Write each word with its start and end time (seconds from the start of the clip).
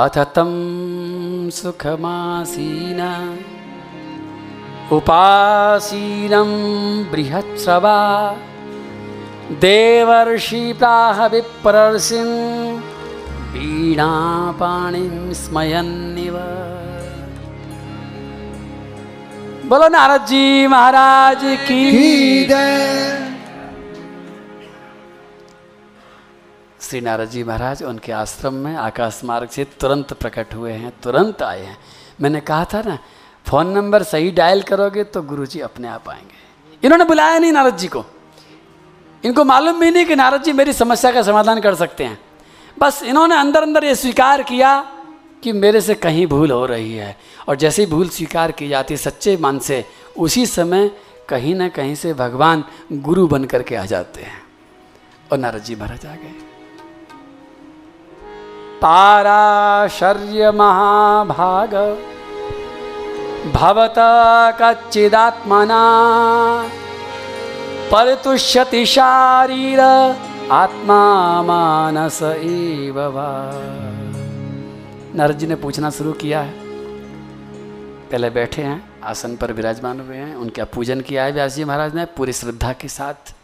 अथ 0.00 0.16
तं 0.34 0.50
सुखमासीना। 1.50 3.08
उपासीनं 4.96 6.50
बृहत्स्रवा 7.12 7.98
देवर्षि 9.60 10.62
प्राह 10.78 11.26
विप्रर्षिन् 11.26 12.32
वीणापाणिं 13.52 15.34
स्मयन्निव। 15.34 16.36
बोलो 19.68 19.88
नारद 19.88 20.26
जी 20.26 20.66
महाराज 20.66 21.42
की 21.68 21.82
की 21.90 22.46
श्री 26.90 27.00
नारद 27.00 27.28
जी 27.28 27.44
महाराज 27.44 27.82
उनके 27.82 28.12
आश्रम 28.12 28.54
में 28.54 28.76
आकाश 28.76 29.20
मार्ग 29.24 29.48
से 29.48 29.64
तुरंत 29.64 30.12
प्रकट 30.12 30.54
हुए 30.54 30.72
हैं, 30.72 30.92
तुरंत 31.02 31.42
आए 31.42 31.64
हैं। 31.64 31.78
मैंने 32.20 32.40
कहा 32.40 32.64
था 32.64 32.82
ना, 32.82 32.98
फ़ोन 33.48 33.66
नंबर 33.66 34.02
सही 34.02 34.30
डायल 34.30 34.62
करोगे 34.62 35.04
तो 35.04 35.22
गुरु 35.22 35.46
जी 35.46 35.60
अपने 35.60 35.88
आप 35.88 36.08
आएँगे। 36.08 36.78
इन्होंने 36.84 37.04
बुलाया 37.04 37.38
नहीं 37.38 37.52
नारद 37.52 37.76
जी 37.76 37.88
को। 37.88 38.04
इनको 39.24 39.44
मालूम 39.44 39.80
भी 39.80 39.90
नहीं 39.90 40.06
कि 40.06 40.16
नारद 40.16 40.42
जी 40.42 40.52
मेरी 40.52 40.72
समस्या 40.72 41.12
का 41.12 41.22
समाधान 41.22 41.60
कर 41.60 41.74
सकते 41.74 42.04
हैं। 42.04 42.18
बस 42.78 43.02
इन्होंने 43.02 43.34
अंदर 43.34 43.62
अंदर 43.62 43.84
ये 43.84 43.94
स्वीकार 43.94 44.42
किया 44.42 44.92
कि 45.42 45.52
मेरे 45.52 45.80
से 45.80 45.94
कहीं 45.94 46.26
भूल 46.26 46.50
हो 46.50 46.66
रही 46.66 46.94
है। 46.94 47.18
और 47.48 47.56
जैसे 47.56 47.86
भूल 47.86 48.08
स्वीकार 48.08 48.52
की 48.52 48.68
जाती 48.68 48.96
सच्चे 48.96 49.36
मन 49.36 49.58
से, 49.58 49.84
उसी 50.18 50.46
समय 50.46 50.90
कहीं 51.28 51.54
ना 51.54 51.68
कहीं 51.68 51.94
से 51.94 52.14
भगवान 52.14 52.64
गुरु 52.92 53.26
बन 53.26 53.44
करके 53.44 53.76
आ 53.76 53.84
जाते 53.84 54.22
हैं। 54.22 54.42
और 55.32 55.38
नारद 55.38 55.62
जी 55.62 55.74
महाराज 55.74 56.06
आ 56.06 56.14
गए। 56.14 56.49
पाराशर्य 58.82 60.50
महाभाग 60.50 61.74
भवत 63.54 63.94
कच्चिदात्मना 64.60 65.82
परितुष्यति 67.92 68.84
शारीर 68.86 69.80
आत्मा 70.52 71.02
मानस 71.42 72.22
एव 72.22 72.96
नारद 75.16 75.38
जी 75.38 75.46
ने 75.46 75.54
पूछना 75.54 75.90
शुरू 75.90 76.12
किया 76.12 76.40
है। 76.40 76.52
पहले 78.10 78.30
बैठे 78.30 78.62
हैं, 78.62 78.78
आसन 79.04 79.36
पर 79.36 79.52
विराजमान 79.52 80.00
हुए 80.00 80.16
हैं, 80.16 80.34
उनका 80.36 80.64
पूजन 80.64 81.00
किया 81.00 81.24
है 81.24 81.32
व्यास 81.32 81.54
जी 81.56 81.64
महाराज 81.64 81.94
ने 81.94 82.04
पूरी 82.16 82.32
श्रद्धा 82.32 82.72
के 82.72 82.88
साथ। 82.88 83.34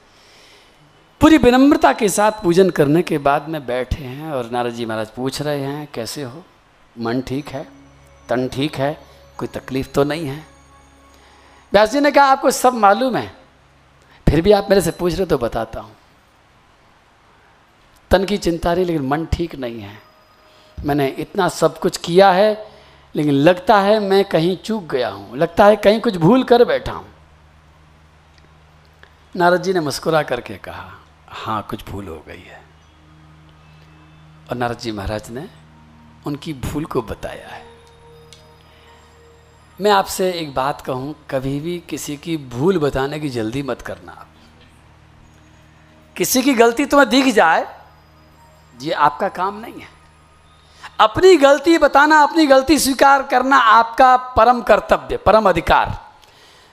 पूरी 1.21 1.39
विनम्रता 1.39 1.93
के 1.93 2.09
साथ 2.09 2.33
पूजन 2.43 2.71
करने 2.71 3.03
के 3.03 3.19
बाद 3.19 3.49
में 3.49 3.67
बैठे 3.67 4.05
हैं 4.05 4.31
और 4.31 4.51
नारद 4.51 4.73
जी 4.73 4.87
महाराज 4.87 5.11
पूछ 5.11 5.43
रहे 5.43 5.61
हैं, 5.61 5.89
कैसे 5.95 6.23
हो? 6.23 6.45
मन 6.99 7.21
ठीक 7.21 7.49
है? 7.49 7.67
तन 8.29 8.49
ठीक 8.49 8.77
है? 8.77 8.99
कोई 9.39 9.49
तकलीफ़ 9.49 9.89
तो 9.89 10.05
नहीं 10.05 10.27
है? 10.27 10.47
व्यास 11.73 11.93
जी 11.93 12.01
ने 12.01 12.11
कहा, 12.11 12.25
आपको 12.25 12.51
सब 12.51 12.75
मालूम 12.75 13.17
है। 13.17 13.33
फिर 14.29 14.41
भी 14.41 14.53
आप 14.53 14.67
मेरे 14.71 14.81
से 14.81 14.91
पूछ 14.91 15.15
रहे 15.15 15.27
तो 15.27 15.39
बताता 15.39 15.81
हूँ। 15.81 15.97
तन 18.11 18.25
की 18.25 18.37
चिंता 18.37 18.75
नहीं 18.75 18.85
लेकिन 18.85 19.03
मन 19.03 19.27
ठीक 19.27 19.55
नहीं 19.55 19.81
है। 19.81 19.99
मैंने 20.85 21.09
इतना 21.09 21.49
सब 21.49 21.79
कुछ 21.79 21.97
किया 21.97 22.31
है, 22.33 22.67
लेकिन 23.15 23.35
लगता 23.35 23.81
है 23.81 23.99
मैं 24.01 24.25
कहीं 24.25 24.57
चूक 24.57 24.85
गया 24.85 25.09
हूँ। 25.09 25.37
लगता 25.37 25.67
है 25.67 25.77
कहीं 25.77 26.01
कुछ 26.01 26.17
भूल 26.17 26.45
कर 26.45 26.65
बैठा 26.65 26.93
हूँ। 26.93 27.07
नारद 29.37 29.63
जी 29.63 29.73
ने 29.73 29.81
मुस्कुरा 29.81 30.23
करके 30.23 30.55
कहा 30.55 30.99
हाँ 31.29 31.67
कुछ 31.71 31.89
भूल 31.91 32.09
हो 32.09 32.25
गई 32.29 32.43
है। 32.43 32.65
और 34.51 34.57
नारद 34.57 34.79
जी 34.79 34.93
महाराज 34.93 35.31
ने 35.31 35.49
उनकी 36.27 36.53
भूल 36.53 36.85
को 36.85 37.03
बताया 37.03 37.49
है। 37.49 37.65
मैं 39.81 39.91
आपसे 39.91 40.33
एक 40.33 40.55
बात 40.55 40.81
कहूँ, 40.81 41.15
कभी 41.31 41.61
भी 41.61 41.79
किसी 41.79 42.17
की 42.17 42.37
भूल 42.37 42.79
बताने 42.79 43.21
की 43.21 43.29
जल्दी 43.29 43.63
मत 43.63 43.83
करना 43.83 44.13
आप। 44.13 44.27
किसी 46.17 46.43
की 46.43 46.55
गलती 46.55 46.87
तुम्हें 46.87 47.09
दिख 47.09 47.35
जाए, 47.35 47.67
ये 48.83 48.93
आपका 48.93 49.29
काम 49.29 49.61
नहीं 49.61 49.81
है। 49.81 49.89
अपनी 51.01 51.37
गलती 51.37 51.79
बताना, 51.79 52.21
अपनी 52.23 52.47
गलती 52.47 52.79
स्वीकार 52.79 53.23
करना 53.23 53.57
आपका 53.57 54.17
परम 54.17 54.63
कर्तव्य, 54.63 55.17
परम 55.17 55.49
अधिकार। 55.49 55.89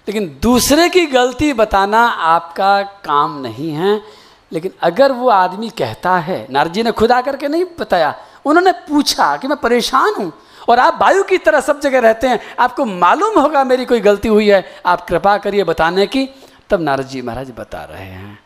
लेकिन 0.08 0.40
दूसरे 0.42 0.90
की 0.90 1.06
गलती 1.06 1.54
बताना 1.54 2.08
आपका 2.08 2.82
काम 2.84 3.42
नहीं 3.42 3.72
है। 3.72 4.23
लेकिन 4.54 4.72
अगर 4.84 5.12
वो 5.12 5.30
आदमी 5.32 5.70
कहता 5.72 6.18
है 6.20 6.46
नारद 6.50 6.74
जी 6.74 6.84
ने 6.84 6.92
खुद 6.94 7.12
आकर 7.12 7.38
के 7.38 7.48
नहीं 7.48 7.66
बताया, 7.80 8.14
उन्होंने 8.46 8.72
पूछा 8.88 9.36
कि 9.38 9.48
मैं 9.48 9.58
परेशान 9.60 10.14
हूँ 10.16 10.32
और 10.70 10.80
आप 10.80 11.00
वायु 11.02 11.24
की 11.24 11.38
तरह 11.40 11.60
सब 11.62 11.80
जगह 11.80 12.00
रहते 12.02 12.28
हैं, 12.28 12.40
आपको 12.60 12.86
मालूम 12.86 13.40
होगा 13.40 13.64
मेरी 13.64 13.86
कोई 13.86 14.00
गलती 14.02 14.28
हुई 14.28 14.50
है, 14.50 14.64
आप 14.86 15.06
कृपा 15.08 15.38
करिए 15.38 15.64
बताने 15.64 16.06
की। 16.08 16.28
तब 16.70 16.82
नारद 16.82 17.08
जी 17.08 17.22
महाराज 17.22 17.52
बता 17.58 17.84
रहे 17.86 18.06
हैं, 18.06 18.38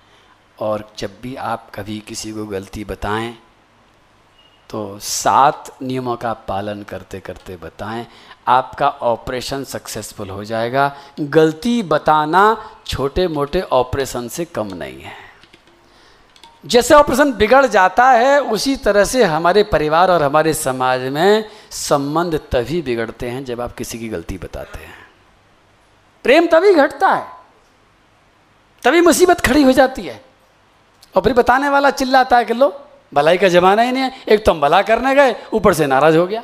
और 0.57 0.89
जब 0.97 1.19
भी 1.21 1.35
आप 1.35 1.69
कभी 1.75 1.99
किसी 2.07 2.31
को 2.31 2.45
गलती 2.47 2.83
बताएँ 2.85 3.35
तो 4.69 4.97
सात 4.99 5.71
नियमों 5.81 6.15
का 6.15 6.31
पालन 6.47 6.81
करते 6.83 7.19
करते 7.19 7.55
बताएँ, 7.57 8.05
आपका 8.47 8.87
ऑपरेशन 8.89 9.63
सक्सेसफुल 9.65 10.29
हो 10.29 10.43
जाएगा। 10.45 10.91
गलती 11.19 11.81
बताना 11.85 12.41
छोटे 12.85 13.27
मोटे 13.27 13.61
ऑपरेशन 13.61 14.27
से 14.27 14.45
कम 14.47 14.73
नहीं 14.73 15.01
है। 15.01 15.15
जैसे 16.67 16.93
ऑपरेशन 16.93 17.31
बिगड़ 17.31 17.65
जाता 17.65 18.05
है, 18.05 18.39
उसी 18.41 18.75
तरह 18.75 19.03
से 19.03 19.23
हमारे 19.23 19.63
परिवार 19.63 20.11
और 20.11 20.23
हमारे 20.23 20.53
समाज 20.53 21.01
में 21.01 21.49
संबंध 21.71 22.35
तभी 22.51 22.81
बिगड़ते 22.81 23.29
हैं 23.29 23.43
जब 23.45 23.61
आप 23.61 23.75
किसी 23.75 23.99
की 23.99 24.09
गलती 24.09 24.37
बताते 24.37 24.79
हैं। 24.79 24.95
प्रेम 26.23 26.47
तभी 26.47 26.73
घटता 26.73 27.09
है, 27.09 27.27
तभी 28.83 29.01
मुसीबत 29.01 29.39
खड़ी 29.39 29.63
हो 29.63 29.71
जाती 29.71 30.01
है। 30.01 30.23
और 31.15 31.21
फिर 31.21 31.33
बताने 31.33 31.69
वाला 31.69 31.89
चिल्लाता 31.89 32.37
है 32.37 32.45
कि 32.45 32.53
लो, 32.53 32.69
भलाई 33.13 33.37
का 33.37 33.47
जमाना 33.47 33.81
ही 33.81 33.91
नहीं 33.91 34.03
है, 34.03 34.11
एक 34.27 34.45
तो 34.45 34.51
हम 34.51 34.61
भला 34.61 34.81
करने 34.81 35.15
गए, 35.15 35.35
ऊपर 35.53 35.73
से 35.73 35.87
नाराज़ 35.87 36.17
हो 36.17 36.27
गया। 36.27 36.43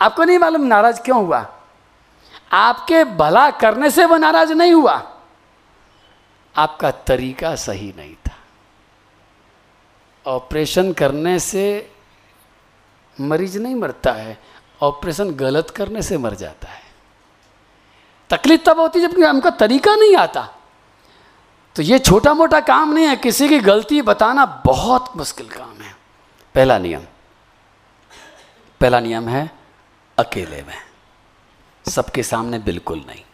आपको 0.00 0.24
नहीं 0.24 0.38
मालूम 0.38 0.62
नाराज़ 0.62 1.00
क्यों 1.00 1.24
हुआ? 1.26 1.46
आपके 2.52 3.04
भला 3.04 3.50
करने 3.50 3.90
से 3.90 4.04
वो 4.04 4.16
नाराज़ 4.16 4.52
नहीं 4.52 4.72
हुआ। 4.72 5.11
आपका 6.56 6.90
तरीका 6.90 7.56
सही 7.56 7.94
नहीं 7.96 8.14
था। 8.14 8.36
ऑपरेशन 10.26 10.92
करने 10.92 11.38
से 11.38 11.92
मरीज़ 13.20 13.58
नहीं 13.58 13.74
मरता 13.74 14.12
है, 14.12 14.42
ऑपरेशन 14.82 15.30
गलत 15.30 15.70
करने 15.70 16.02
से 16.02 16.18
मर 16.18 16.34
जाता 16.34 16.68
है। 16.68 16.82
तकलीफ़ 18.30 18.62
तब 18.62 18.80
होती 18.80 19.00
है 19.00 19.08
जब 19.08 19.24
हमका 19.24 19.50
तरीका 19.50 19.94
नहीं 19.94 20.16
आता। 20.16 20.54
तो 21.76 21.82
ये 21.82 21.98
छोटा 21.98 22.34
मोटा 22.34 22.60
काम 22.60 22.92
नहीं 22.92 23.06
है, 23.06 23.16
किसी 23.16 23.48
की 23.48 23.58
गलती 23.58 24.02
बताना 24.02 24.62
बहुत 24.66 25.16
मुश्किल 25.16 25.48
काम 25.48 25.82
है। 25.82 25.96
पहला 26.54 26.78
नियम। 26.78 27.00
पहला 28.80 29.00
नियम 29.00 29.28
है, 29.28 29.50
अकेले 30.18 30.62
में। 30.62 30.78
सबके 31.90 32.22
सामने 32.22 32.58
बिल्कुल 32.58 33.04
नहीं। 33.06 33.24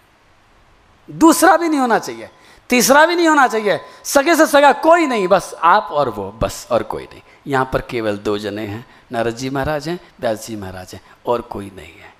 दूसरा 1.11 1.57
भी 1.57 1.69
नहीं 1.69 1.81
होना 1.81 1.99
चाहिए। 1.99 2.31
तीसरा 2.71 3.07
भी 3.07 3.17
नहीं 3.17 3.29
होना 3.29 3.47
चाहिए। 3.47 3.81
सगे 4.05 4.35
से 4.37 4.47
सगा 4.47 4.73
कोई 4.73 5.07
नहीं, 5.07 5.29
बस 5.29 5.55
आप 5.55 5.89
और 5.93 6.09
वो, 6.09 6.33
बस 6.33 6.69
और 6.71 6.83
कोई 6.83 7.05
नहीं। 7.05 7.23
यहाँ 7.47 7.71
पर 7.73 7.81
केवल 7.81 8.19
दो 8.19 8.39
जने 8.39 8.67
हैं, 8.67 8.87
नारद 9.13 9.37
जी 9.37 9.51
महाराज 9.51 9.89
हैं, 9.89 10.01
व्यास 10.21 10.47
जी 10.47 10.57
महाराज 10.57 10.95
हैं, 10.95 11.01
और 11.27 11.41
कोई 11.41 11.73
नहीं 11.77 11.93
है। 11.93 12.15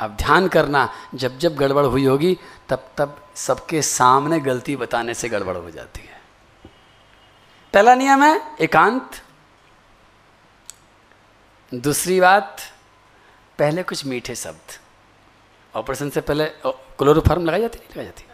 अब 0.00 0.16
ध्यान 0.16 0.48
करना, 0.48 0.92
जब 1.14 1.38
जब 1.38 1.56
गड़बड़ 1.56 1.84
हुई 1.84 2.04
होगी, 2.04 2.38
तब 2.68 2.88
तब 2.96 3.28
सबके 3.36 3.82
सामने 3.82 4.40
गलती 4.40 4.76
बताने 4.76 5.14
से 5.14 5.28
गड़बड़ 5.28 5.56
हो 5.56 5.70
जाती 5.70 6.00
है। 6.00 6.20
पहला 7.74 7.94
नियम 7.94 8.22
है, 8.22 8.40
एकांत। 8.60 9.10
दूसरी 11.74 12.20
बात, 12.20 12.60
पहले 13.58 13.82
कुछ 13.82 14.06
मीठे 14.06 14.34
शब्द। 14.34 14.78
ऑपरेशन 15.76 16.10
से 16.10 16.20
पहले 16.20 16.44
क्लोरोफार्म 16.66 17.46
लगाई 17.46 17.60
जाती 17.60 17.78
नहीं 17.78 17.90
लगाई 17.90 18.04
जाती। 18.04 18.24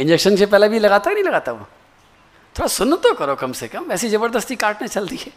इंजेक्शन 0.00 0.36
से 0.36 0.46
पहले 0.46 0.68
भी 0.68 0.78
लगाता 0.78 1.10
नहीं 1.10 1.24
लगाता 1.24 1.52
वो? 1.52 1.64
थोड़ा 2.58 2.66
सुन 2.66 2.96
तो 2.96 3.14
करो 3.14 3.34
कम 3.34 3.52
से 3.52 3.68
कम, 3.68 3.92
ऐसी 3.92 4.08
ज़बरदस्ती 4.08 4.56
काटने 4.56 4.88
चल 4.88 5.08
दी 5.08 5.16
है 5.16 5.32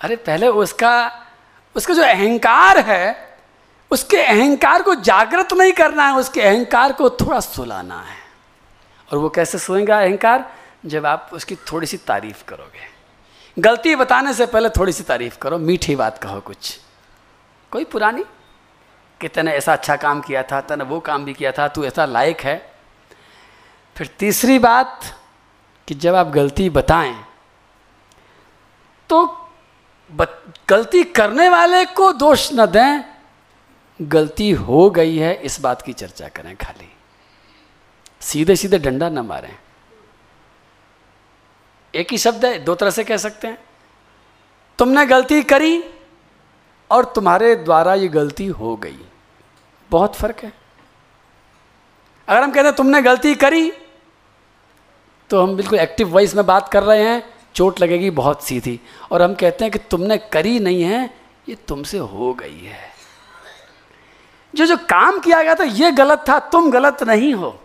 अरे, 0.00 0.16
पहले 0.16 0.48
उसका 0.48 1.26
उसका 1.74 1.94
जो 1.94 2.02
अहंकार 2.02 2.78
है, 2.78 3.38
उसके 3.90 4.16
अहंकार 4.16 4.82
को 4.82 4.94
जागृत 4.94 5.52
नहीं 5.52 5.72
करना 5.72 6.06
है, 6.06 6.16
उसके 6.16 6.40
अहंकार 6.40 6.92
को 6.92 7.10
थोड़ा 7.10 7.40
सुलाना 7.40 8.00
है। 8.00 8.16
और 9.12 9.18
वो 9.18 9.28
कैसे 9.28 9.58
सोएँगे 9.58 9.92
अहंकार? 9.92 10.52
जब 10.86 11.06
आप 11.06 11.30
उसकी 11.32 11.54
थोड़ी 11.54 11.86
सी 11.86 11.96
तारीफ़ 11.96 12.44
करोगे। 12.48 13.00
गलती 13.58 13.96
बताने 13.96 14.34
से 14.34 14.46
पहले 14.46 14.68
थोड़ी 14.68 14.92
सी 14.92 15.02
तारीफ़ 15.02 15.38
करो, 15.38 15.58
मीठी 15.58 15.96
बात 15.96 16.18
कहो 16.18 16.40
कुछ। 16.40 16.80
कोई 17.70 17.84
पुरानी? 17.84 18.24
कि 19.20 19.28
तने 19.28 19.52
ऐसा 19.52 19.72
अच्छा 19.72 19.96
काम 19.96 20.20
किया 20.20 20.42
था, 20.42 20.60
तने 20.60 20.84
वो 20.84 21.00
काम 21.00 21.24
भी 21.24 21.34
किया 21.34 21.52
था, 21.52 21.68
तू 21.68 21.84
ऐसा 21.84 22.04
लायक 22.04 22.40
है 22.40 22.69
फिर 24.00 24.08
तीसरी 24.18 24.58
बात 24.58 25.00
कि 25.88 25.94
जब 25.94 26.14
आप 26.14 26.26
गलती 26.26 26.70
बताएँ 26.70 27.24
तो 29.08 29.48
बत, 30.10 30.44
गलती 30.68 31.02
करने 31.04 31.48
वाले 31.48 31.84
को 31.84 32.12
दोष 32.12 32.48
न 32.52 32.66
दें 32.66 34.08
गलती 34.08 34.50
हो 34.50 34.88
गई 34.90 35.16
है 35.16 35.34
इस 35.34 35.60
बात 35.60 35.82
की 35.82 35.92
चर्चा 35.92 36.28
करें 36.28 36.56
खाली। 36.56 36.88
सीधे 38.20 38.56
सीधे 38.56 38.78
डंडा 38.78 39.08
न 39.08 39.18
मारें। 39.18 39.58
एक 41.94 42.12
ही 42.12 42.18
शब्द 42.18 42.44
है 42.44 42.58
दो 42.58 42.74
तरह 42.74 42.90
से 42.90 43.04
कह 43.04 43.16
सकते 43.16 43.48
हैं। 43.48 43.58
तुमने 44.78 45.06
गलती 45.06 45.42
करी 45.42 45.84
और 46.90 47.04
तुम्हारे 47.04 47.54
द्वारा 47.56 47.94
ये 47.94 48.08
गलती 48.08 48.46
हो 48.46 48.76
गई। 48.76 48.98
बहुत 49.90 50.16
फ़र्क 50.16 50.40
है। 50.42 50.52
अगर 52.28 52.42
हम 52.42 52.50
कहते 52.50 52.66
हैं 52.68 52.76
तुमने 52.76 53.02
गलती 53.02 53.34
करी 53.34 53.72
तो 55.30 55.42
हम 55.42 55.56
बिल्कुल 55.56 55.78
एक्टिव 55.78 56.08
वॉइस 56.08 56.34
में 56.34 56.46
बात 56.46 56.68
कर 56.68 56.82
रहे 56.82 57.02
हैं। 57.02 57.22
चोट 57.54 57.80
लगेगी, 57.80 58.10
बहुत 58.10 58.42
सीधी। 58.44 58.80
और 59.10 59.22
हम 59.22 59.34
कहते 59.34 59.64
हैं 59.64 59.72
कि 59.72 59.78
तुमने 59.78 60.16
करी 60.32 60.58
नहीं 60.58 60.82
है, 60.82 61.10
ये 61.48 61.54
तुमसे 61.68 61.98
हो 61.98 62.32
गई 62.34 62.64
है। 62.64 62.88
जो 64.54 64.66
जो 64.66 64.76
काम 64.76 65.18
किया 65.18 65.42
गया 65.42 65.54
था, 65.54 65.64
ये 65.64 65.90
गलत 65.92 66.24
था, 66.28 66.38
तुम 66.38 66.70
गलत 66.70 67.02
नहीं 67.02 67.34
हो। 67.34 67.58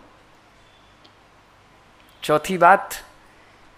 चौथी 2.22 2.58
बात, 2.58 2.94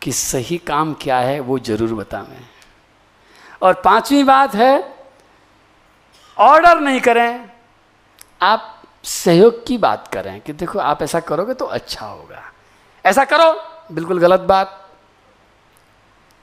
कि 0.02 0.12
सही 0.12 0.58
काम 0.58 0.94
क्या 0.94 1.18
है, 1.18 1.40
वो 1.40 1.58
ज़रूर 1.58 1.94
बता 1.94 2.20
मैं 2.22 2.46
और 3.62 3.74
पांचवी 3.74 4.22
बात 4.24 4.54
है 4.54 4.96
ऑर्डर 6.36 6.80
नहीं 6.80 7.00
करें। 7.00 7.50
आप 8.42 8.82
सहयोग 9.04 9.66
की 9.66 9.78
बात 9.78 10.08
करें 10.12 10.40
कि 10.40 10.52
देखो, 10.52 10.78
आप 10.78 11.02
ऐसा 11.02 11.20
करोगे 11.20 11.54
तो 11.54 11.64
अच्छा 11.64 12.06
होगा। 12.06 12.42
ऐसा 13.04 13.24
करो। 13.24 13.77
बिल्कुल 13.92 14.18
गलत 14.18 14.40
बात। 14.40 14.88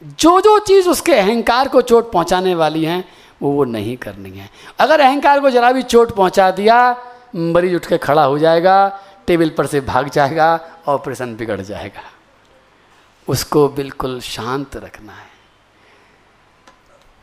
जो 0.03 0.41
जो 0.41 0.59
चीज़ 0.59 0.89
उसके 0.89 1.13
अहंकार 1.13 1.67
को 1.67 1.81
चोट 1.81 2.11
पहुँचाने 2.11 2.55
वाली 2.55 2.85
हैं, 2.85 3.11
वो 3.41 3.51
वो 3.51 3.63
नहीं 3.63 3.97
करनी 3.97 4.29
है। 4.29 4.49
अगर 4.79 4.99
अहंकार 4.99 5.39
को 5.39 5.49
जरा 5.49 5.71
भी 5.71 5.81
चोट 5.81 6.15
पहुँचा 6.15 6.51
दिया, 6.51 7.05
मरीज़ 7.35 7.75
उठ 7.75 7.85
के 7.85 7.97
खड़ा 7.97 8.23
हो 8.23 8.39
जाएगा, 8.39 8.99
टेबल 9.27 9.49
पर 9.49 9.65
से 9.65 9.81
भाग 9.81 10.09
जाएगा, 10.09 10.59
ऑपरेशन 10.87 11.35
बिगड़ 11.35 11.61
जाएगा। 11.61 12.01
उसको 13.27 13.69
बिल्कुल 13.69 14.21
शांत 14.21 14.75
रखना 14.75 15.13
है। 15.13 15.27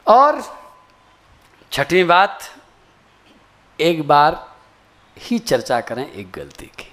और 0.06 0.42
छठी 1.72 2.04
बात, 2.04 2.38
एक 3.80 4.08
बार 4.08 4.56
ही 5.18 5.38
चर्चा 5.38 5.80
करें 5.80 6.12
एक 6.12 6.32
गलती 6.32 6.66
की। 6.66 6.91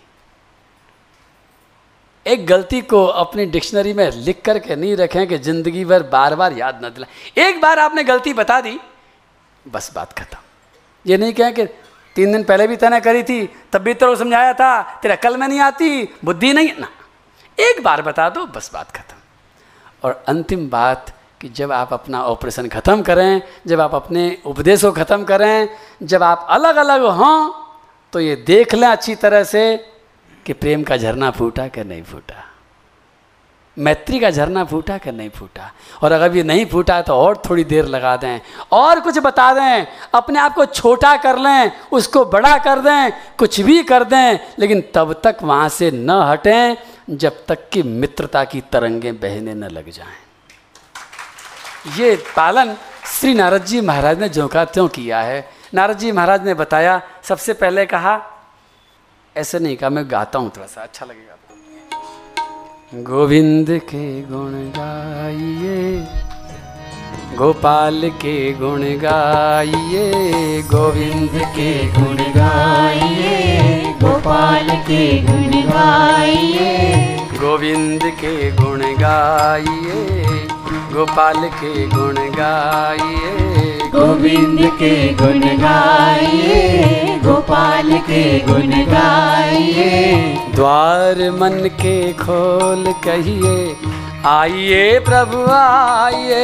एक 2.30 2.46
गलती 2.48 2.82
को 2.84 3.06
अपनी 3.18 3.46
डिक्शनरी 3.48 3.94
में 3.94 4.10
लिख 4.12 4.42
करके 4.46 4.76
नहीं 4.76 4.96
रखें 4.98 5.28
कि 5.28 5.38
ज़िंदगी 5.40 5.84
भर 5.86 6.04
बार 6.06 6.36
बार 6.36 6.54
याद 6.54 6.82
न 6.84 6.90
दिलाएँ। 6.90 7.48
एक 7.48 7.62
बार 7.62 7.80
आपने 7.80 8.04
गलती 8.06 8.34
बता 8.36 8.60
दी, 8.62 8.80
बस 9.66 9.92
बात 9.96 10.14
खत्म। 10.14 10.38
ये 11.06 11.18
नहीं 11.18 11.34
कहें 11.34 11.54
कि 11.54 11.66
तीन 12.16 12.32
दिन 12.32 12.44
पहले 12.44 12.68
भी 12.68 12.76
तैने 12.78 13.00
करी 13.02 13.24
थी, 13.24 13.46
तब 13.74 13.82
भी 13.82 13.94
तो 13.94 14.16
समझाया 14.16 14.54
था, 14.54 14.82
तेरा 15.02 15.16
कल 15.18 15.38
में 15.38 15.48
नहीं 15.48 15.60
आती, 15.62 16.04
बुद्धि 16.26 16.52
नहीं, 16.54 16.72
ना। 16.80 16.88
एक 17.58 17.82
बार 17.84 18.02
बता 18.02 18.30
दो, 18.30 18.46
बस 18.48 18.70
बात 18.74 18.92
खत्म। 18.92 19.16
और 20.04 20.24
अंतिम 20.28 20.70
बात 20.70 21.14
कि 21.42 21.50
जब 21.50 21.72
आप 21.72 21.94
अपना 21.94 22.24
ऑपरेशन 22.26 22.68
ख़त्म 22.70 23.02
करें, 23.02 23.42
जब 23.68 23.82
आप 23.82 23.96
अपने 23.96 24.38
उपदेश 24.46 24.82
को 24.84 24.92
ख़त्म 24.94 25.24
करें, 25.24 25.70
जब 26.04 26.24
आप 26.24 26.48
अलग 26.50 26.76
अलग 26.78 27.04
हों 27.12 27.52
तो 28.14 28.20
ये 28.20 28.36
देख 28.38 28.74
लें 28.76 28.88
अच्छी 28.88 29.16
तरह 29.18 29.44
से 29.44 29.62
कि 30.46 30.54
प्रेम 30.54 30.84
का 30.84 30.98
झरना 30.98 31.32
फूटा 31.32 31.68
कि 31.68 31.84
नहीं 31.84 32.04
फूटा? 32.04 32.46
मैत्री 33.78 34.20
का 34.20 34.30
झरना 34.30 34.64
फूटा 34.64 34.98
कि 34.98 35.12
नहीं 35.12 35.30
फूटा? 35.30 35.72
और 36.04 36.12
अगर 36.12 36.36
ये 36.36 36.44
नहीं 36.44 36.66
फूटा 36.66 37.02
तो 37.02 37.14
और 37.14 37.42
थोड़ी 37.50 37.64
देर 37.64 37.86
लगा 37.86 38.16
दें, 38.18 38.40
और 38.72 39.00
कुछ 39.00 39.18
बता 39.18 39.54
दें, 39.54 39.88
अपने 40.14 40.40
आप 40.40 40.54
को 40.54 40.66
छोटा 40.66 41.16
कर 41.18 41.38
लें, 41.38 41.72
उसको 41.92 42.26
बड़ा 42.26 42.58
कर 42.58 42.80
दें, 42.80 43.12
कुछ 43.38 43.60
भी 43.62 43.84
कर 43.84 44.04
दें, 44.04 44.40
लेकिन 44.60 44.84
तब 44.94 45.14
तक 45.24 45.38
वहाँ 45.44 45.70
से 45.70 45.92
न 45.92 46.10
हटें, 46.10 46.78
जब 47.10 47.46
तक 47.46 47.70
कि 47.70 47.84
मित्रता 47.84 48.44
की 48.44 48.62
तरंगें 48.62 49.16
बहने 49.16 49.54
न 49.54 49.64
लग 49.64 49.90
जाएँ। 49.90 50.18
ये 51.98 52.16
पालन 52.36 52.76
श्री 53.06 53.34
नारद 53.34 53.66
जी 53.66 53.82
महाराज 53.82 54.20
ने 54.20 54.30
जो 54.30 54.48
का 54.48 54.66
किया 54.66 55.22
है। 55.22 55.50
नारद 55.74 55.98
जी 55.98 56.12
महाराज 56.12 56.46
ने 56.46 56.54
बताया, 56.54 57.02
सबसे 57.24 57.54
पहले 57.54 57.86
कहा 57.86 58.18
ऐसे 59.36 59.60
नहीं 59.60 59.76
कहा, 59.78 59.90
मैं 59.90 60.04
गाता 60.12 60.40
हूँ 60.40 60.52
थोड़ा 60.56 60.68
सा 60.68 60.82
अच्छा 60.82 61.06
लगेगा 61.06 61.36
गोविंद 63.04 63.70
के 63.90 64.22
गुण 64.22 64.54
गाइए, 64.78 65.78
गोपाल 67.38 68.10
के 68.22 68.54
गुण 68.54 68.82
गाइए, 69.00 70.62
गोविंद 70.72 71.36
के 71.56 71.72
गुण 71.94 72.18
गाइए, 72.36 73.94
गोपाल 74.02 74.70
के 74.88 75.04
गुण 75.24 75.62
गाइए, 75.70 76.72
गोविंद 77.40 78.04
के 78.22 78.52
गुण 78.52 78.82
गाइए, 79.00 80.48
गोपाल 80.94 81.48
के 81.62 81.88
गुण 81.88 82.16
गाइए। 82.36 83.79
गोविंद 83.94 84.60
के 84.80 84.94
गुण 85.14 85.40
गाइए 85.58 87.18
गोपाल 87.24 87.92
के 88.00 88.24
गुण 88.40 88.72
गाइए। 88.90 90.14
द्वार 90.56 91.22
मन 91.32 91.58
के 91.82 91.96
खोल 92.14 92.92
कहिए 93.06 93.76
आइए 94.28 95.00
प्रभु 95.00 95.44
आइए। 95.52 96.44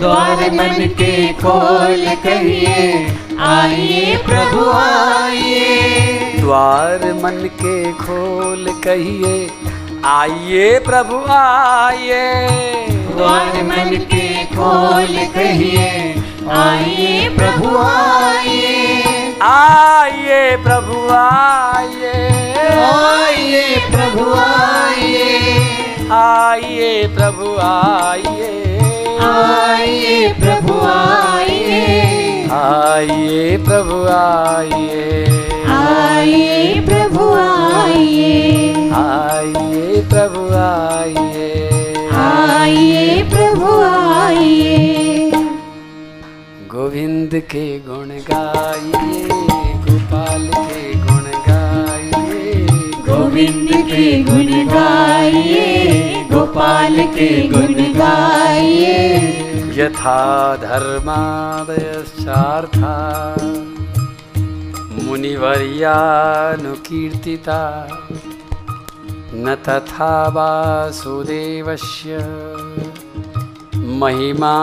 द्वार 0.00 0.50
मन 0.52 0.86
के 1.00 1.12
खोल 1.32 2.06
कहिए 2.24 3.06
आइए 3.48 4.16
प्रभु 4.26 4.70
आइए। 4.70 6.40
द्वार 6.40 7.12
मन 7.22 7.48
के 7.62 7.92
खोल 7.92 8.72
कहिए 8.84 9.48
आइए 10.04 10.78
प्रभु 10.78 11.24
आइए। 11.32 12.24
द्वार 13.10 13.62
मन 13.62 13.96
के 14.12 14.28
खोल 14.54 15.16
कहिए 15.34 16.15
आइए 16.50 17.28
प्रभु 17.28 17.78
आइए। 17.78 19.02
आइए 19.42 20.56
प्रभु 20.56 21.08
आइए। 21.12 22.12
आइए 22.80 23.88
प्रभु 23.90 24.34
आइए। 24.34 25.58
आइए 26.12 27.08
प्रभु 27.08 27.58
आइए। 27.60 28.78
आइए 29.20 30.34
प्रभु 30.40 30.80
आइए। 30.82 32.48
आइए 32.50 33.56
प्रभु 33.56 34.08
आइए। 34.08 35.24
आइए 35.68 36.80
प्रभु 36.80 37.32
आइए। 37.34 38.72
आइए 38.92 40.02
प्रभु 40.10 40.54
आइए। 40.54 41.68
आइए 42.12 43.22
प्रभु 43.22 43.82
आइए। 43.82 45.25
गोविंद 46.76 47.34
के 47.50 47.66
गुण 47.80 48.08
गाइए 48.28 49.28
गोपाल 49.84 50.42
के 50.56 50.82
गुण 51.04 51.28
गाइए 51.46 52.40
गोविंद 53.06 53.70
के 53.90 54.02
गुण 54.22 54.50
गाइए 54.68 55.68
गोपाल 56.32 56.96
के 57.14 57.28
गुण 57.48 57.78
गाइए। 57.94 58.98
यथा 59.78 60.20
धर्मादयश्चार्था 60.56 61.64
मुनिवर्यानुकीर्तिता 65.06 65.48
न 69.34 69.46
तथा 69.68 70.12
वासुदेवस्य। 70.36 72.10
महिमा 73.96 74.54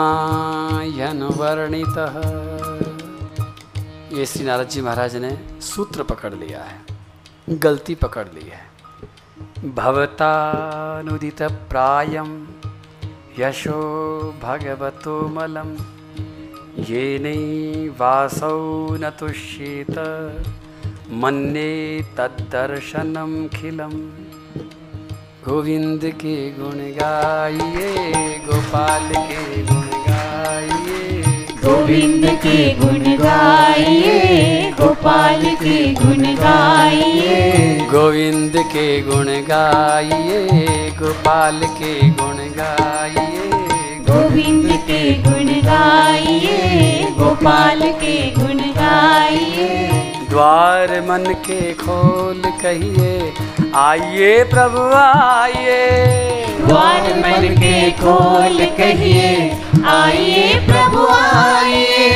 वर्णितः 1.36 2.16
ये 4.12 4.26
श्री 4.26 4.44
नारद 4.44 4.68
जी 4.68 4.80
महाराज 4.80 5.16
ने 5.16 5.30
सूत्र 5.60 6.02
पकड़ 6.02 6.32
लिया 6.34 6.62
है, 6.62 6.78
गलती 7.58 7.94
पकड़ 7.94 8.26
ली 8.28 8.44
है। 8.48 9.72
भवतानुदित 9.74 11.42
प्रायम 11.70 12.30
यशो 13.38 13.80
भगवतो 14.42 15.16
मलम, 15.28 15.70
ये 16.80 17.88
वासौ 18.00 18.54
न 18.92 19.10
तुष्येत, 19.10 19.98
मन्ये 21.14 21.72
तद्दर्शनम 22.16 23.32
खिलम। 23.48 23.94
गोविंद 25.46 26.04
के 26.20 26.36
गुण 26.50 26.78
गाइए 26.98 27.88
गोपाल 28.46 29.08
के 29.30 29.62
गुण 29.62 29.88
गाइए। 30.06 31.22
गोविंद 31.64 32.24
के 32.44 32.56
गुण 32.78 33.04
गाइए 33.22 34.70
गोपाल 34.80 35.42
के 35.62 35.76
गुण 35.94 36.22
गाइए। 36.40 37.78
गोविंद 37.92 38.56
के 38.72 38.86
गुण 39.02 39.26
गाइए 39.50 40.90
गोपाल 41.00 41.60
के 41.80 41.94
गुण 42.20 42.36
गाइए। 42.60 43.50
गोविंद 44.08 44.70
के 44.88 45.02
गुण 45.22 45.52
गाइए 45.68 47.04
गोपाल 47.18 47.82
के 48.02 48.18
गुण 48.38 48.58
गाइए। 48.80 49.70
द्वार 50.34 50.90
मन 51.00 51.24
के 51.46 51.72
खोल 51.74 52.42
कहिए 52.62 53.32
आइए 53.74 54.44
प्रभु 54.44 54.80
आइए। 54.96 55.76
द्वार 56.60 57.02
मन 57.16 57.46
के 57.54 57.90
खोल 57.90 58.64
कहिए 58.78 59.28
आइए 59.84 60.54
प्रभु 60.66 61.06
आइए। 61.14 62.08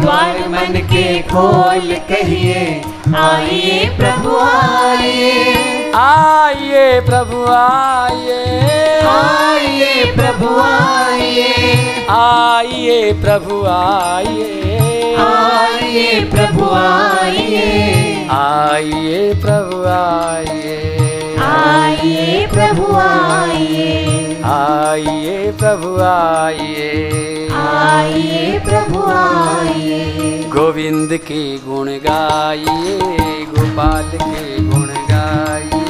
द्वार 0.00 0.48
मन 0.48 0.80
के 0.92 1.06
खोल 1.22 1.94
कहिए 2.10 2.82
आइए 3.16 3.88
प्रभु 3.98 4.36
आइए। 4.38 5.81
आइए 5.94 7.00
प्रभु 7.00 7.44
आइए। 7.48 9.00
आइए 9.00 10.04
प्रभु 10.16 10.60
आइए। 10.60 12.06
आइए 12.10 13.12
प्रभु 13.12 13.64
आइए। 13.66 15.16
आइए 15.16 16.30
प्रभु 16.30 16.64
आइए। 16.74 18.28
आइए 18.30 19.34
प्रभु 19.34 19.86
आइए। 19.86 20.98
आइए 21.42 22.46
प्रभु 22.46 22.96
आइए। 22.96 24.42
आइए 24.44 25.52
प्रभु 25.52 26.00
आइए। 26.00 27.48
आइए 27.54 28.58
प्रभु 28.58 29.02
आइए। 29.06 30.42
गोविंद 30.48 31.16
के 31.16 31.58
गुण 31.58 31.88
गाइए 31.88 32.98
गोपाल 33.44 34.18
के 34.18 34.62
गुण 34.62 34.86
गाइए। 34.86 35.81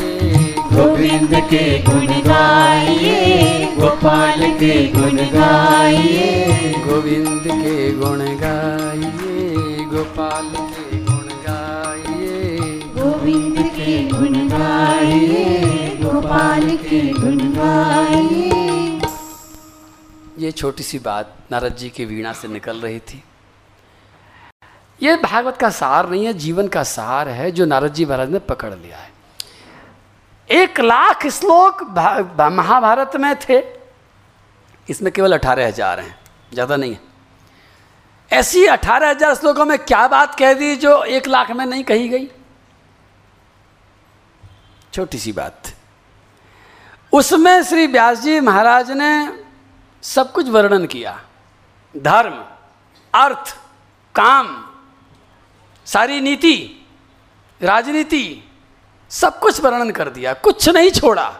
गोविंद 0.73 1.35
के 1.50 1.64
गुण 1.83 2.07
गाइए 2.07 3.67
गोपाल 3.76 4.43
के 4.52 4.75
गुण 4.93 5.17
गाइए। 5.33 6.73
गोविंद 6.87 7.47
के 7.47 7.93
गुण 7.93 8.21
गाइए 8.37 9.85
गोपाल 9.85 10.50
के 10.55 10.99
गुण 11.05 11.29
गाइए। 11.47 12.59
गोविंद 12.97 13.59
के 13.69 13.97
गुण 14.09 14.49
गाइए 14.49 15.45
गोपाल 16.02 16.76
के 16.76 17.00
गुण 17.12 17.38
गाइए। 17.52 19.00
ये 20.38 20.50
छोटी 20.52 20.83
सी 20.83 20.99
बात 20.99 21.37
नारद 21.52 21.76
जी 21.76 21.88
की 21.91 22.05
वीणा 22.05 22.33
से 22.33 22.49
निकल 22.49 22.76
रही 22.76 22.99
थी। 22.99 23.23
ये 25.02 25.17
भागवत 25.17 25.57
का 25.57 25.71
सार 25.71 26.11
नहीं 26.11 26.25
है 26.26 26.33
जीवन 26.35 26.69
का 26.69 26.83
सार 26.83 27.29
है 27.29 27.50
जो 27.50 27.64
नारद 27.67 27.93
जी 27.93 28.05
महाराज 28.05 28.31
ने 28.31 28.38
पकड़ 28.38 28.75
लिया 28.75 28.97
है। 28.97 29.12
एक 30.49 30.81
लाख 30.81 31.27
श्लोक 31.29 31.83
महाभारत 32.53 33.17
में 33.17 33.35
थे। 33.39 33.63
इसमें 34.89 35.13
केवल 35.13 35.33
अठारह 35.33 35.67
हज़ार 35.67 36.01
हैं, 36.01 36.19
ज़्यादा 36.53 36.77
नहीं 36.77 36.93
है। 36.93 37.01
ऐसी 38.31 38.65
अठारह 38.67 39.11
हज़ार 39.11 39.35
श्लोकों 39.35 39.65
में 39.65 39.79
क्या 39.81 40.07
बात 40.09 40.35
कह 40.35 40.53
दी 40.55 40.77
जो 40.77 41.03
एक 41.07 41.27
लाख 41.29 41.51
में 41.51 41.65
नहीं 41.67 41.85
कही 41.85 42.09
गई? 42.09 42.29
छोटी 44.93 45.19
सी 45.19 45.33
बात। 45.33 45.73
उसमें 47.13 47.63
श्री 47.63 47.87
व्यास 47.87 48.21
जी 48.21 48.39
महाराज 48.41 48.91
ने 48.93 49.13
सब 50.03 50.33
कुछ 50.33 50.49
वर्णन 50.49 50.87
किया। 50.87 51.19
धर्म, 51.95 52.43
अर्थ, 53.15 53.57
काम, 54.15 54.49
सारी 55.87 56.21
नीति, 56.21 56.57
राजनीति 57.61 58.25
सब 59.12 59.38
कुछ 59.38 59.61
वर्णन 59.61 59.90
कर 59.90 60.09
दिया, 60.09 60.33
कुछ 60.35 60.69
नहीं 60.69 60.90
छोड़ा। 60.90 61.31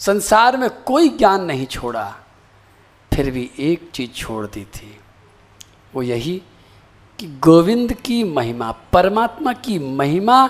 संसार 0.00 0.56
में 0.56 0.68
कोई 0.70 1.08
ज्ञान 1.08 1.44
नहीं 1.44 1.66
छोड़ा, 1.66 2.04
फिर 3.12 3.30
भी 3.30 3.50
एक 3.58 3.90
चीज़ 3.94 4.10
छोड़ 4.10 4.46
दी 4.46 4.64
थी। 4.64 4.98
वो 5.94 6.02
यही 6.02 6.42
कि 7.18 7.26
गोविंद 7.40 7.92
की 7.92 8.22
महिमा, 8.24 8.70
परमात्मा 8.92 9.52
की 9.52 9.78
महिमा 9.78 10.48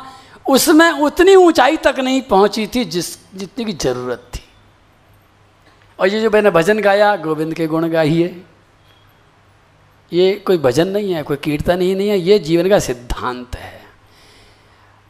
उसमें 0.49 0.91
उतनी 0.91 1.35
ऊंचाई 1.35 1.77
तक 1.77 1.99
नहीं 1.99 2.21
पहुँची 2.23 2.67
थी 2.67 2.85
जिस, 2.85 3.17
जितनी 3.35 3.65
की 3.65 3.73
ज़रूरत 3.73 4.31
थी। 4.35 4.45
और 5.99 6.09
ये 6.09 6.21
जो 6.21 6.31
मैंने 6.31 6.51
भजन 6.51 6.81
गाया, 6.81 7.15
गोविंद 7.17 7.55
के 7.55 7.67
गुण 7.67 7.89
गाइए। 7.89 8.45
ये 10.13 10.33
कोई 10.47 10.59
भजन 10.59 10.89
नहीं 10.89 11.13
है, 11.13 11.23
कोई 11.23 11.37
कीर्तन 11.37 11.81
ही 11.81 11.95
नहीं 11.95 12.09
है, 12.09 12.19
ये 12.19 12.39
जीवन 12.39 12.69
का 12.69 12.79
सिद्धांत 12.79 13.57
है। 13.57 13.78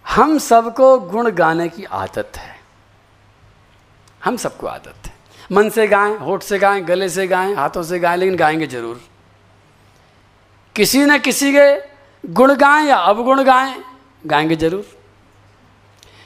हम 0.09 0.39
सबको 0.39 0.99
गुण 0.99 1.31
गाने 1.31 1.69
की 1.69 1.85
आदत 1.85 2.33
है। 2.37 2.57
हम 4.25 4.37
सबको 4.37 4.67
आदत 4.67 5.07
है। 5.07 5.13
मन 5.53 5.69
से 5.69 5.87
गाएँ, 5.89 6.17
होठ 6.17 6.43
से 6.43 6.59
गाएँ, 6.59 6.81
गले 6.81 7.09
से 7.09 7.27
गाएँ, 7.27 7.55
हाथों 7.55 7.83
से 7.83 7.99
गाएँ, 7.99 8.17
लेकिन 8.17 8.37
गाएँगे 8.37 8.67
ज़रूर। 8.67 9.01
किसी 10.77 10.99
न 10.99 11.19
किसी 11.19 11.53
के 11.53 11.77
गुण 12.33 12.55
गाएँ 12.55 12.87
या 12.87 12.97
अवगुण 12.97 13.45
गाएँ, 13.45 13.85
गाएँगे 14.27 14.57
ज़रूर। 14.57 14.99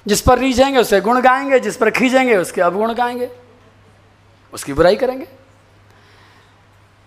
जिस 0.07 0.21
पर 0.21 0.39
रीझेंगे 0.39 0.79
उसके 0.79 1.01
गुण 1.01 1.21
गाएँगे। 1.21 1.61
जिस 1.61 1.77
पर 1.77 1.91
खींचेंगे, 1.91 2.37
उसके 2.37 2.61
अवगुण 2.61 2.95
गाएँगे। 2.95 3.31
उसकी 4.53 4.73
बुराई 4.73 4.97
करेंगे। 4.97 5.29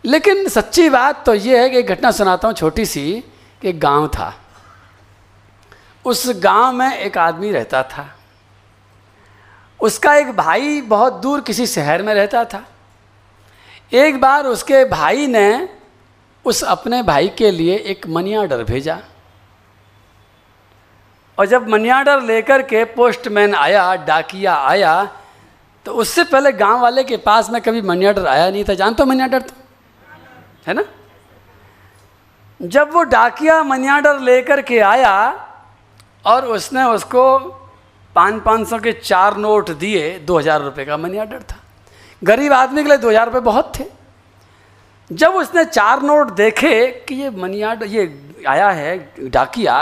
लेकिन 0.06 0.48
सच्ची 0.48 0.90
बात 0.90 1.26
तो 1.26 1.34
ये 1.34 1.62
है 1.62 1.70
कि 1.70 1.78
एक 1.78 1.88
घटना 1.88 2.12
सुनाता 2.12 2.48
हूँ 2.48 2.56
छोटी 2.56 2.86
सी, 2.86 3.24
कि 3.62 3.74
गाँव 3.74 4.08
था। 4.08 4.45
उस 6.06 6.28
गाँव 6.36 6.74
में 6.74 6.98
एक 6.98 7.18
आदमी 7.18 7.52
रहता 7.52 7.84
था। 7.84 8.16
उसका 9.80 10.16
एक 10.16 10.32
भाई 10.32 10.82
बहुत 10.82 11.14
दूर 11.14 11.42
किसी 11.42 11.68
शहर 11.68 12.02
में 12.02 12.14
रहता 12.14 12.46
था। 12.46 12.64
एक 13.94 14.22
बार 14.22 14.46
उसके 14.46 14.86
भाई 14.86 15.28
ने 15.28 15.70
उस 16.46 16.64
अपने 16.64 17.04
भाई 17.04 17.28
के 17.28 17.52
लिए 17.52 17.76
एक 17.78 18.08
मनी 18.08 18.36
ऑर्डर 18.36 18.64
भेजा। 18.64 19.00
और 21.40 21.46
जब 21.46 21.68
मनी 21.70 21.92
ऑर्डर 21.92 22.22
लेकर 22.22 22.62
के 22.62 22.84
पोस्टमैन 22.86 23.56
आया, 23.56 23.96
डाकिया 23.96 24.56
आया 24.56 25.18
तो 25.86 25.92
उससे 25.92 26.24
पहले 26.24 26.52
गाँव 26.52 26.82
वाले 26.82 27.04
के 27.04 27.18
पास 27.18 27.50
में 27.50 27.62
कभी 27.62 27.82
मनी 27.82 28.06
ऑर्डर 28.06 28.28
आया 28.28 28.50
नहीं 28.52 28.64
था। 28.64 28.74
जानते 28.74 29.04
हो 29.04 29.10
मनी 29.10 29.24
ऑर्डर 29.24 29.42
तो? 29.42 29.54
है 30.68 30.74
ना? 30.74 30.84
जब 32.62 32.94
वो 32.94 33.04
डाकिया 33.04 33.64
मनी 33.64 33.90
ऑर्डर 33.90 34.20
लेकर 34.20 34.62
के 34.62 34.80
आया 34.80 35.45
और 36.26 36.46
उसने 36.48 36.84
उसको 36.86 37.38
पाँच 38.16 38.42
पाँच 38.44 38.68
सौ 38.68 38.78
के 38.80 38.92
चार 38.94 39.38
नोट 39.38 39.70
दिए, 39.72 40.18
दो 40.20 40.38
हज़ार 40.40 40.62
रुपये 40.62 40.86
का 40.86 40.98
मनी 40.98 41.20
ऑर्डर 41.20 41.42
था। 41.42 41.60
गरीब 42.22 42.54
आदमी 42.54 42.84
के 42.84 42.90
लिए 42.90 42.98
दो 42.98 43.10
हज़ार 43.10 43.26
रुपये 43.26 43.42
बहुत 43.42 43.72
थे। 43.80 43.86
जब 45.10 45.36
उसने 45.36 45.66
चार 45.66 46.02
नोट 46.04 46.32
देखे 46.36 46.86
कि 47.08 47.16
ये 47.16 47.30
मनी 47.32 47.64
ऑर्डर 47.64 47.86
ये 47.88 48.08
आया 48.48 48.70
है 48.72 48.98
डाकिया 49.24 49.76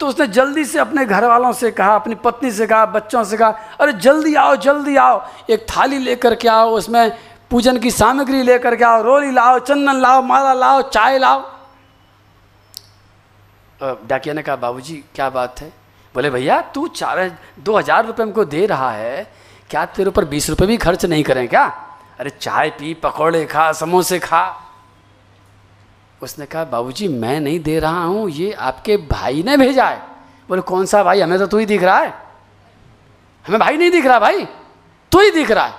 तो 0.00 0.06
उसने 0.08 0.26
जल्दी 0.28 0.64
से 0.64 0.78
अपने 0.78 1.04
घर 1.06 1.24
वालों 1.24 1.52
से 1.52 1.70
कहा, 1.70 1.94
अपनी 1.94 2.14
पत्नी 2.16 2.50
से 2.50 2.66
कहा, 2.66 2.86
बच्चों 2.86 3.22
से 3.24 3.36
कहा, 3.36 3.50
अरे 3.80 3.92
जल्दी 3.94 4.34
आओ 4.34 4.56
जल्दी 4.58 4.96
आओ। 4.96 5.20
एक 5.50 5.66
थाली 5.66 5.98
लेकर 5.98 6.34
के 6.34 6.48
आओ, 6.48 6.70
उसमें 6.70 7.10
पूजन 7.50 7.78
की 7.78 7.90
सामग्री 7.90 8.42
लेकर 8.42 8.76
के 8.76 8.84
आओ, 8.84 9.02
रोली 9.02 9.30
लाओ, 9.30 9.58
चंदन 9.60 10.00
लाओ, 10.00 10.22
माला 10.22 10.52
लाओ, 10.54 10.82
चाय 10.90 11.18
लाओ। 11.18 11.40
डाकिया 13.82 14.34
ने 14.34 14.42
कहा, 14.42 14.56
बाबूजी, 14.56 15.04
क्या 15.14 15.30
बात 15.30 15.60
है? 15.60 15.72
बोले, 16.14 16.30
भैया, 16.30 16.60
तू 16.60 16.88
चार, 16.88 17.38
दो 17.58 17.78
हज़ार 17.78 18.06
रुपये 18.06 18.26
हमको 18.26 18.44
दे 18.44 18.66
रहा 18.66 18.90
है। 18.90 19.32
क्या 19.70 19.84
तेरे 19.86 20.08
ऊपर 20.08 20.24
बीस 20.24 20.50
रुपये 20.50 20.66
भी 20.66 20.76
खर्च 20.76 21.04
नहीं 21.04 21.24
करें 21.24 21.48
क्या? 21.48 21.64
अरे, 22.20 22.30
चाय 22.30 22.70
पी, 22.70 22.94
पकौड़े 22.94 23.44
खा, 23.46 23.72
समोसे 23.72 24.18
खा। 24.18 24.44
उसने 26.22 26.46
कहा, 26.46 26.64
बाबूजी, 26.64 27.08
मैं 27.08 27.40
नहीं 27.40 27.60
दे 27.60 27.78
रहा 27.78 28.04
हूँ, 28.04 28.30
ये 28.30 28.52
आपके 28.52 28.96
भाई 28.96 29.42
ने 29.42 29.56
भेजा 29.56 29.86
है। 29.86 30.02
बोले, 30.48 30.62
कौन 30.62 30.86
सा 30.86 31.02
भाई? 31.02 31.20
हमें 31.20 31.38
तो 31.38 31.46
तू 31.46 31.58
ही 31.58 31.66
दिख 31.66 31.82
रहा 31.82 31.98
है। 31.98 32.14
हमें 33.46 33.60
भाई 33.60 33.76
नहीं 33.76 33.90
दिख 33.90 34.06
रहा 34.06 34.18
भाई, 34.18 34.44
तू 35.12 35.20
ही 35.20 35.30
दिख 35.30 35.50
रहा 35.50 35.64
है। 35.64 35.74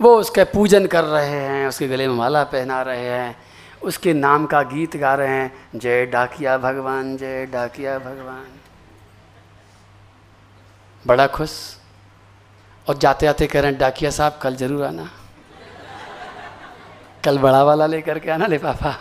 वो 0.00 0.16
उसके 0.16 0.44
पूजन 0.44 0.86
कर 0.86 1.04
रहे 1.04 1.40
हैं, 1.40 1.68
उसके 1.68 1.88
गले 1.88 2.08
में 2.08 2.14
माला 2.14 2.44
पहना 2.44 2.82
रहे 2.82 3.08
हैं। 3.08 3.45
उसके 3.82 4.14
नाम 4.14 4.46
का 4.46 4.62
गीत 4.62 4.96
गा 4.96 5.14
रहे 5.14 5.28
हैं, 5.28 5.52
जय 5.74 6.06
डाकिया 6.06 6.58
भगवान, 6.58 7.16
जय 7.16 7.46
डाकिया 7.46 7.98
भगवान। 7.98 8.46
बड़ा 11.06 11.26
खुश। 11.26 11.76
और 12.88 12.96
जाते 12.96 13.26
जाते 13.26 13.46
कह 13.46 13.60
रहे 13.60 13.70
हैं, 13.70 13.80
डाकिया 13.80 14.10
साहब, 14.10 14.38
कल 14.42 14.56
ज़रूर 14.56 14.84
आना। 14.84 15.10
कल 17.24 17.38
बड़ा 17.38 17.62
वाला 17.64 17.86
लेकर 17.86 18.18
के 18.18 18.30
आना 18.30 18.46
ले 18.46 18.58
पापा। 18.58 18.94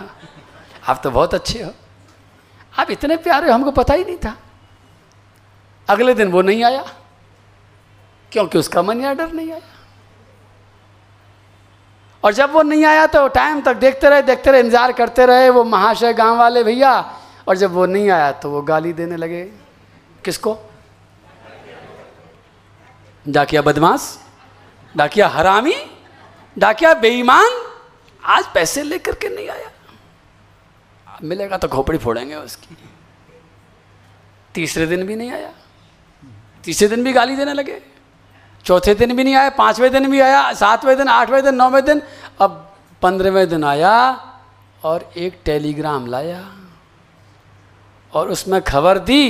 आप 0.87 1.01
तो 1.03 1.11
बहुत 1.11 1.33
अच्छे 1.33 1.63
हो। 1.63 1.71
आप 2.79 2.91
इतने 2.91 3.17
प्यारे 3.17 3.47
हो, 3.47 3.53
हमको 3.53 3.71
पता 3.71 3.93
ही 3.93 4.03
नहीं 4.03 4.17
था। 4.17 4.35
अगले 5.89 6.13
दिन 6.13 6.31
वो 6.31 6.41
नहीं 6.41 6.63
आया, 6.63 6.85
क्योंकि 8.31 8.57
उसका 8.57 8.81
मन 8.81 9.01
या 9.01 9.13
डर 9.13 9.31
नहीं 9.31 9.51
आया। 9.51 9.74
और 12.25 12.33
जब 12.33 12.51
वो 12.51 12.61
नहीं 12.63 12.85
आया 12.85 13.05
तो 13.07 13.27
टाइम 13.29 13.61
तक 13.61 13.75
देखते 13.77 14.09
रहे 14.09 14.21
देखते 14.21 14.51
रहे, 14.51 14.59
इंतज़ार 14.61 14.91
करते 14.91 15.25
रहे, 15.25 15.49
वो 15.49 15.63
महाशय 15.63 16.13
गाँव 16.13 16.37
वाले 16.37 16.63
भैया, 16.63 16.93
और 17.47 17.57
जब 17.57 17.71
वो 17.71 17.85
नहीं 17.85 18.09
आया 18.09 18.31
तो 18.31 18.49
वो 18.49 18.61
गाली 18.61 18.93
देने 18.93 19.17
लगे। 19.17 19.43
किसको? 20.25 20.57
डाकिया 23.25 23.61
बदमाश, 23.61 24.17
डाकिया 24.95 25.27
हरामी, 25.27 25.75
डाकिया 26.57 26.93
बेईमान, 26.95 27.61
आज 28.21 28.45
पैसे 28.53 28.83
लेकर 28.83 29.15
के 29.15 29.29
नहीं 29.29 29.49
आया। 29.49 29.71
मिलेगा 31.23 31.57
तो 31.57 31.67
खोपड़ी 31.67 31.97
फोड़ेंगे 31.97 32.35
उसकी। 32.35 32.77
तीसरे 34.55 34.85
दिन 34.87 35.05
भी 35.07 35.15
नहीं 35.15 35.31
आया। 35.31 35.51
तीसरे 36.63 36.87
दिन 36.87 37.03
भी 37.03 37.13
गाली 37.13 37.35
देने 37.35 37.53
लगे। 37.53 37.81
चौथे 38.65 38.93
दिन 38.95 39.15
भी 39.15 39.23
नहीं 39.23 39.35
आया, 39.35 39.49
पाँचवें 39.49 39.91
दिन 39.91 40.09
भी 40.11 40.19
आया, 40.19 40.53
सातवें 40.53 40.97
दिन, 40.97 41.07
आठवें 41.07 41.43
दिन, 41.43 41.55
नौवें 41.55 41.83
दिन, 41.85 42.01
अब 42.41 42.73
पंद्रहवें 43.01 43.47
दिन 43.49 43.63
आया 43.63 43.95
और 44.83 45.09
एक 45.17 45.39
टेलीग्राम 45.45 46.07
लाया 46.07 46.43
और 48.13 48.29
उसमें 48.29 48.61
खबर 48.61 48.97
दी 48.99 49.29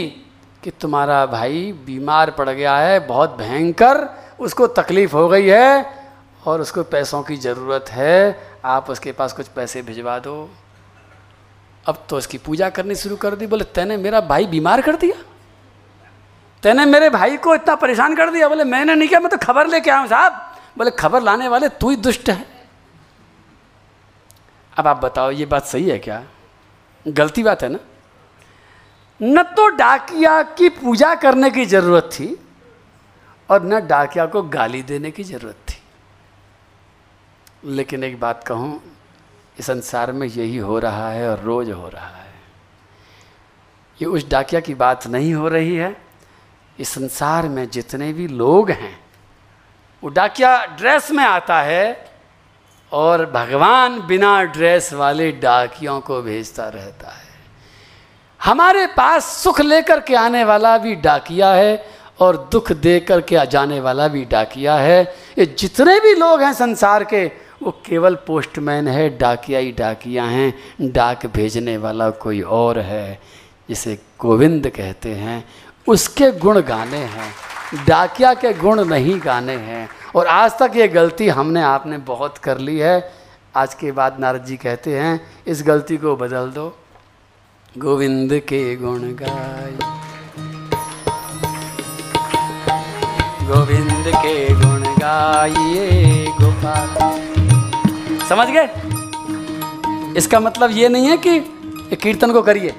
कि 0.63 0.71
तुम्हारा 0.71 1.25
भाई 1.25 1.71
बीमार 1.85 2.31
पड़ 2.31 2.49
गया 2.49 2.77
है, 2.77 2.99
बहुत 3.07 3.35
भयंकर, 3.37 4.07
उसको 4.39 4.67
तकलीफ़ 4.67 5.13
हो 5.13 5.27
गई 5.29 5.47
है 5.47 5.85
और 6.45 6.61
उसको 6.61 6.83
पैसों 6.83 7.21
की 7.23 7.35
ज़रूरत 7.37 7.85
है, 7.89 8.39
आप 8.65 8.89
उसके 8.89 9.11
पास 9.11 9.33
कुछ 9.33 9.47
पैसे 9.47 9.81
भिजवा 9.81 10.17
दो। 10.19 10.49
अब 11.85 12.03
तो 12.09 12.17
उसकी 12.17 12.37
पूजा 12.37 12.69
करनी 12.69 12.95
शुरू 12.95 13.15
कर 13.15 13.35
दी, 13.35 13.47
बोले, 13.47 13.63
तैने 13.63 13.97
मेरा 13.97 14.21
भाई 14.21 14.45
बीमार 14.47 14.81
कर 14.81 14.95
दिया? 14.95 15.23
तैने 16.65 16.85
मेरे 16.85 17.09
भाई 17.09 17.37
को 17.37 17.55
इतना 17.55 17.75
परेशान 17.75 18.15
कर 18.15 18.29
दिया? 18.29 18.47
बोले, 18.49 18.63
मैंने 18.63 18.95
नहीं 18.95 19.09
किया, 19.09 19.19
मैं 19.19 19.29
तो 19.29 19.37
खबर 19.37 19.67
लेके 19.67 19.89
आऊँ 19.91 20.07
साहब। 20.07 20.33
बोले, 20.77 20.91
खबर 20.91 21.21
लाने 21.21 21.47
वाले 21.47 21.69
तू 21.69 21.89
ही 21.89 21.95
दुष्ट 21.95 22.29
है। 22.29 22.45
अब 24.77 24.87
आप 24.87 24.97
बताओ, 24.97 25.31
ये 25.31 25.45
बात 25.45 25.65
सही 25.65 25.89
है 25.89 25.99
क्या? 25.99 26.23
गलती 27.07 27.43
बात 27.43 27.63
है 27.63 27.69
ना? 27.69 27.79
न 29.21 29.43
तो 29.43 29.67
डाकिया 29.67 30.43
की 30.43 30.69
पूजा 30.69 31.15
करने 31.15 31.49
की 31.49 31.65
ज़रूरत 31.65 32.09
थी 32.13 32.49
और 33.49 33.65
न 33.65 33.87
डाकिया 33.87 34.25
को 34.25 34.41
गाली 34.43 34.83
देने 34.83 35.11
की 35.11 35.23
ज़रूरत 35.23 35.55
थी। 35.69 35.81
लेकिन 37.65 38.03
एक 38.03 38.19
बात 38.19 38.43
कहूँ, 38.43 38.81
इस 39.59 39.65
संसार 39.65 40.11
में 40.11 40.27
यही 40.27 40.57
हो 40.57 40.79
रहा 40.79 41.09
है 41.09 41.29
और 41.29 41.39
रोज 41.39 41.71
हो 41.71 41.89
रहा 41.89 42.07
है। 42.07 42.33
ये 44.01 44.05
उस 44.05 44.29
डाकिया 44.29 44.61
की 44.61 44.73
बात 44.73 45.07
नहीं 45.07 45.33
हो 45.33 45.47
रही 45.47 45.75
है 45.75 46.04
इस 46.79 46.89
संसार 46.89 47.47
में 47.47 47.69
जितने 47.69 48.11
भी 48.13 48.27
लोग 48.27 48.71
हैं, 48.71 48.97
वो 50.03 50.09
डाकिया 50.09 50.65
ड्रेस 50.65 51.11
में 51.11 51.23
आता 51.23 51.61
है 51.61 52.05
और 52.91 53.25
भगवान 53.25 53.99
बिना 54.07 54.43
ड्रेस 54.43 54.93
वाले 54.93 55.31
डाकियों 55.31 55.99
को 56.01 56.21
भेजता 56.21 56.67
रहता 56.69 57.07
है। 57.07 57.23
हमारे 58.39 58.85
पास 58.87 59.25
सुख 59.43 59.61
लेकर 59.61 59.99
के 59.99 60.15
आने 60.15 60.43
वाला 60.43 60.77
भी 60.77 60.95
डाकिया 60.95 61.53
है 61.53 61.85
और 62.19 62.37
दुख 62.51 62.71
दे 62.71 62.99
कर 62.99 63.21
के 63.21 63.45
जाने 63.45 63.79
वाला 63.79 64.07
भी 64.07 64.25
डाकिया 64.25 64.75
है। 64.75 65.01
ये 65.39 65.45
जितने 65.45 65.99
भी 65.99 66.13
लोग 66.15 66.41
हैं 66.41 66.53
संसार 66.53 67.03
के, 67.03 67.25
वो 67.63 67.71
केवल 67.85 68.15
पोस्टमैन 68.15 68.87
है, 68.87 69.17
डाकिया 69.17 69.59
ही 69.59 69.71
डाकिया 69.71 70.23
हैं, 70.23 70.53
डाक 70.81 71.25
भेजने 71.25 71.77
वाला 71.77 72.09
कोई 72.09 72.41
और 72.41 72.79
है, 72.79 73.19
जिसे 73.69 73.97
गोविंद 74.19 74.69
कहते 74.69 75.09
हैं। 75.09 75.43
उसके 75.87 76.31
गुण 76.31 76.61
गाने 76.61 76.97
हैं। 76.97 77.33
डाकिया 77.87 78.33
के 78.33 78.53
गुण 78.53 78.85
नहीं 78.85 79.19
गाने 79.25 79.53
हैं। 79.53 79.89
और 80.15 80.27
आज 80.27 80.51
तक 80.51 80.71
ये 80.75 80.87
गलती 80.87 81.27
हमने 81.29 81.61
आपने 81.61 81.97
बहुत 81.97 82.37
कर 82.37 82.57
ली 82.57 82.77
है। 82.79 83.13
आज 83.55 83.73
के 83.73 83.91
बाद 83.91 84.19
नारद 84.19 84.45
जी 84.45 84.57
कहते 84.57 84.99
हैं, 84.99 85.21
इस 85.47 85.63
गलती 85.67 85.97
को 85.97 86.15
बदल 86.15 86.47
दो। 86.47 86.77
गोविंद 87.77 88.39
के 88.39 88.75
गुण 88.75 88.99
गाय 88.99 89.71
गोविंद 93.47 94.11
के 94.15 94.53
गुण 94.53 94.81
गाइए 94.81 96.25
गोपाल। 96.41 96.89
समझ 98.29 98.47
गए? 98.47 98.69
इसका 100.17 100.39
मतलब 100.39 100.71
ये 100.71 100.89
नहीं 100.89 101.07
है 101.07 101.17
कि 101.17 101.39
कीर्तन 101.95 102.31
को 102.31 102.41
करिए। 102.41 102.73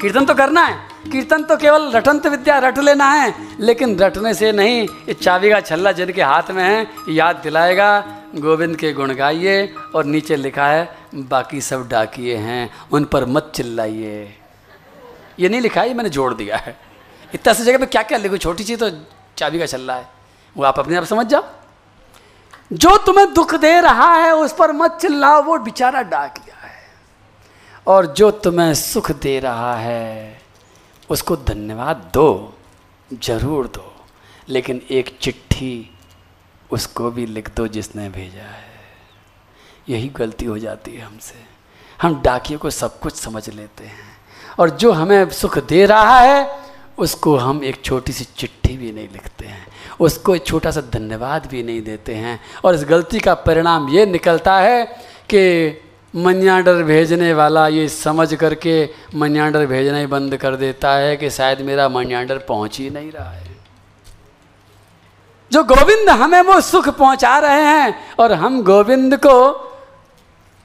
कीर्तन 0.00 0.24
तो 0.24 0.34
करना 0.34 0.64
है। 0.64 0.78
कीर्तन 1.12 1.42
तो 1.42 1.56
केवल 1.56 1.92
रटंत 1.92 2.26
विद्या, 2.26 2.58
रट 2.58 2.78
लेना 2.78 3.10
है, 3.10 3.34
लेकिन 3.60 3.98
रटने 3.98 4.34
से 4.34 4.52
नहीं, 4.52 4.88
ये 4.88 5.14
चाबी 5.14 5.50
का 5.50 5.60
छल्ला 5.60 5.92
जिनके 5.92 6.22
हाथ 6.22 6.50
में 6.50 6.64
है, 6.64 6.86
याद 7.08 7.36
दिलाएगा, 7.36 8.00
गोविंद 8.34 8.76
के 8.76 8.92
गुण 8.92 9.14
गाइए, 9.14 9.74
और 9.94 10.04
नीचे 10.04 10.36
लिखा 10.36 10.66
है, 10.66 10.96
बाकी 11.14 11.60
सब 11.60 11.88
डाकिए 11.88 12.36
हैं, 12.36 12.70
उन 12.92 13.04
पर 13.04 13.24
मत 13.24 13.52
चिल्लाइए। 13.54 14.38
ये 15.38 15.48
नहीं 15.48 15.60
लिखा 15.60 15.80
है 15.80 15.94
मैंने 15.94 16.10
जोड़ 16.10 16.34
दिया 16.34 16.56
है। 16.56 16.76
इतना 17.34 17.52
सी 17.52 17.64
जगह 17.64 17.78
पे 17.78 17.86
क्या 17.86 18.02
क्या 18.02 18.18
लिखो, 18.18 18.36
छोटी 18.36 18.64
चीज़ 18.64 18.80
तो 18.80 18.90
चाबी 19.36 19.58
का 19.58 19.66
छल्ला 19.66 19.94
है। 19.94 20.08
वो 20.56 20.64
आप 20.64 20.78
अपने 20.78 20.96
आप 20.96 21.04
समझ 21.04 21.26
जाओ। 21.26 21.44
जो 22.72 22.96
तुम्हें 22.96 23.34
दुख 23.34 23.54
दे 23.54 23.80
रहा 23.80 24.14
है, 24.14 24.34
उस 24.34 24.52
पर 24.52 24.72
मत 24.72 24.98
चिल्लाओ, 25.00 25.42
वो 25.42 25.58
बेचारा 25.58 26.02
डाक 26.02 26.38
और 27.86 28.06
जो 28.06 28.30
तुम्हें 28.30 28.74
सुख 28.74 29.10
दे 29.12 29.40
रहा 29.40 29.76
है, 29.76 30.42
उसको 31.10 31.36
धन्यवाद 31.36 32.10
दो, 32.14 32.54
ज़रूर 33.22 33.66
दो। 33.66 33.92
लेकिन 34.48 34.82
एक 34.90 35.18
चिट्ठी 35.20 35.90
उसको 36.70 37.10
भी 37.10 37.26
लिख 37.26 37.50
दो 37.56 37.68
जिसने 37.68 38.08
भेजा 38.08 38.42
है। 38.42 38.76
यही 39.88 40.08
गलती 40.08 40.44
हो 40.44 40.58
जाती 40.58 40.94
है 40.94 41.00
हमसे। 41.00 41.34
हम 42.02 42.22
डाकिए 42.22 42.56
को 42.56 42.70
सब 42.70 42.98
कुछ 42.98 43.14
समझ 43.14 43.48
लेते 43.48 43.84
हैं। 43.84 44.18
और 44.58 44.70
जो 44.70 44.92
हमें 44.92 45.30
सुख 45.30 45.58
दे 45.58 45.86
रहा 45.86 46.18
है, 46.18 46.58
उसको 46.98 47.36
हम 47.36 47.64
एक 47.64 47.84
छोटी 47.84 48.12
सी 48.12 48.24
चिट्ठी 48.24 48.76
भी 48.76 48.92
नहीं 48.92 49.08
लिखते 49.08 49.46
हैं। 49.46 49.66
उसको 50.00 50.36
एक 50.36 50.46
छोटा 50.46 50.70
सा 50.70 50.80
धन्यवाद 50.80 51.46
भी 51.46 51.62
नहीं 51.62 51.82
देते 51.82 52.14
हैं। 52.14 52.40
और 52.64 52.74
इस 52.74 52.84
गलती 52.84 53.18
का 53.18 53.34
परिणाम 53.34 53.88
ये 53.88 54.06
निकलता 54.06 54.56
है 54.56 54.84
कि 55.34 55.70
मनियाडर 56.16 56.82
भेजने 56.82 57.32
वाला 57.32 57.68
ये 57.68 57.88
समझ 57.88 58.34
करके 58.34 58.88
मनियाडर 59.14 59.66
भेजना 59.66 59.98
ही 59.98 60.06
बंद 60.06 60.36
कर 60.36 60.56
देता 60.56 60.92
है 60.92 61.16
कि 61.16 61.30
शायद 61.30 61.60
मेरा 61.60 61.88
मनियाडर 61.88 62.38
पहुँच 62.38 62.78
ही 62.78 62.90
नहीं 62.90 63.12
रहा 63.12 63.30
है। 63.30 63.56
जो 65.52 65.64
गोविंद 65.64 66.10
हमें 66.10 66.40
वो 66.40 66.60
सुख 66.60 66.88
पहुँचा 66.88 67.38
रहे 67.38 67.62
हैं 67.62 67.94
और 68.18 68.32
हम 68.32 68.62
गोविंद 68.62 69.16
को 69.16 69.36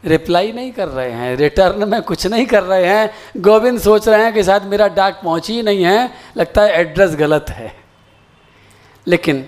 रिप्लाई 0.06 0.52
नहीं 0.52 0.72
कर 0.72 0.88
रहे 0.88 1.12
हैं, 1.12 1.36
रिटर्न 1.36 1.90
में 1.90 2.02
कुछ 2.02 2.28
नहीं 2.28 2.46
कर 2.46 2.64
रहे 2.64 2.86
हैं। 2.86 3.10
गोविंद 3.38 3.80
सोच 3.80 4.08
रहे 4.08 4.24
हैं 4.24 4.34
कि 4.34 4.44
शायद 4.44 4.64
मेरा 4.64 4.88
डाक 4.88 5.22
पहुँची 5.24 5.54
ही 5.54 5.62
नहीं 5.62 5.84
है, 5.84 6.12
लगता 6.38 6.62
है 6.62 6.74
एड्रेस 6.74 7.16
गलत 7.16 7.46
है। 7.50 7.76
लेकिन 9.08 9.46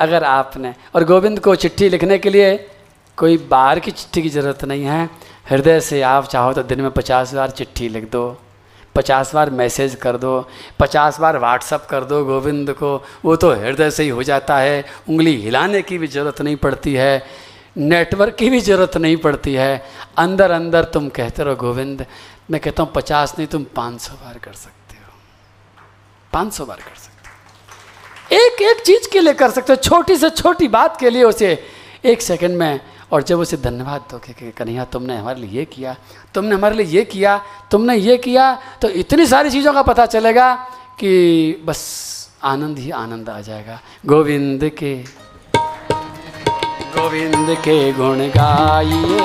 अगर 0.00 0.24
आपने, 0.24 0.74
और 0.94 1.04
गोविंद 1.04 1.40
को 1.40 1.54
चिट्ठी 1.54 1.88
लिखने 1.88 2.18
के 2.18 2.30
लिए 2.30 2.70
कोई 3.20 3.36
बाहर 3.48 3.78
की 3.78 3.90
चिट्ठी 3.92 4.22
की 4.22 4.28
ज़रूरत 4.30 4.64
नहीं 4.64 4.84
है। 4.84 5.08
हृदय 5.48 5.80
से 5.80 6.00
आप 6.02 6.26
चाहो 6.26 6.52
तो 6.52 6.62
दिन 6.64 6.80
में 6.80 6.90
पचास 6.92 7.34
बार 7.34 7.50
चिट्ठी 7.52 7.88
लिख 7.88 8.10
दो, 8.10 8.22
पचास 8.94 9.34
बार 9.34 9.50
मैसेज 9.52 9.94
कर 9.94 10.16
दो, 10.16 10.48
पचास 10.78 11.18
बार 11.20 11.38
व्हाट्सअप 11.38 11.86
कर 11.90 12.04
दो 12.04 12.24
गोविंद 12.24 12.70
को। 12.72 12.96
वो 13.24 13.36
तो 13.36 13.50
हृदय 13.52 13.90
से 13.90 14.02
ही 14.02 14.08
हो 14.08 14.22
जाता 14.22 14.56
है। 14.58 14.84
उंगली 15.08 15.34
हिलाने 15.42 15.82
की 15.82 15.98
भी 15.98 16.06
ज़रूरत 16.08 16.40
नहीं 16.42 16.56
पड़ती 16.56 16.94
है, 16.94 17.22
नेटवर्क 17.76 18.34
की 18.34 18.48
भी 18.50 18.60
ज़रूरत 18.60 18.96
नहीं 18.96 19.16
पड़ती 19.18 19.54
है। 19.54 19.72
अंदर 20.18 20.50
अंदर 20.50 20.84
तुम 20.86 21.08
कहते 21.10 21.44
रहो, 21.44 21.56
गोविंद, 21.56 22.04
मैं 22.50 22.60
कहता 22.60 22.82
हूँ 22.82 22.92
पचास 22.94 23.34
नहीं, 23.38 23.48
तुम 23.48 23.64
पाँच 23.76 24.00
सौ 24.00 24.14
बार 24.14 24.38
कर 24.38 24.52
सकते 24.54 24.96
हो। 24.96 25.12
पाँच 26.32 26.52
सौ 26.52 26.64
बार 26.64 26.76
कर 26.78 26.96
सकते 26.96 27.28
हो। 27.28 28.38
एक 28.38 28.62
एक 28.62 28.82
चीज़ 28.82 29.10
के 29.12 29.20
लिए 29.20 29.34
कर 29.34 29.50
सकते 29.50 29.72
हो। 29.72 29.76
छोटी 29.80 30.16
से 30.16 30.30
छोटी 30.32 30.68
बात 30.70 30.98
के 31.00 31.10
लिए 31.10 31.22
उसे 31.24 31.52
एक 32.04 32.22
सेकंड 32.22 32.56
में 32.58 32.80
और 33.12 33.22
जब 33.22 33.38
उसे 33.38 33.56
धन्यवाद 33.56 34.00
दो 34.10 34.18
कि 34.18 34.50
कन्हैया 34.58 34.84
तुमने 34.84 35.16
हमारे 35.16 35.40
लिए 35.40 35.50
ये 35.50 35.64
किया 35.64 35.96
तुमने 36.34 36.54
हमारे 36.54 36.76
लिए 36.76 36.86
ये 36.86 37.04
किया 37.04 37.36
तुमने 37.70 37.96
ये 37.96 38.16
किया 38.16 38.44
तो 38.82 38.88
इतनी 39.02 39.26
सारी 39.26 39.50
चीज़ों 39.50 39.72
का 39.72 39.82
पता 39.82 40.06
चलेगा 40.06 40.54
कि 41.00 41.12
बस 41.66 41.80
आनंद 42.44 42.78
ही 42.78 42.90
आनंद 42.90 43.28
आ 43.28 43.40
जाएगा। 43.40 43.80
गोविंद 44.06 44.64
के 44.78 44.94
गोविंद 46.94 47.48
के 47.64 47.92
गुण 47.92 48.18
गाइए 48.36 49.18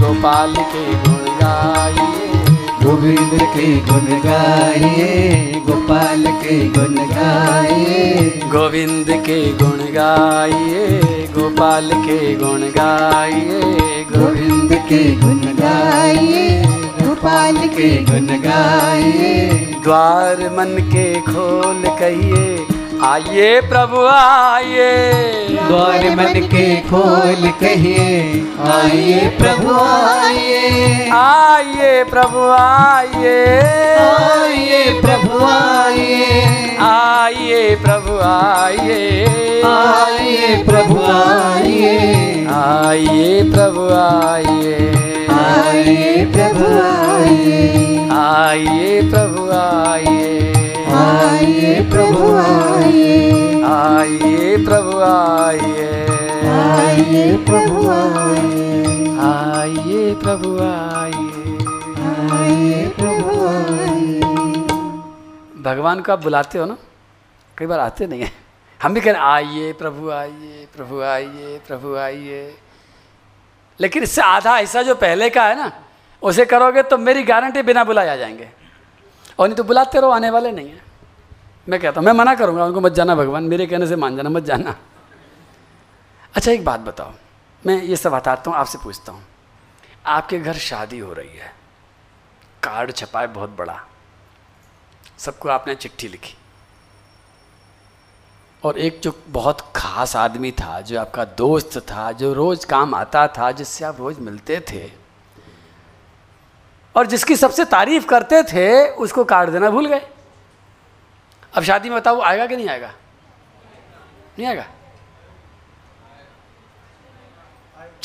गोपाल 0.00 0.54
के 0.72 0.84
गुण 1.04 1.24
गाइए। 1.40 2.44
गोविंद 2.82 3.38
के 3.54 3.66
गुण 3.86 4.06
गाइए 4.22 5.52
गोपाल 5.66 6.26
के 6.42 6.58
गुण 6.68 6.94
गाइए। 7.12 8.30
गोविंद 8.52 9.10
के 9.26 9.40
गुण 9.52 9.78
गाइए 9.94 11.15
गोपाल 11.36 11.90
के 11.94 12.18
गुण 12.36 12.62
गाइए, 12.76 13.60
गोविंद 14.10 14.72
के 14.88 15.00
गुण 15.16 15.40
गाइए, 15.58 16.62
गोपाल 17.00 17.56
के 17.68 17.88
गुण 18.04 18.26
गाइए। 18.42 19.34
द्वार 19.84 20.42
मन 20.50 20.72
के 20.92 21.06
खोल 21.20 21.82
कहिए, 21.98 22.46
आइए 23.02 23.60
प्रभु, 23.60 24.00
आइए। 24.06 24.88
द्वार 25.68 26.08
मन 26.16 26.40
के 26.54 26.66
खोल 26.80 27.50
कहिए, 27.60 28.08
आइए 28.70 29.28
प्रभु, 29.38 29.74
आइए। 29.80 30.45
आइए 31.18 32.04
प्रभु 32.04 32.38
आइए। 32.38 33.54
आइए 33.98 35.00
प्रभु 35.00 35.44
आइए। 35.44 36.76
आइए 36.80 37.76
प्रभु 37.76 38.18
आइए। 38.18 39.24
आइए 39.62 40.64
प्रभु 40.64 41.00
आइए। 41.12 42.46
आइए 42.50 43.42
प्रभु 43.42 43.88
आइए। 43.88 44.92
आइए 45.30 46.24
प्रभु 46.24 46.64
आइए। 46.64 48.08
आइए 48.12 49.02
प्रभु 49.10 49.50
आइए। 49.50 50.52
आइए 50.94 51.80
प्रभु 51.90 52.36
आइए। 52.36 53.32
आइए 53.62 54.56
प्रभु 54.56 55.00
आइए। 55.00 56.25
आइए 56.48 57.36
प्रभु 57.36 57.88
आइए। 57.90 59.18
आइए 59.20 60.14
प्रभु 60.14 60.50
आइए। 60.62 61.56
आइए 62.32 62.88
प्रभु 62.88 63.46
आइए। 63.46 64.20
भगवान 65.62 66.00
को 66.00 66.12
आप 66.12 66.22
बुलाते 66.22 66.58
हो 66.58 66.66
ना? 66.66 66.76
कई 67.58 67.66
बार 67.66 67.80
आते 67.80 68.06
नहीं 68.06 68.20
है। 68.20 68.32
हम 68.82 68.94
भी 68.94 69.00
कह 69.00 69.12
रहे 69.12 69.22
आइए 69.22 69.72
प्रभु 69.72 70.10
आइए 70.10 70.66
प्रभु 70.76 71.00
आइए 71.00 71.60
प्रभु 71.68 71.94
आइए। 71.96 72.54
लेकिन 73.80 74.02
इससे 74.02 74.22
आधा 74.22 74.56
हिस्सा 74.56 74.82
जो 74.82 74.94
पहले 74.94 75.30
का 75.30 75.44
है 75.44 75.56
ना 75.56 75.72
उसे 76.22 76.44
करोगे 76.44 76.82
तो 76.82 76.98
मेरी 76.98 77.22
गारंटी 77.22 77.62
बिना 77.62 77.84
बुलाए 77.84 78.08
आ 78.08 78.16
जाएँगे। 78.16 78.48
और 79.38 79.48
नहीं 79.48 79.56
तो 79.56 79.64
बुलाते 79.64 80.00
रहो 80.00 80.10
आने 80.10 80.30
वाले 80.30 80.52
नहीं 80.52 80.68
हैं। 80.68 80.82
मैं 81.68 81.80
कहता 81.80 82.00
हूँ 82.00 82.06
मैं 82.06 82.12
मना 82.12 82.34
करूँगा 82.34 82.64
उनको 82.64 82.80
मत 82.80 82.92
जाना 82.92 83.14
भगवान 83.14 83.44
मेरे 83.44 83.66
कहने 83.66 83.86
से 83.86 83.96
मान 83.96 84.16
जाना 84.16 84.30
मत 84.30 84.42
जाना। 84.42 84.76
अच्छा 86.36 86.52
एक 86.52 86.64
बात 86.64 86.80
बताओ। 86.80 87.12
मैं 87.66 87.82
ये 87.82 87.96
सब 87.96 88.14
हटाता 88.14 88.50
हूँ, 88.50 88.58
आपसे 88.58 88.78
पूछता 88.78 89.12
हूँ। 89.12 89.24
आपके 90.06 90.38
घर 90.38 90.54
शादी 90.54 90.98
हो 90.98 91.12
रही 91.12 91.36
है। 91.36 91.54
कार्ड 92.62 92.92
छपाए 92.92 93.26
बहुत 93.26 93.50
बड़ा। 93.50 93.80
सबको 95.18 95.48
आपने 95.48 95.74
चिट्ठी 95.74 96.08
लिखी। 96.08 96.34
और 98.64 98.78
एक 98.78 99.00
जो 99.00 99.22
बहुत 99.28 99.72
खास 99.76 100.16
आदमी 100.16 100.52
था, 100.52 100.80
जो 100.80 101.00
आपका 101.00 101.24
दोस्त 101.24 101.78
था, 101.78 102.12
जो 102.12 102.32
रोज 102.32 102.64
काम 102.64 102.94
आता 102.94 103.28
था, 103.28 103.52
जिससे 103.52 103.84
आप 103.84 103.96
रोज 103.98 104.18
मिलते 104.18 104.60
थे, 104.60 104.92
और 106.96 107.06
जिसकी 107.06 107.36
सबसे 107.36 107.64
तारीफ़ 107.64 108.06
करते 108.06 108.42
थे, 108.42 108.88
उसको 108.88 109.24
कार्ड 109.24 109.50
देना 109.50 109.70
भूल 109.70 109.86
गए। 109.86 110.08
अब 111.54 111.62
शादी 111.62 111.90
में 111.90 111.98
बताओ, 111.98 112.20
आएगा 112.20 112.46
कि 112.46 112.56
नहीं 112.56 112.68
आएगा? 112.68 112.88
नहीं 114.38 114.46
आएगा। 114.46 114.66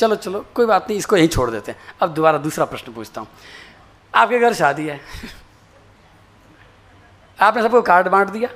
चलो 0.01 0.15
चलो, 0.15 0.45
कोई 0.55 0.65
बात 0.65 0.85
नहीं, 0.89 0.97
इसको 0.97 1.17
यहीं 1.17 1.27
छोड़ 1.27 1.51
देते 1.51 1.71
हैं। 1.71 1.79
अब 2.01 2.09
दोबारा 2.09 2.37
दूसरा 2.37 2.65
प्रश्न 2.65 2.93
पूछता 2.93 3.21
हूँ। 3.21 3.27
आपके 4.15 4.39
घर 4.39 4.53
शादी 4.53 4.87
है? 4.87 4.97
आपने 7.41 7.61
सबको 7.61 7.81
कार्ड 7.81 8.07
बांट 8.07 8.27
दिया? 8.27 8.49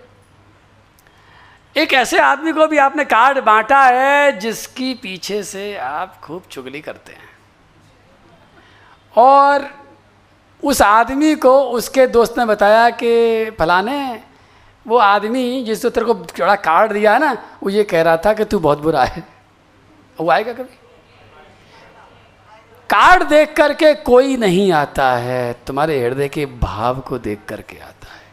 एक 1.78 1.94
ऐसे 1.94 2.20
आदमी 2.20 2.54
को 2.54 2.68
भी 2.68 2.78
आपने 2.78 3.06
कार्ड 3.06 3.40
बांटा 3.40 3.82
है, 3.82 4.40
जिसकी 4.40 4.94
पीछे 4.94 5.44
से 5.44 5.78
आप 5.78 6.22
खूब 6.22 6.44
चुगली 6.52 6.82
करते 6.82 7.14
हैं। 7.14 7.30
और 9.18 9.70
उस 10.64 10.82
आदमी 10.82 11.36
को 11.36 11.64
उसके 11.64 12.08
दोस्त 12.08 12.38
ने 12.38 12.46
बताया 12.46 12.90
कि 12.90 13.52
फलाने, 13.60 14.24
वो 14.88 14.98
आदमी 14.98 15.64
जिसने 15.64 15.92
तेरे 15.92 16.06
को 16.06 16.14
बड़ा 16.14 16.56
कार्ड 16.56 16.94
दिया 16.94 17.14
है 17.14 17.20
ना, 17.20 17.38
वो 17.64 17.70
ये 17.70 17.84
कह 17.84 18.02
रहा 18.02 18.18
था 18.18 18.34
कि 18.34 18.46
तू 18.46 18.60
बहुत 18.60 18.80
बुरा 18.80 19.04
है। 19.04 19.24
वो 20.20 20.30
आएगा 20.30 20.54
कभी? 20.54 20.80
कार्ड 22.90 23.24
देख 23.24 23.54
करके 23.54 23.94
कोई 23.94 24.36
नहीं 24.38 24.72
आता 24.72 25.12
है, 25.12 25.56
तुम्हारे 25.68 26.00
हृदय 26.04 26.28
के 26.28 26.46
भाव 26.46 27.00
को 27.00 27.18
देख 27.18 27.40
करके 27.48 27.78
आता 27.78 28.08
है। 28.08 28.24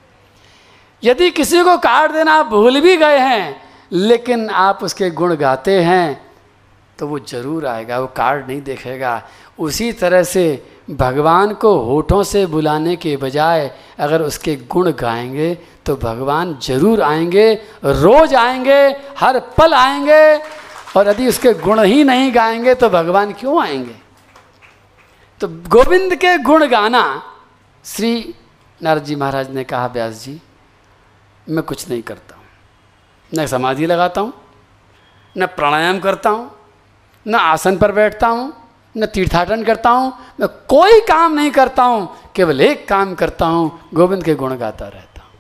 यदि 1.03 1.31
किसी 1.31 1.63
को 1.63 1.77
कार्ड 1.79 2.13
देना 2.13 2.33
आप 2.33 2.47
भूल 2.47 2.81
भी 2.81 2.97
गए 2.97 3.19
हैं, 3.19 3.63
लेकिन 3.93 4.49
आप 4.51 4.83
उसके 4.83 5.11
गुण 5.13 5.35
गाते 5.37 5.81
हैं 5.83 6.21
तो 6.99 7.07
वो 7.07 7.19
ज़रूर 7.21 7.67
आएगा, 7.67 7.99
वो 7.99 8.07
कार्ड 8.07 8.47
नहीं 8.49 8.61
देखेगा। 8.63 9.23
उसी 9.59 9.93
तरह 9.93 10.23
से 10.25 10.45
भगवान 10.91 11.53
को 11.55 11.77
होठों 11.81 12.23
से 12.23 12.45
बुलाने 12.47 12.97
के 12.97 13.17
बजाय 13.17 13.71
अगर 13.99 14.23
उसके 14.23 14.57
गुण 14.69 14.91
गाएँगे 14.93 15.55
तो 15.87 15.97
भगवान 15.97 16.57
ज़रूर 16.63 17.03
आएँगे, 17.03 17.53
रोज 17.85 18.35
आएँगे, 18.35 18.81
हर 19.19 19.39
पल 19.59 19.75
आएँगे, 19.75 20.37
और 20.97 21.09
यदि 21.09 21.29
उसके 21.29 21.53
गुण 21.55 21.83
ही 21.83 22.05
नहीं 22.05 22.35
गाएँगे 22.35 22.75
तो 22.75 22.89
भगवान 22.91 23.33
क्यों 23.33 23.61
आएँगे? 23.63 24.01
तो 25.43 25.49
गोविंद 25.49 26.15
के 26.15 26.37
गुण 26.39 26.67
गाना, 26.69 27.03
श्री 27.85 28.35
नारद 28.81 29.05
जी 29.05 29.15
महाराज 29.17 29.51
ने 29.51 29.65
कहा, 29.65 29.87
व्यास 29.87 30.23
जी, 30.25 30.41
मैं 31.47 31.65
कुछ 31.65 31.89
नहीं 31.89 32.03
करता 32.03 32.37
हूँ। 32.37 32.45
न 33.33 33.47
समाधि 33.47 33.87
लगाता 33.87 34.21
हूँ, 34.21 34.33
न 35.37 35.47
प्राणायाम 35.49 35.99
करता 36.01 36.31
हूँ, 36.31 36.51
न 37.27 37.35
आसन 37.35 37.79
पर 37.79 37.93
बैठता 37.93 38.29
हूँ, 38.29 38.53
न 38.95 39.07
तीर्थाटन 39.07 39.65
करता 39.65 39.91
हूँ, 39.91 40.13
मैं 40.41 40.49
कोई 40.69 41.01
काम 41.01 41.35
नहीं 41.35 41.51
करता 41.51 41.83
हूँ, 41.83 42.09
केवल 42.37 42.61
एक 42.61 42.89
काम 42.89 43.15
करता 43.15 43.47
हूँ, 43.47 43.89
गोविंद 43.95 44.25
के 44.25 44.35
गुण 44.35 44.57
गाता 44.57 44.89
रहता 44.89 45.23
हूँ। 45.23 45.31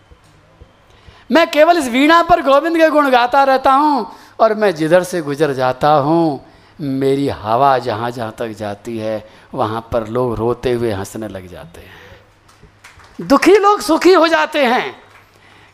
मैं 1.30 1.50
केवल 1.50 1.78
इस 1.78 1.88
वीणा 1.88 2.22
पर 2.22 2.42
गोविंद 2.42 2.76
के 2.76 2.90
गुण 2.90 3.10
गाता 3.10 3.44
रहता 3.44 3.72
हूँ 3.72 4.06
और 4.40 4.54
मैं 4.54 4.74
जिधर 4.74 5.02
से 5.02 5.22
गुजर 5.22 5.52
जाता 5.52 5.92
हूँ, 5.92 6.40
मेरी 6.80 7.28
हवा 7.28 7.78
जहाँ 7.78 8.10
जहाँ 8.10 8.34
तक 8.38 8.52
जाती 8.58 8.96
है 8.98 9.41
वहाँ 9.54 9.88
पर 9.92 10.06
लोग 10.08 10.34
रोते 10.34 10.72
हुए 10.72 10.92
हंसने 10.92 11.28
लग 11.28 11.46
जाते 11.48 11.80
हैं। 11.80 13.26
दुखी 13.28 13.56
लोग 13.56 13.80
सुखी 13.80 14.12
हो 14.12 14.28
जाते 14.28 14.64
हैं। 14.66 14.94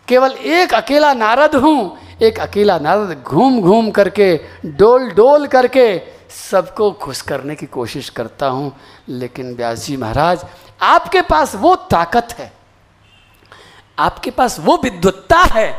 केवल 0.09 0.33
एक 0.33 0.75
अकेला 0.75 1.13
नारद 1.15 1.55
हूँ, 1.55 1.99
एक 2.23 2.39
अकेला 2.41 2.79
नारद 2.79 3.23
घूम 3.23 3.61
घूम 3.61 3.91
करके, 3.91 4.37
डोल 4.67 5.11
डोल 5.11 5.47
करके 5.47 6.01
सबको 6.31 6.91
खुश 6.93 7.21
करने 7.23 7.55
की 7.55 7.67
कोशिश 7.67 8.09
करता 8.11 8.47
हूँ। 8.47 8.73
लेकिन 9.09 9.55
व्यास 9.55 9.87
जी 9.87 9.97
महाराज, 9.97 10.45
आपके 10.83 11.23
पास 11.23 11.55
वो 11.55 11.75
ताकत 11.91 12.35
है, 12.39 12.53
आपके 13.99 14.31
पास 14.31 14.59
वो 14.61 14.77
विद्वत्ता 14.85 15.39
है 15.53 15.71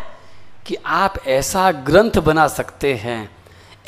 कि 0.67 0.75
आप 0.85 1.17
ऐसा 1.27 1.71
ग्रंथ 1.71 2.19
बना 2.19 2.47
सकते 2.47 2.93
हैं 2.93 3.29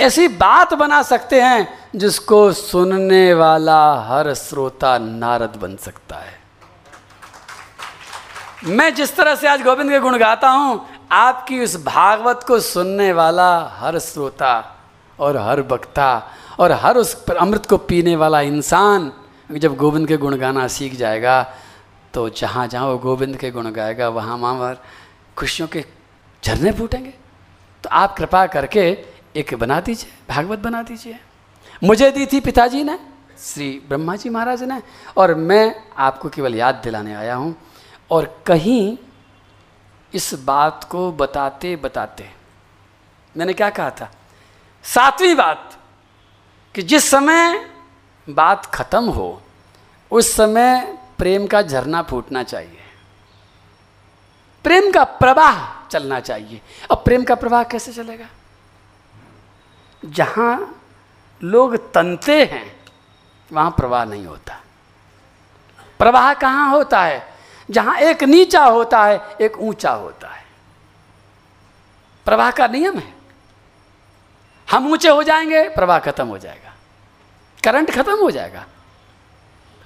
ऐसी 0.02 0.28
बात 0.28 0.74
बना 0.74 1.02
सकते 1.04 1.42
हैं 1.42 1.68
जिसको 1.96 2.52
सुनने 2.52 3.34
वाला 3.34 3.82
हर 4.02 4.34
श्रोता 4.34 4.98
नारद 4.98 5.58
बन 5.62 5.76
सकता 5.76 6.16
है। 6.16 6.40
मैं 8.68 8.94
जिस 8.96 9.16
तरह 9.16 9.36
से 9.36 9.48
आज 9.48 9.62
गोविंद 9.64 9.90
के 9.92 10.00
गुण 10.00 10.18
गाता 10.18 10.50
हूँ, 10.50 10.86
आपकी 11.12 11.60
उस 11.64 11.76
भागवत 11.86 12.44
को 12.48 12.60
सुनने 12.60 13.12
वाला 13.14 13.50
हर 13.80 14.00
श्रोता 14.00 14.54
और 15.20 15.38
हर 15.38 15.62
वक्ता 15.62 16.10
और 16.60 16.72
हर 16.72 16.98
उस 16.98 17.16
अमृत 17.32 17.66
को 17.66 17.78
पीने 17.78 18.16
वाला 18.16 18.42
इंसान 18.42 19.12
जब 19.52 19.76
गोविंद 19.78 20.08
के 20.08 20.18
गुण 20.18 20.38
गाना 20.38 20.68
सीख 20.70 20.96
जाएगा 20.96 21.42
तो 22.14 22.30
जहाँ 22.32 22.68
जहाँ 22.68 22.88
वो 22.88 22.98
गोविंद 22.98 23.38
के 23.38 23.52
गुण 23.52 23.72
गाएगा, 23.72 24.10
वहाँ 24.10 24.38
वहाँ 24.38 24.76
खुशियों 25.38 25.68
के 25.68 25.86
झरने 26.44 26.72
फूटेंगे। 26.72 27.14
तो 27.84 27.90
आप 27.92 28.16
कृपा 28.18 28.46
करके 28.48 28.92
एक 29.36 29.54
बना 29.54 29.80
दीजिए, 29.80 30.12
भागवत 30.30 30.60
बना 30.60 30.82
दीजिए। 30.82 31.20
मुझे 31.84 32.12
दी 32.12 32.26
थी 32.26 32.40
पिताजी 32.40 32.84
ने, 32.84 33.00
श्री 33.40 33.70
ब्रह्मा 33.88 34.16
जी 34.16 34.30
महाराज 34.30 34.64
ने, 34.64 34.82
और 35.18 35.34
मैं 35.34 35.76
आपको 35.98 36.30
केवल 36.30 36.56
याद 36.56 36.76
दिलाने 36.76 37.14
आया 37.14 37.36
हूँ। 37.36 37.56
और 38.12 38.44
कहीं 38.46 38.98
इस 40.14 40.34
बात 40.34 40.84
को 40.84 41.12
बताते 41.12 41.76
बताते, 41.76 42.30
मैंने 43.38 43.54
क्या 43.54 43.70
कहा 43.70 43.90
था? 43.90 44.12
सातवीं 44.84 45.36
बात, 45.36 45.78
कि 46.76 46.82
जिस 46.82 47.10
समय 47.10 47.70
बात 48.30 48.66
खत्म 48.66 49.10
हो, 49.10 49.42
उस 50.12 50.36
समय 50.36 50.98
प्रेम 51.18 51.48
का 51.48 51.62
झरना 51.62 52.02
फूटना 52.02 52.44
चाहिए। 52.44 52.78
प्रेम 54.64 54.92
का 54.92 55.04
प्रवाह 55.04 55.88
चलना 55.88 56.20
चाहिए। 56.20 56.62
अब 56.92 57.02
प्रेम 57.06 57.24
का 57.24 57.36
प्रवाह 57.36 57.64
कैसे 57.64 57.94
चलेगा? 57.94 58.26
जहाँ 60.06 60.82
लोग 61.44 61.94
तनते 61.94 62.46
हैं, 62.46 62.76
वहाँ 63.54 63.72
प्रवाह 63.72 64.06
नहीं 64.06 64.26
होता। 64.26 64.62
प्रवाह 66.00 66.34
कहाँ 66.34 66.70
होता 66.70 67.04
है? 67.04 67.28
जहाँ 67.72 67.98
एक 67.98 68.24
नीचा 68.24 68.66
होता 68.66 69.06
है, 69.06 69.22
एक 69.42 69.58
ऊँचा 69.58 69.92
होता 69.92 70.28
है। 70.28 70.46
प्रवाह 72.26 72.52
का 72.52 72.68
नियम 72.68 72.98
है। 72.98 73.14
हम 74.72 74.92
ऊँचे 74.92 75.10
हो 75.10 75.24
जाएँगे, 75.24 75.70
प्रवाह 75.70 76.00
खत्म 76.00 76.28
हो 76.28 76.38
जाएगा। 76.38 76.74
करंट 77.64 77.92
खत्म 77.92 78.20
हो 78.20 78.32
जाएगा। 78.32 78.66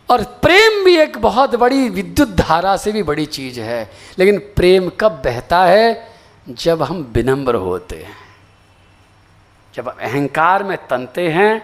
और 0.09 0.23
प्रेम 0.23 0.85
भी 0.85 0.97
एक 0.97 1.17
बहुत 1.17 1.55
बड़ी 1.55 1.89
विद्युत 1.89 2.29
धारा 2.29 2.77
से 2.77 2.91
भी 2.91 3.03
बड़ी 3.03 3.25
चीज़ 3.25 3.59
है, 3.59 3.91
लेकिन 4.19 4.39
प्रेम 4.39 4.89
कब 4.89 5.11
बहता 5.11 5.63
है? 5.63 6.15
जब 6.49 6.83
हम 6.83 6.97
विनम्र 6.97 7.55
होते 7.55 8.03
हैं। 8.03 8.24
जब 9.75 9.87
अहंकार 9.89 10.63
में 10.63 10.77
तनते 10.87 11.27
हैं 11.29 11.61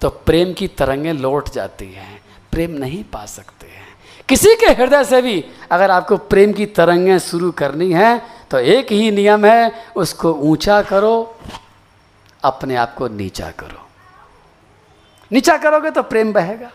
तो 0.00 0.08
प्रेम 0.08 0.52
की 0.52 0.66
तरंगें 0.68 1.12
लौट 1.12 1.48
जाती 1.48 1.92
हैं। 1.92 2.20
प्रेम 2.52 2.70
नहीं 2.70 3.02
पा 3.04 3.24
सकते 3.26 3.66
हैं। 3.66 3.86
किसी 4.28 4.54
के 4.56 4.72
हृदय 4.72 5.04
से 5.04 5.20
भी 5.22 5.44
अगर 5.70 5.90
आपको 5.90 6.16
प्रेम 6.16 6.52
की 6.52 6.66
तरंगें 6.66 7.18
शुरू 7.18 7.50
करनी 7.52 7.92
है 7.92 8.20
तो 8.50 8.58
एक 8.58 8.92
ही 8.92 9.10
नियम 9.10 9.44
है, 9.46 9.72
उसको 9.96 10.32
ऊँचा 10.32 10.80
करो, 10.82 11.36
अपने 12.42 12.76
आप 12.76 12.94
को 12.94 13.08
नीचा 13.08 13.50
करो। 13.50 13.86
नीचा 15.30 15.56
करोगे 15.56 15.90
तो 15.90 16.02
प्रेम 16.02 16.32
बहेगा। 16.32 16.70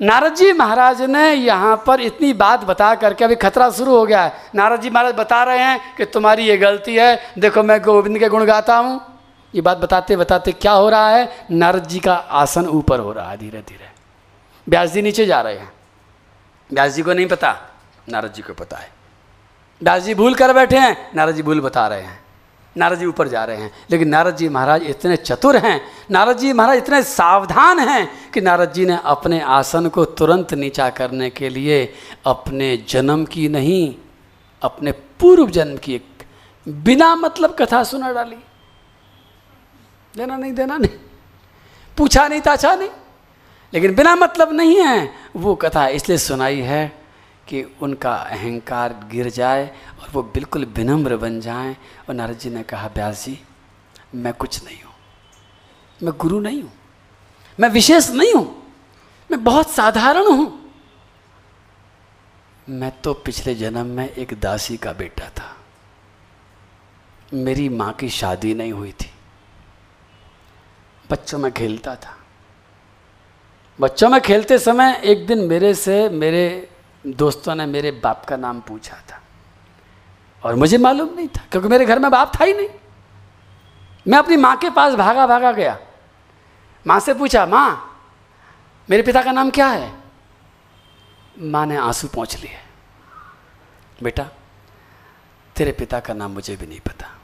नारद 0.00 0.34
जी 0.34 0.52
महाराज 0.52 1.02
ने 1.02 1.32
यहाँ 1.32 1.84
पर 1.86 2.00
इतनी 2.00 2.32
बात 2.32 2.64
बता 2.64 2.94
करके 2.94 3.24
अभी 3.24 3.34
खतरा 3.34 3.70
शुरू 3.70 3.96
हो 3.96 4.06
गया 4.06 4.22
है। 4.22 4.32
नारद 4.54 4.80
जी 4.80 4.90
महाराज 4.90 5.14
बता 5.14 5.42
रहे 5.44 5.58
हैं 5.58 5.94
कि 5.96 6.04
तुम्हारी 6.04 6.46
ये 6.46 6.56
गलती 6.56 6.94
है। 6.96 7.32
देखो, 7.38 7.62
मैं 7.62 7.82
गोविंद 7.82 8.18
के 8.18 8.28
गुण 8.28 8.44
गाता 8.44 8.76
हूँ। 8.76 9.00
ये 9.54 9.60
बात 9.60 9.78
बताते 9.78 10.16
बताते 10.16 10.52
क्या 10.52 10.72
हो 10.72 10.88
रहा 10.88 11.08
है? 11.10 11.46
नारद 11.50 11.86
जी 11.86 12.00
का 12.00 12.14
आसन 12.14 12.66
ऊपर 12.66 13.00
हो 13.00 13.12
रहा 13.12 13.30
है 13.30 13.36
धीरे 13.36 13.58
धीरे। 13.58 13.90
व्यास 14.68 14.90
जी 14.90 15.02
नीचे 15.02 15.26
जा 15.26 15.40
रहे 15.40 15.58
हैं। 15.58 15.72
व्यास 16.72 16.92
जी 16.92 17.02
को 17.02 17.12
नहीं 17.12 17.26
पता? 17.26 17.56
नारद 18.08 18.32
जी 18.32 18.42
को 18.42 18.54
पता 18.54 18.76
है। 18.76 18.90
व्यास 19.82 20.02
जी 20.02 20.14
भूल 20.14 20.34
कर 20.34 20.52
बैठे 20.52 20.78
हैं। 20.78 21.10
नारद 21.14 21.34
जी 21.34 21.42
भूल 21.42 21.60
बता 21.60 21.88
रहे 21.88 22.02
हैं। 22.02 22.20
नारद 22.76 22.98
जी 22.98 23.06
ऊपर 23.06 23.28
जा 23.28 23.44
रहे 23.44 23.56
हैं। 23.56 23.72
लेकिन 23.90 24.08
नारद 24.08 24.36
जी 24.36 24.48
महाराज 24.48 24.82
इतने 24.82 25.16
चतुर 25.16 25.56
हैं, 25.56 25.80
नारद 26.10 26.38
जी 26.38 26.52
महाराज 26.52 26.76
इतने 26.76 27.02
सावधान 27.02 27.78
हैं 27.78 28.30
कि 28.30 28.40
नारद 28.40 28.72
जी 28.72 28.86
ने 28.86 28.98
अपने 29.04 29.40
आसन 29.40 29.88
को 29.88 30.04
तुरंत 30.04 30.54
नीचा 30.54 30.90
करने 30.90 31.30
के 31.30 31.48
लिए 31.48 31.94
अपने 32.26 32.76
जन्म 32.88 33.24
की 33.24 33.48
नहीं, 33.48 33.94
अपने 34.62 34.92
पूर्व 34.92 35.50
जन्म 35.50 35.76
की 35.76 35.94
एक 35.94 36.22
बिना 36.68 37.14
मतलब 37.14 37.56
कथा 37.58 37.82
सुना 37.82 38.12
डाली। 38.12 38.36
देना 40.16 40.36
नहीं 40.36 40.52
देना 40.52 40.76
नहीं। 40.76 40.90
पूछा 41.96 42.28
नहीं, 42.28 42.40
ताछा 42.40 42.74
नहीं। 42.74 42.88
लेकिन 43.74 43.94
बिना 43.94 44.14
मतलब 44.16 44.52
नहीं 44.52 44.76
है, 44.76 45.10
वो 45.36 45.54
कथा 45.54 45.88
इसलिए 45.88 46.18
सुनाई 46.18 46.60
है 46.60 46.97
कि 47.48 47.62
उनका 47.82 48.14
अहंकार 48.14 49.08
गिर 49.12 49.30
जाए 49.30 49.66
और 50.00 50.10
वो 50.12 50.22
बिल्कुल 50.22 50.64
विनम्र 50.64 51.16
बन 51.16 51.40
जाएँ। 51.40 51.76
और 52.08 52.14
नारद 52.14 52.38
जी 52.38 52.50
ने 52.50 52.62
कहा 52.62 52.86
व्यास 52.86 53.24
जी, 53.24 53.38
मैं 54.14 54.32
कुछ 54.32 54.64
नहीं 54.64 54.82
हूँ। 54.82 54.94
मैं 56.02 56.12
गुरु 56.18 56.40
नहीं 56.40 56.62
हूँ। 56.62 56.72
मैं 57.60 57.68
विशेष 57.68 58.10
नहीं 58.10 58.34
हूँ। 58.34 58.62
मैं 59.30 59.44
बहुत 59.44 59.70
साधारण 59.70 60.26
हूँ। 60.26 60.72
मैं 62.68 63.00
तो 63.00 63.14
पिछले 63.14 63.54
जन्म 63.54 63.86
में 63.86 64.08
एक 64.08 64.40
दासी 64.40 64.76
का 64.76 64.92
बेटा 64.92 65.28
था। 65.28 65.56
मेरी 67.34 67.68
माँ 67.68 67.92
की 67.92 68.08
शादी 68.08 68.54
नहीं 68.54 68.72
हुई 68.72 68.92
थी। 68.92 69.10
बच्चों 71.10 71.38
में 71.38 71.52
खेलता 71.52 71.94
था। 71.96 72.16
बच्चों 73.80 74.08
में 74.08 74.20
खेलते 74.20 74.58
समय 74.58 75.00
एक 75.04 75.26
दिन 75.26 75.38
मेरे 75.38 75.74
से 75.74 76.08
मेरे 76.08 76.70
दोस्तों 77.06 77.54
ने 77.54 77.66
मेरे 77.66 77.90
बाप 77.90 78.24
का 78.24 78.36
नाम 78.36 78.60
पूछा 78.60 78.96
था। 78.96 79.22
और 80.42 80.54
मुझे 80.54 80.78
मालूम 80.78 81.14
नहीं 81.14 81.28
था, 81.28 81.42
क्योंकि 81.50 81.68
मेरे 81.68 81.86
घर 81.86 81.98
में 81.98 82.10
बाप 82.10 82.32
था 82.40 82.44
ही 82.44 82.54
नहीं। 82.54 82.68
मैं 84.08 84.18
अपनी 84.18 84.36
माँ 84.36 84.56
के 84.56 84.70
पास 84.70 84.94
भागा 84.94 85.26
भागा 85.26 85.52
गया। 85.52 85.78
माँ 86.86 87.00
से 87.00 87.14
पूछा, 87.14 87.46
माँ, 87.46 88.00
मेरे 88.90 89.02
पिता 89.02 89.22
का 89.22 89.32
नाम 89.32 89.50
क्या 89.50 89.68
है? 89.68 89.92
माँ 91.38 91.66
ने 91.66 91.76
आँसू 91.76 92.08
पहुँच 92.08 92.36
लिए। 92.36 92.58
बेटा, 94.02 94.28
तेरे 95.56 95.72
पिता 95.72 96.00
का 96.00 96.14
नाम 96.14 96.30
मुझे 96.30 96.56
भी 96.56 96.66
नहीं 96.66 96.80
पता। 96.80 97.18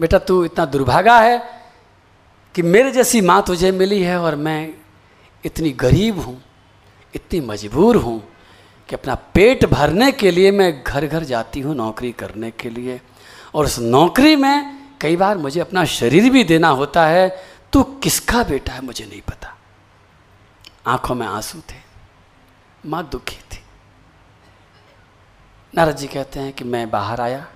बेटा, 0.00 0.18
तू 0.18 0.44
इतना 0.44 0.64
दुर्भागा 0.64 1.18
है 1.18 1.62
कि 2.54 2.62
मेरे 2.62 2.92
जैसी 2.92 3.20
माँ 3.20 3.42
तुझे 3.42 3.72
मिली 3.72 4.02
है 4.02 4.20
और 4.20 4.34
मैं 4.34 4.74
इतनी 5.44 5.70
गरीब 5.70 6.18
हूँ। 6.18 6.42
इतनी 7.14 7.40
मजबूर 7.40 7.96
हूँ 7.96 8.20
कि 8.88 8.96
अपना 8.96 9.14
पेट 9.14 9.64
भरने 9.64 10.12
के 10.12 10.30
लिए 10.30 10.50
मैं 10.50 10.82
घर 10.82 11.06
घर 11.06 11.24
जाती 11.24 11.60
हूँ 11.60 11.74
नौकरी 11.74 12.12
करने 12.12 12.50
के 12.50 12.70
लिए। 12.70 13.00
और 13.54 13.64
उस 13.64 13.78
नौकरी 13.78 14.36
में 14.36 14.82
कई 15.00 15.16
बार 15.16 15.38
मुझे 15.38 15.60
अपना 15.60 15.84
शरीर 15.84 16.30
भी 16.30 16.44
देना 16.44 16.68
होता 16.68 17.06
है, 17.06 17.28
तू 17.72 17.82
किसका 17.82 18.42
बेटा 18.42 18.72
है 18.72 18.84
मुझे 18.84 19.04
नहीं 19.04 19.20
पता। 19.20 19.56
आँखों 20.86 21.14
में 21.14 21.26
आँसू 21.26 21.58
थे, 21.58 21.80
माँ 22.86 23.08
दुखी 23.12 23.36
थी। 23.36 23.62
नारद 25.74 25.96
जी 25.96 26.06
कहते 26.06 26.40
हैं 26.40 26.52
कि 26.52 26.64
मैं 26.64 26.90
बाहर 26.90 27.20
आया। 27.20 27.46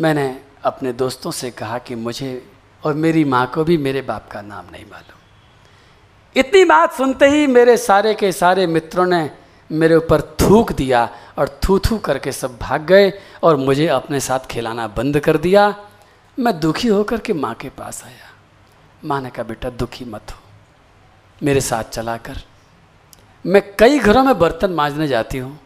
मैंने 0.00 0.40
अपने 0.64 0.92
दोस्तों 0.92 1.30
से 1.30 1.50
कहा 1.50 1.78
कि 1.78 1.94
मुझे 1.94 2.50
और 2.84 2.94
मेरी 2.94 3.24
माँ 3.24 3.46
को 3.46 3.64
भी 3.64 3.76
मेरे 3.76 4.02
बाप 4.02 4.28
का 4.32 4.42
नाम 4.42 4.66
नहीं 4.72 4.84
मालूम। 4.84 5.19
इतनी 6.36 6.64
बात 6.64 6.92
सुनते 6.92 7.28
ही 7.28 7.46
मेरे 7.46 7.76
सारे 7.76 8.14
के 8.14 8.32
सारे 8.32 8.66
मित्रों 8.66 9.06
ने 9.06 9.30
मेरे 9.72 9.94
ऊपर 9.94 10.20
थूक 10.20 10.72
दिया 10.72 11.08
और 11.38 11.60
थू 11.68 11.78
थू 11.78 11.98
करके 11.98 12.32
सब 12.32 12.58
भाग 12.58 12.82
गए 12.82 13.12
और 13.42 13.56
मुझे 13.56 13.86
अपने 13.86 14.20
साथ 14.20 14.38
खिलाना 14.38 14.88
बंद 14.88 15.20
कर 15.20 15.36
दिया। 15.36 15.88
मैं 16.38 16.60
दुखी 16.60 16.88
होकर 16.88 17.18
के 17.18 17.32
माँ 17.32 17.54
के 17.54 17.68
पास 17.68 18.04
आया। 18.04 18.30
माँ 19.04 19.20
ने 19.20 19.30
कहा, 19.30 19.42
बेटा, 19.42 19.70
दुखी 19.70 20.04
मत 20.04 20.22
हो। 20.30 20.38
मेरे 21.42 21.60
साथ 21.60 21.84
चला 21.84 22.16
कर। 22.16 22.36
मैं 23.46 23.76
कई 23.76 23.98
घरों 23.98 24.24
में 24.24 24.38
बर्तन 24.38 24.70
मांजने 24.70 25.08
जाती 25.08 25.38
हूँ। 25.38 25.60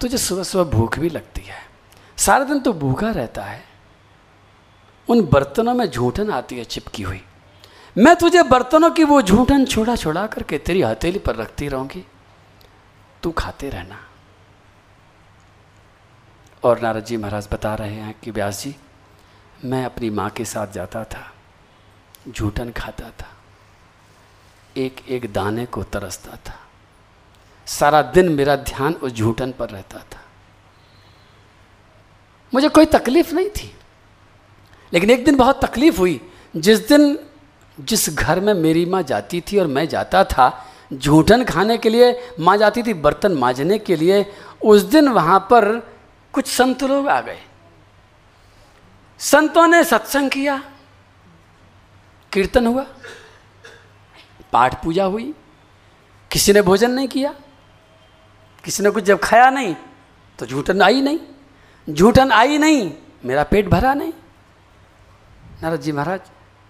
तुझे 0.00 0.18
सुबह 0.18 0.42
सुबह 0.42 0.70
भूख 0.70 0.98
भी 0.98 1.08
लगती 1.08 1.42
है। 1.42 1.56
सारा 2.16 2.44
दिन 2.44 2.60
तो 2.60 2.72
भूखा 2.72 3.10
रहता 3.10 3.42
है। 3.42 3.64
उन 5.08 5.28
बर्तनों 5.32 5.74
में 5.74 5.86
झूठन 5.86 6.30
आती 6.30 6.58
है, 6.58 6.64
चिपकी 6.64 7.02
हुई। 7.02 7.24
मैं 7.98 8.14
तुझे 8.16 8.42
बर्तनों 8.42 8.90
की 8.90 9.04
वो 9.04 9.20
झूठन 9.22 9.64
छोड़ा 9.64 9.94
छोड़ा 9.96 10.26
करके 10.26 10.58
तेरी 10.58 10.82
हथेली 10.82 11.18
पर 11.18 11.36
रखती 11.36 11.68
रहूँगी। 11.68 12.04
तू 13.22 13.30
खाते 13.30 13.70
रहना। 13.70 13.98
और 16.62 16.80
नारद 16.80 17.04
जी 17.04 17.16
महाराज 17.16 17.48
बता 17.52 17.74
रहे 17.74 17.94
हैं 17.94 18.14
कि 18.22 18.30
व्यास 18.30 18.62
जी, 18.62 18.74
मैं 19.64 19.84
अपनी 19.84 20.10
माँ 20.10 20.28
के 20.30 20.44
साथ 20.44 20.72
जाता 20.72 21.04
था, 21.04 21.32
झूठन 22.28 22.70
खाता 22.72 23.10
था 23.10 23.28
एक 24.76 25.00
एक 25.08 25.32
दाने 25.32 25.66
को 25.66 25.82
तरसता 25.82 26.36
था, 26.36 26.58
सारा 27.66 28.02
दिन 28.02 28.28
मेरा 28.28 28.56
ध्यान 28.56 28.94
उस 28.94 29.12
झूठन 29.12 29.52
पर 29.52 29.70
रहता 29.70 29.98
था। 29.98 30.20
मुझे 32.52 32.68
कोई 32.68 32.86
तकलीफ़ 32.86 33.34
नहीं 33.34 33.50
थी, 33.50 33.74
लेकिन 34.92 35.10
एक 35.10 35.24
दिन 35.24 35.36
बहुत 35.36 35.64
तकलीफ़ 35.64 35.98
हुई, 35.98 36.20
जिस 36.56 36.88
दिन 36.88 37.18
जिस 37.80 38.10
घर 38.10 38.40
में 38.40 38.54
मेरी 38.54 38.84
माँ 38.86 39.02
जाती 39.02 39.40
थी 39.40 39.58
और 39.58 39.66
मैं 39.66 39.88
जाता 39.88 40.24
था, 40.24 40.66
झूठन 40.92 41.44
खाने 41.44 41.78
के 41.78 41.88
लिए 41.88 42.30
माँ 42.40 42.56
जाती 42.56 42.82
थी, 42.82 42.94
बर्तन 42.94 43.32
मांजने 43.32 43.78
के 43.78 43.96
लिए, 43.96 44.32
उस 44.64 44.82
दिन 44.82 45.08
वहाँ 45.08 45.38
पर 45.40 45.78
कुछ 46.32 46.46
संत 46.46 46.82
लोग 46.82 47.08
आ 47.08 47.20
गए। 47.20 47.40
संतों 49.18 49.66
ने 49.66 49.84
सत्संग 49.84 50.30
किया। 50.30 50.62
कीर्तन 52.32 52.66
हुआ। 52.66 52.86
पाठ 54.52 54.82
पूजा 54.84 55.04
हुई। 55.04 55.34
किसी 56.30 56.52
ने 56.52 56.62
भोजन 56.62 56.90
नहीं 56.90 57.08
किया। 57.08 57.34
किसी 58.64 58.82
ने 58.82 58.90
कुछ 58.90 59.04
जब 59.04 59.20
खाया 59.20 59.50
नहीं 59.50 59.74
तो 60.38 60.46
झूठन 60.46 60.82
आई 60.82 61.00
नहीं। 61.00 61.18
झूठन 61.90 62.32
आई 62.32 62.58
नहीं, 62.58 62.92
मेरा 63.24 63.42
पेट 63.44 63.68
भरा 63.68 63.94
नहीं। 63.94 64.12
नारद 65.62 65.80
जी 65.80 65.92
महाराज 65.92 66.20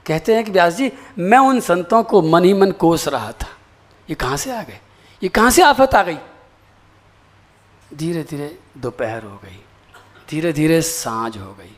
कहते 0.09 0.35
हैं 0.35 0.45
कि 0.45 0.51
व्यास 0.51 0.75
जी, 0.75 0.91
मैं 1.19 1.39
उन 1.39 1.61
संतों 1.61 2.03
को 2.03 2.23
मन 2.23 2.45
ही 2.45 2.53
मन 2.55 2.71
कोस 2.75 3.07
रहा 3.09 3.33
था। 3.33 3.49
ये 4.09 4.15
कहाँ 4.15 4.37
से 4.37 4.53
आ 4.53 4.63
गए? 4.63 4.81
ये 5.23 5.29
कहाँ 5.29 5.51
से 5.51 5.63
आफत 5.63 5.95
आ 5.95 6.03
गई? 6.03 6.19
धीरे 7.91 8.23
धीरे 8.23 8.59
दोपहर 8.79 9.25
हो 9.25 9.37
गई। 9.37 9.61
धीरे 10.31 10.53
धीरे 10.53 10.81
साँझ 10.83 11.37
हो 11.39 11.53
गई। 11.55 11.77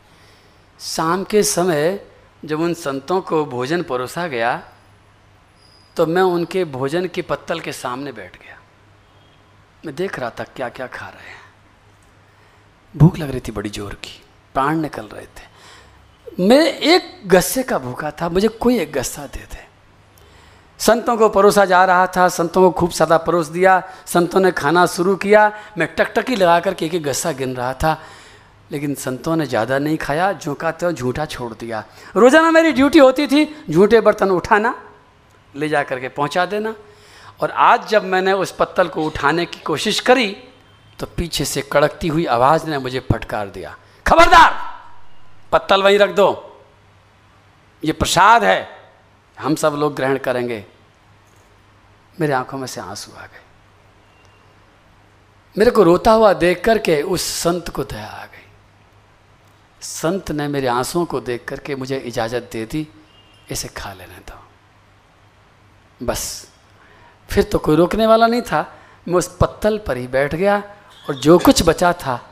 शाम 0.80 1.24
के 1.24 1.42
समय 1.42 2.06
जब 2.44 2.60
उन 2.60 2.74
संतों 2.74 3.20
को 3.20 3.44
भोजन 3.46 3.82
परोसा 3.82 4.26
गया 4.28 4.56
तो 5.96 6.06
मैं 6.06 6.22
उनके 6.22 6.64
भोजन 6.64 7.06
के 7.06 7.22
पत्तल 7.22 7.60
के 7.60 7.72
सामने 7.72 8.12
बैठ 8.12 8.36
गया। 8.36 8.58
मैं 9.86 9.94
देख 9.94 10.18
रहा 10.18 10.30
था 10.30 10.44
क्या 10.46 10.68
क्या 10.68 10.86
खा 10.86 11.08
रहे 11.08 11.28
हैं। 11.28 11.38
भूख 12.94 13.18
लग 13.18 13.30
रही 13.30 13.40
थी 13.40 13.52
बड़ी 13.52 13.70
ज़ोर 13.70 13.94
की। 13.94 14.20
प्राण 14.54 14.78
निकल 14.78 15.06
रहे 15.06 15.26
थे। 15.26 15.48
मैं 16.38 16.66
एक 16.66 17.10
गस्से 17.26 17.62
का 17.62 17.78
भूखा 17.78 18.10
था, 18.10 18.28
मुझे 18.28 18.48
कोई 18.50 18.78
एक 18.78 18.92
गस्सा 18.92 19.26
दे 19.26 19.40
दे। 19.42 19.68
संतों 20.80 21.16
को 21.16 21.28
परोसा 21.28 21.64
जा 21.64 21.84
रहा 21.84 22.06
था, 22.06 22.28
संतों 22.28 22.62
को 22.62 22.70
खूब 22.70 22.90
सादा 22.90 23.16
परोस 23.18 23.46
दिया, 23.48 23.82
संतों 24.06 24.40
ने 24.40 24.50
खाना 24.52 24.84
शुरू 24.86 25.16
किया, 25.16 25.52
मैं 25.78 25.88
टकटकी 25.96 26.36
लगा 26.36 26.58
कर 26.60 26.74
के 26.74 26.86
एक 26.86 27.02
गस्सा 27.02 27.32
गिन 27.32 27.54
रहा 27.56 27.72
था। 27.74 27.98
लेकिन 28.70 28.94
संतों 28.94 29.34
ने 29.36 29.46
ज़्यादा 29.46 29.78
नहीं 29.78 29.96
खाया 29.96 30.30
जो 30.34 30.54
का 30.54 30.70
तो 30.72 30.92
झूठा 30.92 31.24
छोड़ 31.26 31.52
दिया। 31.54 31.84
रोज़ाना 32.16 32.50
मेरी 32.50 32.72
ड्यूटी 32.72 32.98
होती 32.98 33.26
थी, 33.26 33.44
झूठे 33.70 34.00
बर्तन 34.00 34.30
उठाना, 34.30 34.74
ले 35.54 35.68
जा 35.68 35.82
करके 35.82 36.08
पहुँचा 36.10 36.46
देना। 36.46 36.74
और 37.40 37.50
आज 37.50 37.88
जब 37.88 38.04
मैंने 38.04 38.32
उस 38.34 38.52
पत्तल 38.52 38.88
को 38.88 39.04
उठाने 39.04 39.46
की 39.46 39.60
कोशिश 39.60 40.00
करी 40.00 40.30
तो 40.98 41.06
पीछे 41.16 41.44
से 41.44 41.62
कड़कती 41.72 42.08
हुई 42.08 42.24
आवाज़ 42.28 42.68
ने 42.70 42.78
मुझे 42.78 43.00
फटकार 43.02 43.48
दिया, 43.48 43.76
खबरदार! 44.06 44.69
पत्तल 45.52 45.82
वहीं 45.82 45.98
रख 45.98 46.10
दो। 46.10 46.46
ये 47.84 47.92
प्रसाद 47.92 48.44
है। 48.44 48.68
हम 49.38 49.54
सब 49.54 49.72
लोग 49.72 49.94
ग्रहण 49.94 50.18
करेंगे। 50.18 50.66
मेरे 52.20 52.32
आँखों 52.32 52.58
में 52.58 52.66
से 52.66 52.80
आँसू 52.80 53.12
आ 53.12 53.26
गए। 53.26 53.42
मेरे 55.58 55.70
को 55.70 55.82
रोता 55.82 56.12
हुआ 56.12 56.32
देख 56.32 56.64
करके 56.64 57.02
उस 57.02 57.22
संत 57.22 57.68
को 57.68 57.84
दया 57.84 58.06
आ 58.06 58.24
गई। 58.24 58.52
संत 59.80 60.30
ने 60.30 60.48
मेरे 60.48 60.66
आंसुओं 60.66 61.04
को 61.04 61.20
देख 61.20 61.44
करके 61.48 61.76
मुझे 61.76 61.96
इजाज़त 61.96 62.48
दे 62.52 62.66
दी। 62.66 62.88
इसे 63.50 63.68
खा 63.68 63.92
लेने 63.92 64.16
दो। 64.16 64.46
बस। 66.06 66.52
फिर 67.30 67.44
तो 67.44 67.58
कोई 67.58 67.76
रोकने 67.76 68.06
वाला 68.06 68.26
नहीं 68.26 68.42
था। 68.42 68.78
मैं 69.08 69.14
उस 69.14 69.36
पत्तल 69.36 69.78
पर 69.78 69.96
ही 69.96 70.06
बैठ 70.06 70.34
गया 70.34 70.62
और 71.08 71.14
जो 71.14 71.38
कुछ 71.38 71.62
बचा 71.62 71.92
था, 71.92 72.30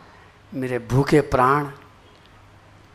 मेरे 0.55 0.79
भूखे 0.79 1.21
प्राण 1.21 1.71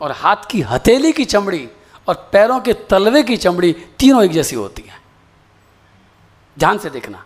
और 0.00 0.12
हाथ 0.12 0.36
की 0.50 0.60
हथेली 0.60 1.12
की 1.12 1.24
चमड़ी, 1.24 1.68
और 2.08 2.30
पैरों 2.32 2.60
के 2.60 2.72
तलवे 2.72 3.22
की 3.22 3.36
चमड़ी 3.36 3.72
तीनों 3.72 4.24
एक 4.24 4.30
जैसी 4.30 4.56
होती 4.56 4.82
हैं। 4.82 5.02
ध्यान 6.58 6.78
से 6.78 6.90
देखना। 6.90 7.24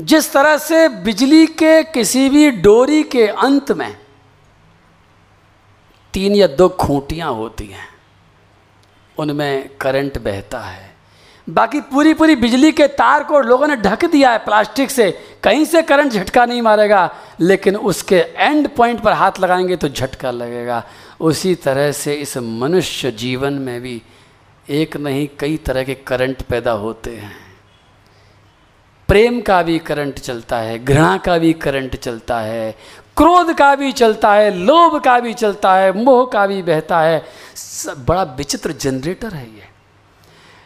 जिस 0.00 0.32
तरह 0.32 0.58
से 0.58 0.88
बिजली 0.88 1.46
के 1.46 1.82
किसी 1.82 2.28
भी 2.28 2.50
डोरी 2.50 3.02
के 3.02 3.26
अंत 3.26 3.72
में 3.72 4.00
तीन 6.12 6.34
या 6.34 6.46
दो 6.46 6.68
खूंटियाँ 6.68 7.32
होती 7.32 7.66
हैं, 7.66 7.88
उनमें 9.18 9.76
करंट 9.76 10.18
बहता 10.18 10.60
है। 10.60 10.87
बाकी 11.48 11.80
पूरी 11.80 12.12
पूरी 12.14 12.34
बिजली 12.36 12.70
के 12.72 12.86
तार 12.88 13.24
को 13.24 13.40
लोगों 13.40 13.66
ने 13.68 13.76
ढक 13.76 14.04
दिया 14.04 14.30
है 14.30 14.38
प्लास्टिक 14.38 14.90
से। 14.90 15.10
कहीं 15.42 15.64
से 15.64 15.82
करंट 15.82 16.12
झटका 16.12 16.44
नहीं 16.46 16.62
मारेगा, 16.62 17.10
लेकिन 17.40 17.76
उसके 17.76 18.16
एंड 18.36 18.68
पॉइंट 18.68 19.00
पर 19.00 19.12
हाथ 19.12 19.40
लगाएँगे 19.40 19.76
तो 19.76 19.88
झटका 19.88 20.30
लगेगा। 20.30 20.82
उसी 21.20 21.54
तरह 21.54 21.92
से 21.92 22.14
इस 22.14 22.36
मनुष्य 22.38 23.10
जीवन 23.10 23.52
में 23.52 23.80
भी 23.80 24.02
एक 24.70 24.96
नहीं 24.96 25.28
कई 25.38 25.56
तरह 25.56 25.84
के 25.84 25.94
करंट 25.94 26.42
पैदा 26.42 26.72
होते 26.72 27.10
हैं। 27.10 27.36
प्रेम 29.08 29.40
का 29.40 29.62
भी 29.62 29.78
करंट 29.78 30.18
चलता 30.18 30.58
है, 30.58 30.84
घृणा 30.84 31.16
का 31.16 31.38
भी 31.38 31.52
करंट 31.52 31.96
चलता 31.96 32.40
है, 32.40 32.70
क्रोध 33.16 33.52
का 33.54 33.74
भी 33.74 33.92
चलता 33.92 34.32
है, 34.34 34.54
लोभ 34.54 35.00
का 35.02 35.18
भी 35.20 35.34
चलता 35.34 35.74
है, 35.74 35.92
मोह 35.92 36.24
का 36.32 36.46
भी 36.46 36.62
बहता 36.62 37.00
है। 37.00 37.24
बड़ा 37.98 38.22
विचित्र 38.22 38.72
जनरेटर 38.72 39.34
है 39.34 39.46
ये। 39.46 39.67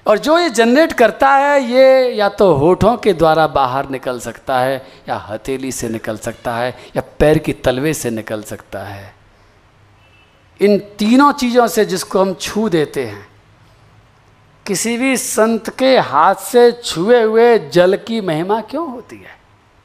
और 0.07 0.19
जो 0.19 0.39
ये 0.39 0.51
जनरेट 0.51 0.93
करता 0.93 1.29
है, 1.29 1.61
ये 1.63 2.09
या 2.09 2.29
तो 2.29 2.53
होठों 2.55 2.97
के 2.97 3.13
द्वारा 3.13 3.47
बाहर 3.47 3.89
निकल 3.89 4.21
सकता 4.21 4.59
है, 4.59 4.87
या 5.09 5.17
हथेली 5.17 5.73
से 5.73 5.89
निकल 5.89 6.17
सकता 6.17 6.55
है, 6.57 6.71
या 6.97 7.03
पैर 7.19 7.39
की 7.39 7.53
तलवे 7.53 7.95
से 7.95 8.11
निकल 8.11 8.43
सकता 8.43 8.79
है। 8.79 9.15
इन 10.61 10.79
तीनों 10.99 11.33
चीज़ों 11.33 11.67
से 11.67 11.85
जिसको 11.85 12.21
हम 12.21 12.35
छू 12.35 12.69
देते 12.69 13.05
हैं, 13.05 13.27
किसी 14.67 14.97
भी 14.97 15.17
संत 15.17 15.71
के 15.71 15.99
हाथ 15.99 16.35
से 16.35 16.71
छुए 16.73 17.23
हुए 17.23 17.59
जल 17.59 17.97
की 17.97 18.21
महिमा 18.21 18.61
क्यों 18.61 18.91
होती 18.91 19.17
है? 19.17 19.39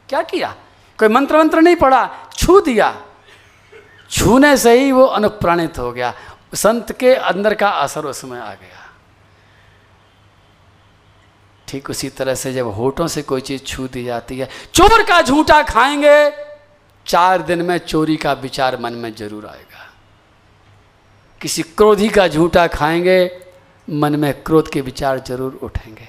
क्या 0.09 0.21
किया? 0.21 0.55
कोई 0.99 1.07
मंत्र 1.07 1.37
मंत्र 1.37 1.61
नहीं 1.61 1.75
पढ़ा, 1.75 2.09
छू 2.35 2.59
दिया। 2.61 2.95
छूने 4.09 4.57
से 4.57 4.79
ही 4.79 4.91
वो 4.91 5.05
अनुप्राणित 5.05 5.79
हो 5.79 5.91
गया। 5.91 6.13
संत 6.55 6.91
के 6.91 7.13
अंदर 7.13 7.53
का 7.53 7.69
असर 7.69 8.05
उसमें 8.05 8.39
आ 8.39 8.53
गया। 8.53 8.76
ठीक 11.67 11.89
उसी 11.89 12.09
तरह 12.09 12.35
से 12.35 12.53
जब 12.53 12.67
होठों 12.67 13.07
से 13.07 13.21
कोई 13.21 13.41
चीज़ 13.41 13.63
छू 13.63 13.87
दी 13.87 14.03
जाती 14.03 14.37
है, 14.39 14.49
चोर 14.73 15.03
का 15.03 15.21
झूठा 15.21 15.61
खाएँगे, 15.63 16.31
चार 17.05 17.41
दिन 17.41 17.61
में 17.61 17.77
चोरी 17.77 18.15
का 18.17 18.33
विचार 18.33 18.77
मन 18.81 18.93
में 18.93 19.13
ज़रूर 19.15 19.45
आएगा। 19.45 19.85
किसी 21.41 21.63
क्रोधी 21.63 22.09
का 22.09 22.27
झूठा 22.27 22.65
खाएँगे, 22.67 23.19
मन 23.87 24.15
में 24.15 24.33
क्रोध 24.43 24.71
के 24.71 24.81
विचार 24.81 25.19
ज़रूर 25.19 25.59
उठेंगे। 25.63 26.07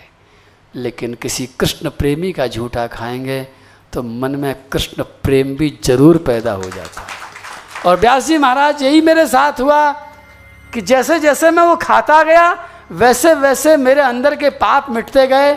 लेकिन 0.74 1.14
किसी 1.14 1.46
कृष्ण 1.60 1.90
प्रेमी 1.90 2.32
का 2.32 2.46
झूठा 2.46 2.86
खाएँगे 2.86 3.42
तो 3.92 4.02
मन 4.02 4.36
में 4.36 4.54
कृष्ण 4.72 5.02
प्रेम 5.24 5.54
भी 5.56 5.78
ज़रूर 5.84 6.16
पैदा 6.18 6.52
हो 6.52 6.70
जाता 6.70 7.00
है। 7.00 7.16
और 7.86 8.00
व्यास 8.00 8.26
जी 8.26 8.38
महाराज, 8.38 8.82
यही 8.82 9.00
मेरे 9.00 9.26
साथ 9.26 9.60
हुआ 9.60 9.92
कि 10.74 10.80
जैसे 10.82 11.18
जैसे 11.20 11.50
मैं 11.50 11.62
वो 11.62 11.76
खाता 11.76 12.22
गया 12.22 12.52
वैसे 12.92 13.34
वैसे 13.34 13.76
मेरे 13.76 14.00
अंदर 14.00 14.36
के 14.36 14.50
पाप 14.50 14.90
मिटते 14.90 15.26
गए 15.26 15.54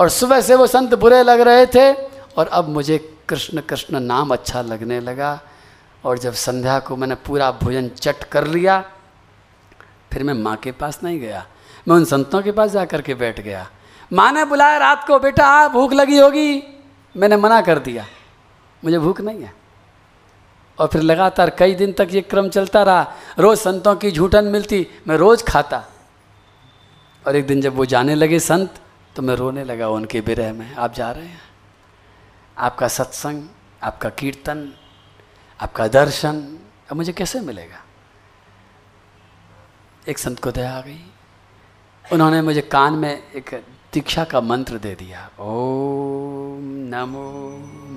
और 0.00 0.08
सुबह 0.08 0.40
से 0.40 0.54
वो 0.54 0.66
संत 0.66 0.94
बुरे 0.94 1.22
लग 1.22 1.40
रहे 1.40 1.66
थे 1.66 1.92
और 2.36 2.46
अब 2.46 2.68
मुझे 2.68 3.18
कृष्ण 3.28 3.60
कृष्ण 3.60 4.00
नाम 4.00 4.30
अच्छा 4.30 4.62
लगने 4.62 5.00
लगा 5.00 5.40
और 6.04 6.18
जब 6.18 6.32
संध्या 6.32 6.78
को 6.78 6.96
मैंने 6.96 7.14
पूरा 7.14 7.50
भोजन 7.50 7.88
चट 7.88 8.24
कर 8.24 8.46
लिया, 8.46 8.84
फिर 10.12 10.22
मैं 10.22 10.34
माँ 10.34 10.56
के 10.56 10.72
पास 10.72 11.00
नहीं 11.04 11.20
गया। 11.20 11.46
मैं 11.88 11.96
उन 11.96 12.04
संतों 12.04 12.42
के 12.42 12.52
पास 12.52 12.70
जा 12.70 12.84
कर 12.84 13.02
के 13.02 13.14
बैठ 13.14 13.40
गया। 13.40 13.68
माँ 14.12 14.32
ने 14.32 14.44
बुलाया, 14.44 14.78
रात 14.78 15.06
को 15.06 15.18
बेटा 15.18 15.46
आ 15.46 15.68
भूख 15.68 15.92
लगी 15.92 16.18
होगी। 16.18 16.62
मैंने 17.16 17.36
मना 17.36 17.60
कर 17.60 17.78
दिया। 17.78 18.06
मुझे 18.84 18.98
भूख 18.98 19.20
नहीं 19.20 19.42
है। 19.42 19.54
और 20.78 20.86
फिर 20.86 21.02
लगातार 21.02 21.50
कई 21.50 21.74
दिन 21.74 21.92
तक 21.92 22.08
ये 22.10 22.20
क्रम 22.20 22.48
चलता 22.48 22.82
रहा। 22.82 23.12
रोज़ 23.38 23.60
संतों 23.60 23.96
की 23.96 24.10
झूठन 24.10 24.44
मिलती, 24.44 24.86
मैं 25.08 25.16
रोज़ 25.16 25.44
खाता। 25.44 25.84
और 27.26 27.36
एक 27.36 27.46
दिन 27.46 27.60
जब 27.60 27.74
वो 27.74 27.84
जाने 27.84 28.14
लगे 28.14 28.40
संत 28.40 28.74
तो 29.16 29.22
मैं 29.22 29.34
रोने 29.34 29.64
लगा 29.64 29.88
उनके 29.88 30.20
विरह 30.20 30.52
में, 30.52 30.74
आप 30.74 30.94
जा 30.94 31.10
रहे 31.10 31.26
हैं। 31.26 31.40
आपका 32.58 32.88
सत्संग, 32.88 33.42
आपका 33.82 34.08
कीर्तन, 34.08 34.72
आपका 35.60 35.88
दर्शन, 35.88 36.58
अब 36.90 36.96
मुझे 36.96 37.12
कैसे 37.12 37.40
मिलेगा? 37.40 37.84
एक 40.08 40.18
संत 40.18 40.40
को 40.40 40.50
दया 40.50 40.78
आ 40.78 40.80
गई। 40.80 41.00
उन्होंने 42.12 42.42
मुझे 42.42 42.60
कान 42.60 42.92
में 42.92 43.32
एक 43.32 43.64
दीक्षा 43.92 44.24
का 44.24 44.40
मंत्र 44.40 44.78
दे 44.78 44.94
दिया। 44.94 45.30
ओम 45.40 46.64
नमो 46.64 47.50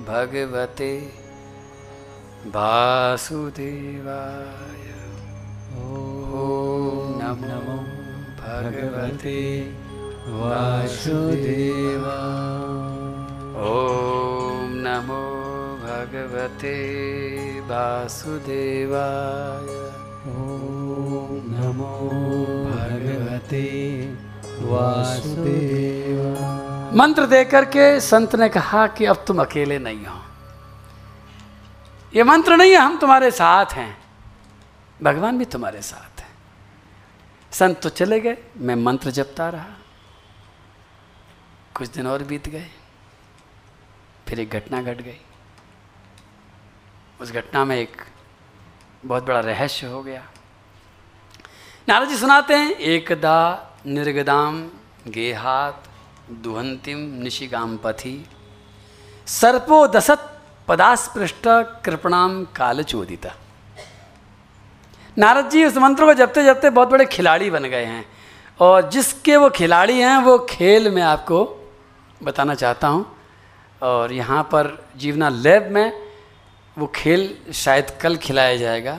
भगवते 0.08 0.98
वासुदेवाय। 2.46 3.70
ओम 5.80 7.38
नमो 7.44 7.89
भगवते 8.50 9.40
वासुदेवा। 10.26 12.18
ओम 13.66 14.70
नमो 14.86 15.22
भगवते 15.82 16.78
वासुदेवाय। 17.60 19.68
ॐ 20.30 20.32
नमो 21.52 21.92
भगवते 22.70 23.66
वासुदेवा। 24.70 26.42
मंत्र 26.96 27.26
दे 27.26 27.44
करके 27.44 28.00
संत 28.00 28.36
ने 28.36 28.48
कहा 28.48 28.86
कि 28.86 29.04
अब 29.04 29.24
तुम 29.26 29.40
अकेले 29.40 29.78
नहीं 29.78 30.06
हो। 30.06 30.20
ये 32.16 32.24
मंत्र 32.24 32.56
नहीं 32.56 32.72
है 32.72 32.76
हम 32.76 32.98
तुम्हारे 32.98 33.30
साथ 33.30 33.66
हैं। 33.72 33.96
भगवान 35.02 35.38
भी 35.38 35.44
तुम्हारे 35.44 35.82
साथ 35.82 36.09
संत 37.52 37.80
तो 37.82 37.88
चले 37.90 38.20
गए, 38.20 38.36
मैं 38.56 38.74
मंत्र 38.76 39.10
जपता 39.10 39.48
रहा। 39.48 39.76
कुछ 41.76 41.88
दिन 41.88 42.06
और 42.06 42.22
बीत 42.24 42.48
गए, 42.48 42.70
फिर 44.28 44.40
एक 44.40 44.50
घटना 44.50 44.82
घट 44.82 45.00
गई। 45.00 45.20
उस 47.20 47.32
घटना 47.32 47.64
में 47.64 47.76
एक 47.76 48.02
बहुत 49.04 49.24
बड़ा 49.24 49.40
रहस्य 49.40 49.86
हो 49.86 50.02
गया। 50.02 50.22
नारद 51.88 52.08
जी 52.08 52.16
सुनाते 52.16 52.54
हैं, 52.54 52.70
एकदा 52.70 53.36
निर्गदाम 53.86 54.62
गेहात 55.08 55.88
दुहंतिम 56.42 56.98
निशिगाम 57.22 57.76
पथी। 57.76 58.26
सर्पो 59.26 59.86
दसत 59.88 60.26
पदास्पृष्ट 60.68 61.48
कृपणाम 61.84 62.44
काल 62.56 62.82
चोदिता 62.82 63.34
नारद 65.20 65.48
जी 65.50 65.64
उस 65.64 65.76
मंत्र 65.76 66.04
को 66.04 66.14
जपते 66.14 66.44
जपते 66.44 66.70
बहुत 66.70 66.88
बड़े 66.88 67.04
खिलाड़ी 67.04 67.50
बन 67.50 67.64
गए 67.64 67.84
हैं। 67.84 68.04
और 68.60 68.88
जिसके 68.90 69.36
वो 69.36 69.50
खिलाड़ी 69.50 69.98
हैं, 69.98 70.16
वो 70.18 70.38
खेल 70.50 70.90
में 70.90 71.02
आपको 71.02 71.44
बताना 72.22 72.54
चाहता 72.54 72.88
हूँ। 72.88 73.06
और 73.82 74.12
यहाँ 74.12 74.42
पर 74.42 74.86
जीवना 74.96 75.28
लैब 75.28 75.70
में 75.72 75.92
वो 76.76 76.86
खेल 76.86 77.34
शायद 77.54 77.90
कल 78.00 78.16
खिलाया 78.16 78.56
जाएगा। 78.56 78.98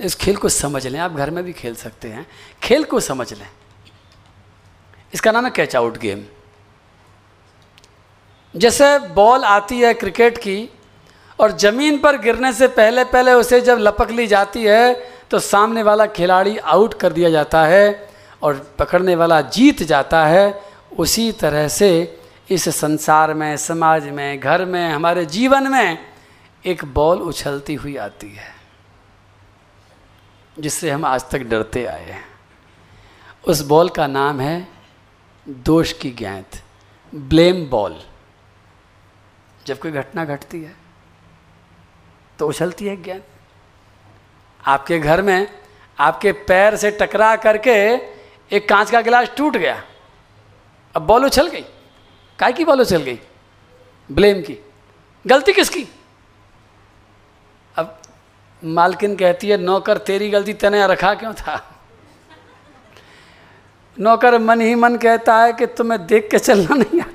इस 0.00 0.14
खेल 0.14 0.36
को 0.36 0.48
समझ 0.48 0.86
लें, 0.86 0.98
आप 1.00 1.12
घर 1.12 1.30
में 1.30 1.44
भी 1.44 1.52
खेल 1.52 1.74
सकते 1.74 2.08
हैं। 2.08 2.26
खेल 2.62 2.84
को 2.84 3.00
समझ 3.00 3.32
लें। 3.32 3.48
इसका 5.14 5.32
नाम 5.32 5.44
है 5.44 5.50
कैच 5.50 5.76
आउट 5.76 5.98
गेम। 5.98 6.24
जैसे 8.54 8.98
बॉल 8.98 9.44
आती 9.44 9.80
है 9.80 9.94
क्रिकेट 9.94 10.38
की, 10.38 10.70
और 11.38 11.52
ज़मीन 11.52 11.98
पर 11.98 12.16
गिरने 12.18 12.52
से 12.52 12.66
पहले 12.68 13.04
पहले 13.04 13.32
उसे 13.32 13.60
जब 13.60 13.78
लपक 13.78 14.10
ली 14.10 14.26
जाती 14.26 14.62
है 14.64 15.13
तो 15.34 15.38
सामने 15.40 15.82
वाला 15.82 16.04
खिलाड़ी 16.06 16.56
आउट 16.58 16.92
कर 16.94 17.12
दिया 17.12 17.28
जाता 17.30 17.64
है 17.66 18.08
और 18.42 18.58
पकड़ने 18.78 19.14
वाला 19.16 19.40
जीत 19.40 19.82
जाता 19.82 20.24
है। 20.26 20.62
उसी 20.96 21.32
तरह 21.32 21.66
से 21.68 21.88
इस 22.50 22.68
संसार 22.70 23.32
में, 23.34 23.56
समाज 23.56 24.06
में, 24.08 24.40
घर 24.40 24.64
में, 24.64 24.90
हमारे 24.90 25.24
जीवन 25.26 25.66
में 25.72 25.98
एक 26.64 26.84
बॉल 26.94 27.22
उछलती 27.22 27.74
हुई 27.74 27.96
आती 27.96 28.30
है, 28.30 28.54
जिससे 30.56 30.90
हम 30.90 31.04
आज 31.04 31.28
तक 31.30 31.42
डरते 31.44 31.84
आए 31.86 32.04
हैं। 32.04 32.24
उस 33.44 33.62
बॉल 33.66 33.88
का 33.90 34.06
नाम 34.06 34.40
है 34.40 34.56
दोष 35.46 35.92
की 35.92 36.10
गेंद, 36.12 36.62
ब्लेम 37.12 37.66
बॉल। 37.66 38.00
जब 39.66 39.78
कोई 39.80 39.90
घटना 39.92 40.24
घटती 40.26 40.62
है 40.62 40.76
तो 42.38 42.48
उछलती 42.48 42.86
है 42.86 43.00
गेंद। 43.02 43.22
आपके 44.66 44.98
घर 44.98 45.22
में 45.22 45.46
आपके 45.98 46.32
पैर 46.32 46.76
से 46.76 46.90
टकरा 46.90 47.36
करके 47.36 47.94
एक 48.56 48.68
कांच 48.68 48.90
का 48.90 49.00
गिलास 49.00 49.28
टूट 49.36 49.56
गया। 49.56 49.82
अब 50.96 51.02
बॉल 51.02 51.24
उछल 51.24 51.46
गई। 51.46 51.64
काय 52.38 52.52
की 52.52 52.64
बॉल 52.64 52.80
उछल 52.80 53.02
गई? 53.02 53.20
ब्लेम 54.12 54.42
की। 54.42 54.58
गलती 55.26 55.52
किसकी? 55.52 55.88
अब 57.76 57.98
मालकिन 58.64 59.16
कहती 59.16 59.48
है, 59.48 59.56
नौकर 59.56 59.98
तेरी 59.98 60.30
गलती 60.30 60.52
तने 60.52 60.86
रखा 60.86 61.14
क्यों 61.14 61.34
था? 61.34 61.70
नौकर 63.98 64.38
मन 64.38 64.60
ही 64.60 64.74
मन 64.74 64.96
कहता 64.96 65.36
है 65.36 65.52
कि 65.52 65.66
तुम्हें 65.66 66.06
देख 66.06 66.28
के 66.30 66.38
चलना 66.38 66.74
नहीं 66.74 67.00
आता। 67.00 67.13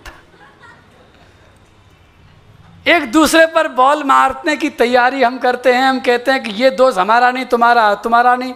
दूसरे 3.12 3.46
पर 3.46 3.68
बॉल 3.68 4.04
मारने 4.04 4.56
की 4.58 4.70
तैयारी 4.72 5.24
हम 5.24 5.38
करते 5.38 5.74
हैं, 5.74 5.84
हम 5.84 6.00
कहते 6.00 6.32
हैं 6.32 6.44
कि 6.44 6.52
ये 6.54 6.70
दोस्त 6.72 6.98
हमारा 6.98 7.32
नहीं, 7.32 7.46
तुम्हारा 7.46 7.94
तुम्हारा 7.96 8.36
नहीं। 8.36 8.54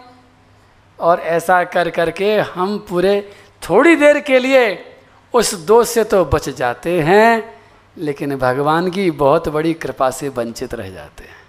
और 1.00 1.20
ऐसा 1.20 1.64
कर 1.66 1.90
करके 1.90 2.34
हम 2.50 2.78
पूरे 2.90 3.36
थोड़ी 3.62 3.96
देर 3.96 4.20
के 4.20 4.40
लिए 4.40 4.64
उस 5.34 5.54
दोष 5.66 5.90
से 5.90 6.04
तो 6.04 6.24
बच 6.26 6.50
जाते 6.50 7.00
हैं, 7.02 7.60
लेकिन 7.98 8.36
भगवान 8.38 8.90
की 8.92 9.10
बहुत 9.12 9.50
बड़ी 9.50 9.74
कृपा 9.74 10.10
से 10.12 10.30
वंचित 10.30 10.74
रह 10.74 10.90
जाते 10.90 11.24
हैं। 11.24 11.42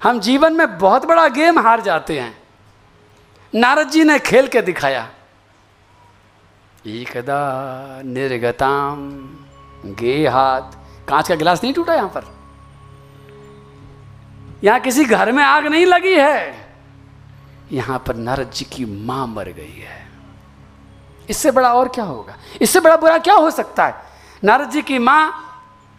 हम 0.00 0.20
जीवन 0.20 0.52
में 0.52 0.78
बहुत 0.78 1.04
बड़ा 1.06 1.26
गेम 1.28 1.58
हार 1.58 1.80
जाते 1.80 2.18
हैं। 2.20 2.36
नारद 3.52 3.90
जी 3.90 4.04
ने 4.04 4.18
खेल 4.18 4.46
के 4.46 4.62
दिखाया 4.62 5.08
एकदा 6.86 8.00
निर्गताम 8.04 9.10
गे 10.00 10.16
हाथ 10.28 10.83
कांच 11.08 11.28
का 11.28 11.34
गिलास 11.34 11.62
नहीं 11.62 11.74
टूटा 11.74 11.94
यहाँ 11.94 12.08
पर? 12.08 12.24
यहाँ 14.64 14.80
किसी 14.80 15.04
घर 15.04 15.32
में 15.32 15.42
आग 15.44 15.66
नहीं 15.66 15.86
लगी 15.86 16.14
है। 16.14 16.68
यहाँ 17.72 17.98
पर 18.06 18.16
नारद 18.16 18.50
जी 18.50 18.64
की 18.64 18.84
माँ 18.84 19.26
मर 19.26 19.48
गई 19.48 19.80
है। 19.80 20.06
इससे 21.30 21.50
बड़ा 21.50 21.74
और 21.74 21.88
क्या 21.88 22.04
होगा? 22.04 22.36
इससे 22.62 22.80
बड़ा 22.80 22.96
बुरा 22.96 23.18
क्या 23.18 23.34
हो 23.34 23.50
सकता 23.50 23.86
है? 23.86 23.94
नारद 24.44 24.70
जी 24.70 24.82
की 24.82 24.98
माँ 24.98 25.40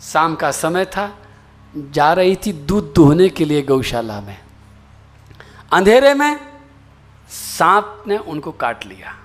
शाम 0.01 0.35
का 0.35 0.51
समय 0.51 0.85
था, 0.85 1.11
जा 1.75 2.13
रही 2.13 2.35
थी 2.35 2.53
दूध 2.53 2.93
दुहने 2.93 3.29
के 3.29 3.45
लिए 3.45 3.61
गौशाला 3.61 4.21
में। 4.21 4.37
अंधेरे 5.73 6.13
में 6.13 6.39
सांप 7.29 8.03
ने 8.07 8.17
उनको 8.17 8.51
काट 8.51 8.85
लिया। 8.85 9.15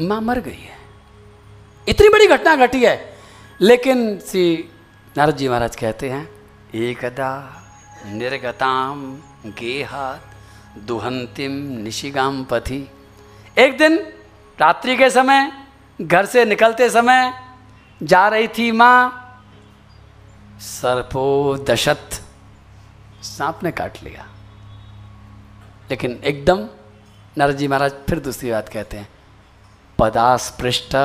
माँ 0.00 0.20
मर 0.20 0.40
गई 0.40 0.60
है। 0.60 0.78
इतनी 1.88 2.08
बड़ी 2.08 2.26
घटना 2.26 2.56
घटी 2.56 2.84
है। 2.84 3.19
लेकिन 3.60 4.18
श्री 4.18 4.42
नारद 5.16 5.36
जी 5.36 5.48
महाराज 5.48 5.74
कहते 5.76 6.08
हैं, 6.10 6.28
एकदा 6.74 7.32
निर्गताम 8.06 9.02
गेहात 9.58 10.30
दुहंतिम 10.86 11.52
निशिगाम 11.82 12.42
पथि। 12.44 12.78
एक 13.58 13.76
दिन 13.78 13.98
रात्रि 14.58 14.96
के 14.96 15.10
समय, 15.10 15.50
घर 15.98 16.26
से 16.26 16.44
निकलते 16.44 16.88
समय 16.90 17.32
जा 18.02 18.26
रही 18.28 18.48
थी 18.48 18.70
माँ 18.72 18.96
सर्पो 20.60 21.56
दशत 21.70 22.20
सांप 23.22 23.62
ने 23.64 23.70
काट 23.72 24.02
लिया। 24.04 24.26
लेकिन 25.90 26.20
एकदम 26.24 26.68
नारद 27.36 27.56
जी 27.56 27.68
महाराज 27.68 27.92
फिर 28.08 28.20
दूसरी 28.20 28.50
बात 28.50 28.68
कहते 28.68 28.96
हैं, 28.96 29.08
पदास्पृष्ट 29.98 30.96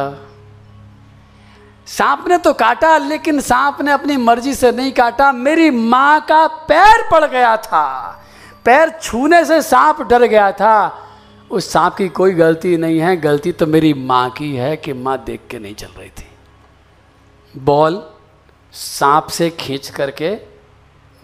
सांप 1.88 2.28
ने 2.28 2.38
तो 2.38 2.54
काटा, 2.54 2.98
लेकिन 2.98 3.42
सांप 3.42 3.82
ने 3.82 3.92
अपनी 3.92 4.18
मर्ज़ी 4.18 4.54
से 4.56 4.72
नहीं 4.72 4.92
काटा। 4.92 5.32
मेरी 5.32 5.70
माँ 5.70 6.22
का 6.22 6.48
पैर 6.48 7.10
पड़ 7.12 7.26
गया 7.26 7.58
था। 7.58 8.12
पैर 8.66 8.90
छूने 8.90 9.46
से 9.46 9.62
सांप 9.62 10.02
डर 10.02 10.24
गया 10.24 10.52
था। 10.52 11.02
उस 11.52 11.72
सांप 11.74 11.96
की 11.96 12.08
कोई 12.10 12.34
गलती 12.34 12.78
नहीं 12.78 13.00
है। 13.00 13.18
गलती 13.18 13.52
तो 13.52 13.68
मेरी 13.68 13.94
माँ 13.94 14.30
की 14.30 14.56
है 14.56 14.78
कि 14.78 14.94
माँ 14.94 15.24
देख 15.24 15.42
के 15.50 15.60
नहीं 15.60 15.76
चल 15.76 15.88
रही 15.88 16.10
थी। 16.10 16.28
बॉल 17.58 18.04
सांप 18.74 19.28
से 19.28 19.50
खींच 19.50 19.90
करके 19.90 20.38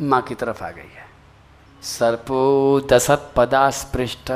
माँ 0.02 0.22
की 0.22 0.36
तरफ़ 0.36 0.64
आ 0.64 0.70
गई 0.70 0.82
है। 0.82 1.06
सर्पो 1.84 2.88
दशत 2.92 3.32
पदा 3.36 3.70
स्पृष्ट। 3.70 4.32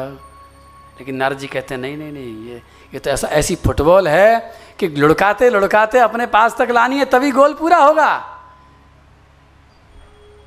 लेकिन 0.99 1.15
नारद 1.15 1.37
जी 1.37 1.47
कहते 1.47 1.73
हैं, 1.75 1.81
नहीं 1.81 1.97
नहीं 1.97 2.11
नहीं, 2.11 2.45
ये 2.49 2.61
ये 2.93 2.99
तो 2.99 3.09
ऐसा, 3.09 3.27
ऐसी 3.27 3.55
फुटबॉल 3.55 4.07
है 4.07 4.55
कि 4.79 4.87
लुढ़काते 4.87 5.49
लुढ़काते 5.49 5.99
अपने 5.99 6.25
पास 6.27 6.55
तक 6.57 6.71
लानी 6.71 6.97
है, 6.97 7.05
तभी 7.05 7.31
गोल 7.31 7.53
पूरा 7.53 7.77
होगा। 7.77 8.13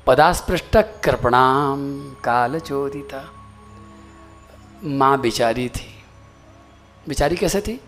पदास्पृष्ट 0.07 0.77
कृपणाम 1.03 1.79
काल 2.23 2.59
चोदिता। 2.59 3.23
माँ 4.83 5.19
बिचारी 5.21 5.67
थी। 5.69 5.95
बिचारी 7.07 7.35
कैसे 7.35 7.61
थी? 7.61 7.79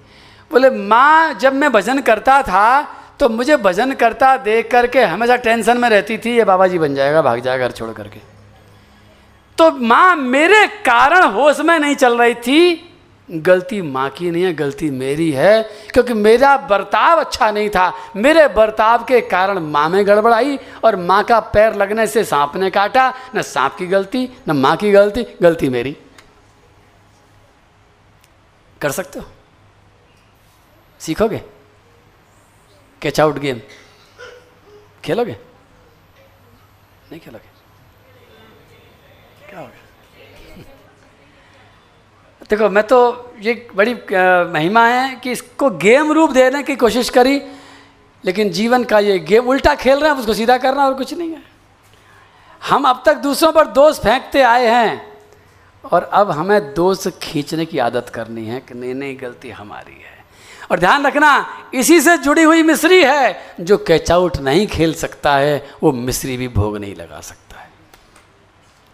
बोले, 0.52 0.70
माँ, 0.70 1.34
जब 1.34 1.54
मैं 1.54 1.72
भजन 1.72 2.02
करता 2.02 2.42
था 2.44 2.82
तो 3.20 3.28
मुझे 3.30 3.56
भजन 3.58 3.94
करता 3.94 4.36
देख 4.38 4.70
करके 4.72 5.04
हमेशा 5.04 5.36
टेंशन 5.36 5.78
में 5.78 5.89
रहती 5.89 6.18
थी, 6.18 6.36
ये 6.38 6.44
बाबा 6.44 6.68
जी 6.68 6.80
बन 6.80 6.96
जाएगा, 6.96 7.22
भाग 7.22 7.39
जाएगा 7.39 7.68
घर 7.68 7.72
छोड़ 7.72 7.92
करके। 7.92 8.20
तो 9.58 9.72
माँ, 9.78 10.16
मेरे 10.16 10.66
कारण 10.86 11.24
होश 11.32 11.60
में 11.60 11.78
नहीं 11.80 11.96
चल 11.96 12.18
रही 12.18 12.36
थी 12.36 12.91
गलती 13.32 13.82
माँ 13.82 14.09
की 14.09 14.32
नहीं 14.32 14.43
है, 14.43 14.53
गलती 14.53 14.89
मेरी 14.89 15.32
है, 15.32 15.63
क्योंकि 15.93 16.13
मेरा 16.13 16.55
बर्ताव 16.57 17.19
अच्छा 17.19 17.49
नहीं 17.51 17.69
था। 17.69 17.91
मेरे 18.15 18.47
बर्ताव 18.47 19.03
के 19.03 19.21
कारण 19.21 19.59
माँ 19.59 19.88
में 19.89 20.05
गड़बड़ 20.07 20.34
आई 20.34 20.57
और 20.84 20.95
माँ 20.95 21.23
का 21.23 21.39
पैर 21.39 21.75
लगने 21.75 22.07
से 22.07 22.23
सांप 22.23 22.55
ने 22.55 22.69
काटा। 22.69 23.13
न 23.36 23.41
सांप 23.41 23.75
की 23.75 23.88
गलती, 23.88 24.29
न 24.49 24.51
माँ 24.51 24.75
की 24.77 24.91
गलती 24.91 25.25
गलती 25.41 25.69
मेरी। 25.69 25.95
कर 28.82 28.91
सकते 28.91 29.19
हो? 29.19 29.25
सीखोगे? 31.01 31.41
Catch 33.01 33.19
out 33.19 33.38
game? 33.39 33.61
खेलोगे? 35.03 35.38
नहीं 37.11 37.19
खेलोगे 37.19 37.49
क्या 39.49 39.59
होगा 39.59 39.79
देखो, 42.52 42.70
मैं 42.70 42.84
तो 42.84 43.34
ये 43.41 43.54
बड़ी 43.76 43.93
महिमा 44.52 44.86
है 44.88 45.16
कि 45.16 45.32
इसको 45.32 45.70
गेम 45.80 46.12
रूप 46.12 46.32
देने 46.32 46.62
की 46.64 46.76
कोशिश 46.76 47.10
करी, 47.10 47.41
लेकिन 48.24 48.49
जीवन 48.49 48.84
का 48.84 48.99
ये 48.99 49.18
गेम 49.20 49.47
उल्टा 49.49 49.76
खेल 49.76 49.99
रहे 49.99 50.12
हैं, 50.12 50.18
उसको 50.20 50.34
सीधा 50.34 50.58
करना 50.58 50.86
और 50.86 50.93
कुछ 50.93 51.14
नहीं 51.14 51.30
है। 51.30 51.43
हम 52.62 52.84
अब 52.84 53.02
तक 53.06 53.18
दूसरों 53.18 53.52
पर 53.52 53.68
दोष 53.68 53.99
फेंकते 53.99 54.41
आए 54.41 54.68
हैं, 54.68 55.02
और 55.84 56.04
अब 56.04 56.32
हमें 56.32 56.74
दोष 56.74 57.08
खींचने 57.22 57.66
की 57.66 57.78
आदत 57.80 58.10
करनी 58.10 58.45
है 58.45 58.60
कि 58.60 58.74
नहीं 58.74 58.93
नहीं, 58.95 59.18
गलती 59.22 59.49
हमारी 59.49 59.93
है। 59.93 60.20
और 60.72 60.80
ध्यान 60.80 61.08
रखना, 61.08 61.32
इसी 61.74 62.02
से 62.02 62.18
जुड़ी 62.18 62.43
हुई 62.43 62.64
मिश्री 62.64 63.04
है, 63.04 63.56
जो 63.62 63.78
कैच 63.78 64.12
आउट 64.12 64.38
नहीं 64.39 64.68
खेल 64.68 64.93
सकता 64.93 65.36
है, 65.36 65.56
वो 65.84 65.91
मिश्री 65.91 66.38
भी 66.38 66.47
भोग 66.47 66.78
नहीं 66.78 66.95
लगा 66.95 67.22
सकता। 67.22 67.51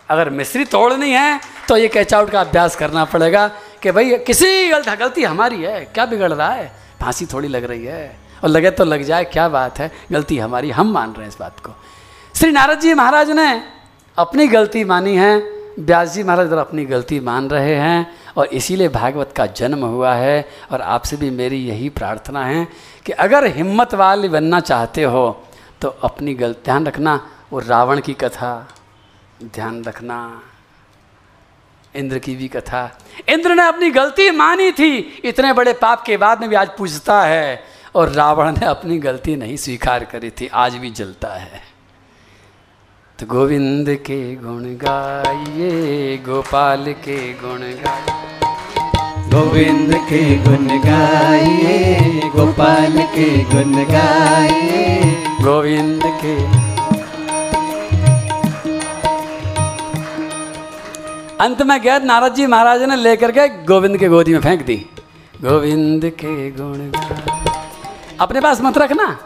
अगर 0.10 0.30
मिश्री 0.30 0.66
तोड़नी 0.66 1.12
है 1.12 1.39
तो 1.68 1.78
ये 1.78 1.88
कैच 1.88 2.14
आउट 2.14 2.30
का 2.30 2.41
अभ्यास 2.41 2.76
करना 2.76 3.03
पड़ेगा 3.05 3.47
कि 3.82 3.91
भाई 3.91 4.18
किसी 4.18 4.70
गलत, 4.70 4.89
गलती 4.89 5.24
हमारी 5.24 5.62
है, 5.64 5.80
क्या 5.86 6.05
बिगड़ 6.05 6.32
रहा 6.34 6.49
है? 6.49 6.72
फांसी 7.01 7.26
थोड़ी 7.26 7.47
लग 7.47 7.64
रही 7.64 7.86
है। 7.86 8.20
और 8.43 8.49
लगे 8.49 8.72
तो 8.72 8.86
लग 8.86 9.03
जाए, 9.03 9.24
क्या 9.26 9.47
बात 9.49 9.80
है? 9.80 9.91
गलती 10.12 10.38
हमारी, 10.38 10.72
हम 10.72 10.91
मान 10.91 11.12
रहे 11.12 11.22
हैं 11.22 11.30
इस 11.30 11.38
बात 11.39 11.60
को। 11.60 11.72
श्री 12.36 12.51
नारद 12.51 12.80
जी 12.80 12.93
महाराज 12.93 13.30
ने 13.32 13.62
अपनी 14.18 14.47
गलती 14.47 14.84
मानी 14.84 15.16
है। 15.16 15.38
व्यास 15.80 16.14
जी 16.14 16.24
महाराज 16.24 16.53
अपनी 16.53 16.86
गलती 16.86 17.20
मान 17.20 17.49
रहे 17.49 17.76
हैं 17.76 18.08
और 18.38 18.45
इसीलिए 18.47 18.88
भागवत 18.89 19.34
का 19.36 19.45
जन्म 19.45 19.86
हुआ 19.86 20.14
है। 20.14 20.47
और 20.72 20.82
आपसे 20.82 21.18
भी 21.18 21.30
मेरी 21.32 21.58
यही 21.66 21.89
प्रार्थना 21.89 22.45
है 22.45 22.68
कि 23.05 23.12
अगर 23.14 23.45
हिम्मत 23.47 23.93
वाली 23.95 24.30
बनना 24.30 24.60
चाहते 24.60 25.03
हो 25.03 25.43
तो 25.82 25.89
अपनी 25.89 26.34
गलती, 26.34 26.62
ध्यान 26.66 26.88
रखना, 26.88 27.20
वो 27.53 27.60
रावण 27.60 27.99
की 27.99 28.14
कथा। 28.14 28.68
ध्यान 29.43 29.83
रखना। 29.83 30.41
इंद्र 31.95 32.19
की 32.19 32.35
भी 32.35 32.47
कथा। 32.47 32.99
इंद्र 33.29 33.55
ने 33.55 33.67
अपनी 33.67 33.89
गलती 33.89 34.31
मानी 34.31 34.71
थी। 34.71 35.21
इतने 35.25 35.53
बड़े 35.53 35.73
पाप 35.73 36.01
के 36.01 36.17
बाद 36.17 36.41
में 36.41 36.49
भी 36.49 36.55
आज 36.55 36.69
पूछता 36.77 37.21
है, 37.21 37.63
और 37.95 38.09
रावण 38.09 38.51
ने 38.51 38.65
अपनी 38.65 38.97
गलती 38.97 39.35
नहीं 39.35 39.57
स्वीकार 39.57 40.05
करी 40.05 40.29
थी, 40.29 40.47
आज 40.47 40.75
भी 40.75 40.91
जलता 40.91 41.27
है। 41.27 41.61
तो 43.19 43.25
गोविंद 43.25 43.89
के 43.89 44.35
गुण 44.35 44.63
गाइए, 44.63 46.17
गोपाल 46.17 46.93
के 46.93 47.33
गुण 47.33 47.59
गाइए। 47.59 48.39
गोविंद 49.29 49.95
के 49.95 50.35
गुण 50.35 50.67
गाइए, 50.67 51.95
गोपाल 52.35 53.01
के 53.01 53.43
गुण 53.43 53.85
गाइए। 53.85 55.01
गोविंद 55.41 56.01
के 56.05 56.66
अंत 61.41 61.61
में 61.61 61.81
गए 61.81 61.99
नारद 61.99 62.33
जी 62.33 62.45
महाराज 62.45 62.83
ने 62.83 62.95
लेकर 62.95 63.31
के 63.31 63.63
गोविंद 63.63 63.97
के 63.97 64.07
गोदी 64.07 64.33
में 64.33 64.39
फेंक 64.39 64.65
दी। 64.65 64.75
गोविंद 65.41 66.05
के 66.05 66.51
गुण 66.51 66.91
अपने 68.19 68.41
पास 68.41 68.61
मत 68.61 68.77
रखना। 68.77 69.17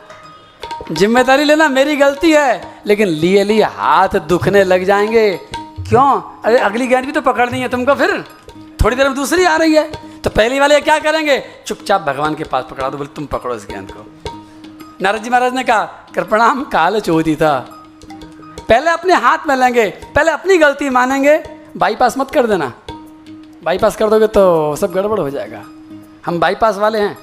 ज़िम्मेदारी 0.92 1.44
लेना 1.44 1.70
मेरी 1.70 1.96
गलती 1.96 2.32
है, 2.32 2.82
लेकिन 2.86 3.08
लिए 3.08 3.44
लिए 3.44 3.64
हाथ 3.64 4.10
दुखने 4.10 4.64
लग 4.64 4.84
जाएँगे। 4.84 5.40
क्यों? 5.90 6.42
अरे, 6.46 6.58
अगली 6.58 6.88
गेंद 6.88 7.06
भी 7.06 7.12
तो 7.12 7.22
पकड़नी 7.22 7.60
है 7.60 7.68
तुमको 7.68 7.94
फिर। 7.94 8.26
थोड़ी 8.84 8.96
देर 8.96 9.06
में 9.06 9.16
दूसरी 9.16 9.46
आ 9.46 9.56
रही 9.56 9.76
है। 9.76 9.92
तो 10.22 10.30
पहली 10.30 10.60
वाले 10.60 10.82
क्या 10.82 11.00
करेंगे? 11.00 11.44
चुपचाप 11.68 12.02
भगवान 12.02 12.36
के 12.36 12.44
पास 12.44 12.66
पकड़ा 12.72 12.90
दो, 12.90 12.98
बोले, 12.98 13.16
तुम 13.16 13.26
पकड़ो 13.26 13.56
इस 13.56 13.68
गेंद 13.72 13.92
को। 13.92 14.32
नारद 15.02 15.24
जी 15.24 15.30
महाराज 15.30 15.54
ने 15.54 15.64
कहा, 15.64 15.86
कृपणाम 16.16 16.64
काल 16.64 17.00
चोदी 17.00 17.36
था। 17.36 17.60
पहले 18.70 18.92
अपने 18.92 19.14
हाथ 19.14 19.38
में 19.48 19.56
लेंगे, 19.56 19.90
पहले 19.90 20.32
अपनी 20.32 20.58
गलती 20.58 20.90
मानेंगे 20.90 21.61
बाईपास 21.78 22.18
मत 22.18 22.32
कर 22.32 22.48
देना। 22.48 22.74
बाईपास 23.64 23.96
कर 23.96 24.10
दोगे 24.10 24.28
तो 24.28 24.76
सब 24.76 24.92
गड़बड़ 24.92 25.20
हो 25.20 25.30
जाएगा। 25.30 25.64
हम 26.26 26.40
बाईपास 26.40 26.78
वाले 26.78 27.00
हैं। 27.00 27.18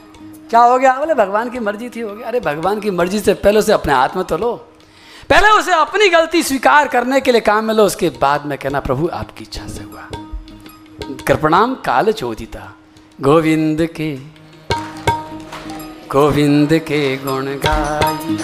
क्या 0.50 0.60
हो 0.60 0.78
गया? 0.78 0.92
बोले, 0.92 1.14
भगवान 1.14 1.50
की 1.50 1.58
मर्ज़ी 1.58 1.88
थी, 1.88 2.00
हो 2.00 2.14
गया। 2.14 2.28
अरे, 2.28 2.40
भगवान 2.40 2.80
की 2.80 2.90
मर्ज़ी 2.90 3.20
से 3.20 3.34
पहले 3.34 3.58
उसे 3.58 3.72
अपने 3.72 3.92
हाथ 3.92 4.08
में 4.16 4.24
तो 4.24 4.38
लो। 4.38 4.54
पहले 5.30 5.48
उसे 5.48 5.72
अपनी 5.72 6.08
गलती 6.08 6.42
स्वीकार 6.42 6.88
करने 6.88 7.20
के 7.20 7.32
लिए 7.32 7.40
काम 7.40 7.64
में 7.64 7.74
लो। 7.74 7.84
उसके 7.84 8.10
बाद 8.10 8.46
में 8.46 8.58
कहना, 8.58 8.80
प्रभु, 8.80 9.10
आपकी 9.12 9.44
इच्छा 9.44 9.68
से 9.68 9.82
हुआ। 9.82 10.08
कृपणाम 11.26 11.74
काल 11.74 12.12
चोदिता 12.12 12.76
गोविंद 13.20 13.86
के 13.86 14.16
गोविंद 16.08 16.72
के 16.72 17.16
गुण 17.16 17.46
गाई 17.46 18.38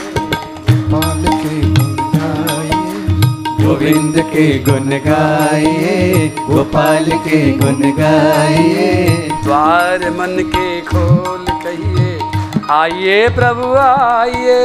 गोविंद 3.64 4.18
के 4.32 4.46
गुण 4.64 4.90
गाइए 5.04 6.28
गोपाल 6.48 7.04
के 7.26 7.40
गुण 7.58 7.80
गाइए। 7.98 8.88
द्वार 9.44 10.10
मन 10.10 10.36
के 10.54 10.80
खोल 10.80 11.46
कहिए 11.64 12.18
आइए 12.70 13.28
प्रभु 13.36 13.72
आइए। 13.80 14.58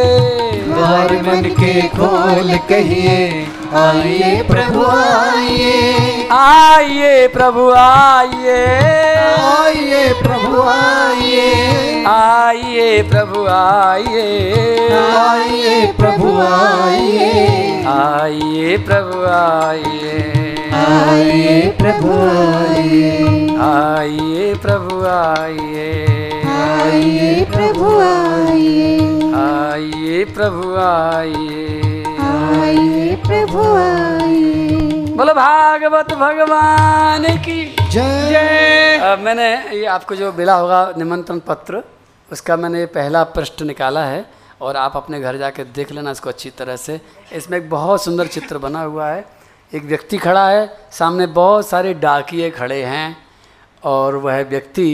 द्वार 0.65 1.13
मन 1.27 1.49
के 1.59 1.81
खोल 1.95 2.57
कहिए 2.69 3.17
आइए 3.83 4.41
प्रभु 4.47 4.85
आइए। 4.87 6.18
आइए 6.31 7.27
प्रभु 7.33 7.61
आइए 7.77 8.57
आइए 9.51 10.01
प्रभु 10.23 10.61
आइए 10.71 12.03
आइए 12.09 13.01
प्रभु 13.11 13.45
आइए 13.53 14.27
आइए 14.97 15.87
प्रभु 15.99 16.33
आइए 16.47 17.31
आइए 17.93 18.77
प्रभु 18.87 19.23
आइए 19.37 20.17
आइए 20.81 21.71
प्रभु 21.79 22.13
आइए 22.27 23.57
आइए 23.69 24.53
प्रभु 24.65 25.01
आइए 25.15 25.89
आइए 26.59 27.43
प्रभु 27.55 27.99
आइए 28.09 28.97
आइए 29.41 30.23
प्रभु 30.35 30.75
आइए 30.85 32.03
आइए 32.29 33.15
प्रभु 33.27 33.65
आइए 33.77 34.88
बोलो 35.19 35.33
भागवत 35.33 36.11
भगवान 36.13 37.23
की 37.43 37.55
जय। 37.91 39.17
मैंने 39.19 39.47
ये 39.77 39.85
आपको 39.85 40.15
जो 40.15 40.31
मिला 40.33 40.53
होगा 40.55 40.93
निमंत्रण 40.97 41.39
पत्र 41.47 41.83
उसका 42.31 42.55
मैंने 42.55 42.79
ये 42.79 42.85
पहला 42.85 43.23
पृष्ठ 43.35 43.61
निकाला 43.61 44.03
है 44.05 44.23
और 44.61 44.77
आप 44.77 44.95
अपने 44.95 45.19
घर 45.19 45.37
जाके 45.37 45.63
देख 45.75 45.91
लेना 45.91 46.11
इसको 46.11 46.29
अच्छी 46.29 46.49
तरह 46.49 46.75
से। 46.75 46.99
इसमें 47.33 47.57
एक 47.57 47.69
बहुत 47.69 48.03
सुंदर 48.03 48.27
चित्र 48.27 48.57
बना 48.57 48.81
हुआ 48.81 49.09
है। 49.09 49.25
एक 49.73 49.83
व्यक्ति 49.83 50.17
खड़ा 50.17 50.47
है 50.49 50.65
सामने 50.91 51.27
बहुत 51.35 51.67
सारे 51.67 51.93
डाकिए 51.99 52.49
खड़े 52.51 52.81
हैं 52.85 53.17
और 53.83 54.15
वह 54.17 54.41
व्यक्ति 54.49 54.89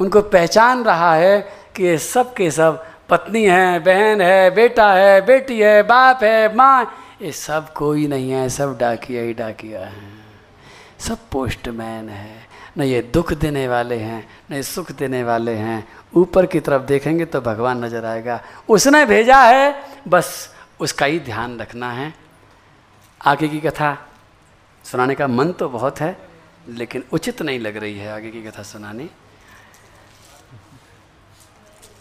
उनको 0.00 0.22
पहचान 0.30 0.84
रहा 0.84 1.14
है 1.14 1.38
कि 1.76 1.84
ये 1.84 1.98
सब 1.98 2.34
के 2.34 2.50
सब 2.50 2.84
पत्नी 3.10 3.44
है 3.44 3.78
बहन 3.80 4.20
है 4.20 4.50
बेटा 4.54 4.92
है 4.92 5.20
बेटी 5.26 5.60
है 5.60 5.82
बाप 5.82 6.22
है 6.24 6.54
माँ 6.56 7.00
ये 7.22 7.32
सब 7.32 7.72
कोई 7.72 8.06
नहीं 8.06 8.30
है, 8.30 8.48
सब 8.48 8.76
डाकिया 8.78 9.22
ही 9.22 9.34
डाकिया 9.34 9.80
हैं। 9.80 10.24
सब 11.00 11.18
पोस्टमैन 11.32 12.08
है। 12.08 12.46
न 12.78 12.82
ये 12.82 13.02
दुख 13.02 13.32
देने 13.32 13.66
वाले 13.68 13.96
हैं, 13.96 14.26
न 14.50 14.54
ये 14.54 14.62
सुख 14.62 14.90
देने 14.92 15.22
वाले 15.24 15.54
हैं। 15.54 15.86
ऊपर 16.16 16.46
की 16.46 16.60
तरफ़ 16.60 16.82
देखेंगे 16.82 17.24
तो 17.24 17.40
भगवान 17.40 17.84
नज़र 17.84 18.04
आएगा। 18.04 18.40
उसने 18.68 19.04
भेजा 19.06 19.42
है, 19.42 19.84
बस 20.08 20.54
उसका 20.80 21.06
ही 21.06 21.20
ध्यान 21.20 21.58
रखना 21.58 21.90
है। 21.92 22.12
आगे 23.20 23.48
की 23.48 23.60
कथा 23.60 23.96
सुनाने 24.84 25.14
का 25.14 25.26
मन 25.26 25.52
तो 25.52 25.68
बहुत 25.68 26.00
है, 26.00 26.16
लेकिन 26.68 27.04
उचित 27.12 27.42
नहीं 27.42 27.58
लग 27.58 27.76
रही 27.76 27.98
है 27.98 28.12
आगे 28.12 28.30
की 28.30 28.42
कथा 28.42 28.62
सुनानी। 28.62 29.08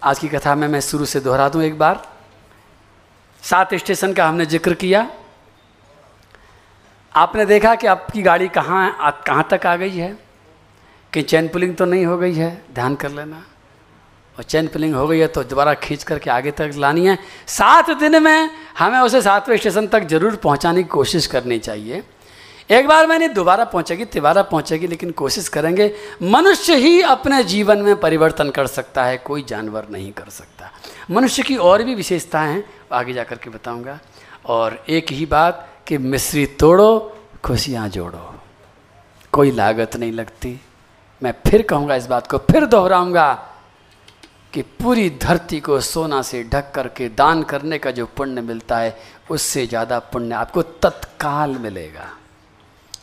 आज 0.04 0.20
की 0.20 0.28
कथा 0.28 0.56
में 0.56 0.68
मैं 0.68 0.82
शुरू 0.82 1.06
से 1.06 1.20
दोहरा 1.20 1.50
दूँ 1.50 1.64
एक 1.64 1.78
बार। 1.78 2.13
सात 3.44 3.74
स्टेशन 3.76 4.14
का 4.14 4.28
हमने 4.28 4.46
ज़िक्र 4.46 4.74
किया। 4.74 5.08
आपने 7.16 7.46
देखा 7.46 7.74
कि 7.76 7.88
आपकी 7.88 8.22
गाड़ी 8.22 8.48
कहाँ 8.50 9.22
कहाँ 9.28 9.48
तक 9.52 9.66
आ 9.66 9.76
गई 9.76 9.90
है? 9.90 10.18
कि 11.14 11.22
चैन 11.22 11.48
पुलिंग 11.48 11.76
तो 11.76 11.86
नहीं 11.86 12.06
हो 12.06 12.18
गई 12.18 12.34
है? 12.34 12.62
ध्यान 12.74 12.96
कर 12.96 13.12
लेना। 13.12 13.44
और 14.38 14.44
चैन 14.44 14.68
पुलिंग 14.68 14.96
हो 14.96 15.08
गई 15.08 15.20
है 15.20 15.28
तो 15.28 15.44
दोबारा 15.44 15.74
खींच 15.74 16.04
करके 16.04 16.30
आगे 16.30 16.52
तक 16.52 16.72
लानी 16.76 17.06
है। 17.08 17.18
सात 17.48 17.90
दिन 18.00 18.22
में 18.24 18.50
हमें 18.78 19.00
उसे 19.00 19.22
सातवें 19.22 19.58
स्टेशन 19.58 19.88
तक 19.88 20.08
ज़रूर 20.08 20.36
पहुँचाने 20.36 20.84
की 20.84 20.90
कोशिश 20.90 21.28
करनी 21.28 21.60
चाहिए। 21.60 22.04
एक 22.70 22.88
बार 22.88 23.08
मैंने 23.08 23.28
दोबारा 23.28 23.64
पहुंचेगी, 23.66 24.06
तिबारा 24.06 24.42
पहुंचेगी, 24.44 24.88
लेकिन 24.88 25.12
कोशिश 25.12 25.48
करेंगे, 25.48 25.92
मनुष्य 26.24 26.76
ही 26.76 27.02
अपने 27.04 27.44
जीवन 27.44 27.80
में 27.80 27.96
परिवर्तन 27.96 28.50
कर 28.50 28.68
सकता 28.68 29.04
है, 29.04 29.18
कोई 29.18 29.44
जानवर 29.48 29.88
नहीं 29.92 30.12
कर 30.12 30.30
सकता। 30.30 30.72
मनुष्य 31.12 31.44
की 31.44 31.56
और 31.58 31.84
भी 31.84 31.96
विशेषताएँ 31.96 32.54
हैं 32.54 32.64
आगे 32.94 33.14
जा 33.14 33.24
कर 33.24 33.38
के 33.38 33.50
बताऊँगा। 33.50 34.00
और 34.46 34.84
एक 34.90 35.12
ही 35.12 35.26
बात 35.26 35.68
कि 35.88 35.98
मिश्री 35.98 36.46
तोड़ो, 36.46 37.18
खुशियाँ 37.44 37.88
जोड़ो। 37.90 38.34
कोई 39.34 39.52
लागत 39.52 39.96
नहीं 39.96 40.12
लगती। 40.12 40.60
मैं 41.22 41.34
फिर 41.48 41.62
कहूँगा 41.62 41.96
इस 41.96 42.06
बात 42.06 42.28
को, 42.28 42.38
फिर 42.38 42.66
दोहराऊँगा 42.66 43.34
कि 44.54 44.62
पूरी 44.62 45.10
धरती 45.22 45.60
को 45.60 45.80
सोना 45.80 46.22
से 46.22 46.44
ढक 46.44 46.72
करके 46.72 47.10
दान 47.10 47.44
करने 47.44 47.78
का 47.80 47.92
जो 47.92 48.06
पुण्य 48.06 48.42
मिलता 48.42 48.78
है, 48.78 48.98
उससे 49.30 49.68
ज़्यादा 49.68 50.00
पुण्य 50.00 50.36
आपको 50.36 50.62
तत्काल 50.62 51.58
मिलेगा। 51.58 52.10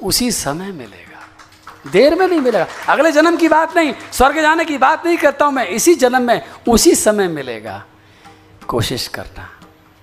उसी 0.02 0.30
समय 0.30 0.72
मिलेगा। 0.72 1.90
देर 1.90 2.14
में 2.14 2.26
नहीं 2.28 2.40
मिलेगा। 2.40 2.66
अगले 2.88 3.12
जन्म 3.12 3.36
की 3.36 3.48
बात 3.48 3.76
नहीं, 3.76 3.94
स्वर्ग 4.12 4.40
जाने 4.40 4.64
की 4.64 4.78
बात 4.78 5.06
नहीं 5.06 5.16
करता 5.16 5.44
हूँ 5.44 5.52
मैं। 5.54 5.66
इसी 5.66 5.94
जन्म 5.94 6.22
में 6.22 6.42
उसी 6.68 6.94
समय 6.94 7.28
मिलेगा। 7.28 7.84
कोशिश 8.68 9.08
करना। 9.08 9.48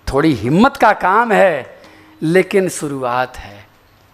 थोड़ी 0.08 0.34
हिम्मत 0.36 0.78
का 0.78 0.92
काम 0.96 1.32
है, 1.32 1.80
लेकिन 2.22 2.70
शुरुआत 2.70 3.38
है। 3.38 3.66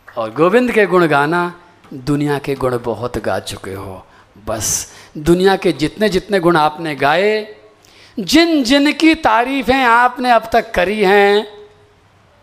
और 0.08 0.34
गोविंद 0.34 0.72
के 0.72 0.86
गुण 0.86 1.06
गाना 1.08 1.54
दुनिया 1.96 2.38
के 2.40 2.56
गुण 2.56 2.78
बहुत 2.84 3.18
गा 3.18 3.40
चुके 3.42 3.74
हो। 3.74 4.04
बस 4.46 4.70
दुनिया 5.20 5.56
के 5.56 5.72
जितने 5.74 6.10
जितने 6.10 6.40
गुण 6.40 6.58
आपने 6.58 6.96
गाए, 6.96 7.56
जिन 8.18 8.64
जिन 8.64 8.92
की 8.94 9.14
तारीफें 9.18 9.84
आपने 9.84 10.32
अब 10.32 10.50
तक 10.54 10.72
करी 10.72 11.02
हैं, 11.02 11.48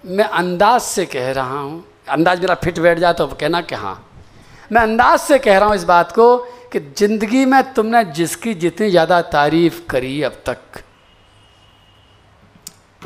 मैं 0.05 0.24
अंदाज 0.24 0.80
से 0.82 1.07
कह 1.07 1.30
रहा 1.32 1.59
हूँ, 1.59 1.84
अंदाज 2.09 2.40
मेरा 2.40 2.55
फिट 2.57 2.78
बैठ 2.78 2.98
जाए 2.98 3.12
तो 3.14 3.26
कहना 3.28 3.61
कि 3.62 3.74
हाँ। 3.76 3.96
मैं 4.72 4.80
अंदाज 4.82 5.18
से 5.20 5.38
कह 5.38 5.59
रहा 5.59 5.68
हूँ 5.68 5.76
इस 5.76 5.84
बात 5.84 6.12
को 6.12 6.36
कि 6.72 6.80
ज़िंदगी 6.98 7.44
में 7.44 7.62
तुमने 7.74 8.05
जिसकी 8.12 8.55
जितनी 8.57 8.90
ज़्यादा 8.90 9.20
तारीफ़ 9.28 9.80
करी 9.90 10.20
अब 10.22 10.32
तक 10.46 10.82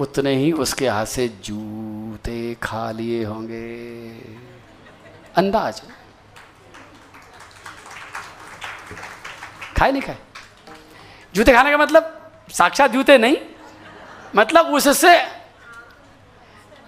उतने 0.00 0.34
ही 0.36 0.52
उसके 0.52 0.88
हाथ 0.88 1.06
से 1.06 1.28
जूते 1.28 2.56
खा 2.62 2.90
लिए 2.90 3.24
होंगे। 3.24 4.10
अंदाज। 5.36 5.82
खाए 9.76 9.92
नहीं 9.92 10.02
खाए? 10.02 10.18
जूते 11.34 11.52
खाने 11.52 11.70
का 11.70 11.76
मतलब 11.76 12.32
साक्षात 12.52 12.90
जूते 12.90 13.18
नहीं। 13.18 13.36
मतलब 14.36 14.66
उससे 14.66 15.20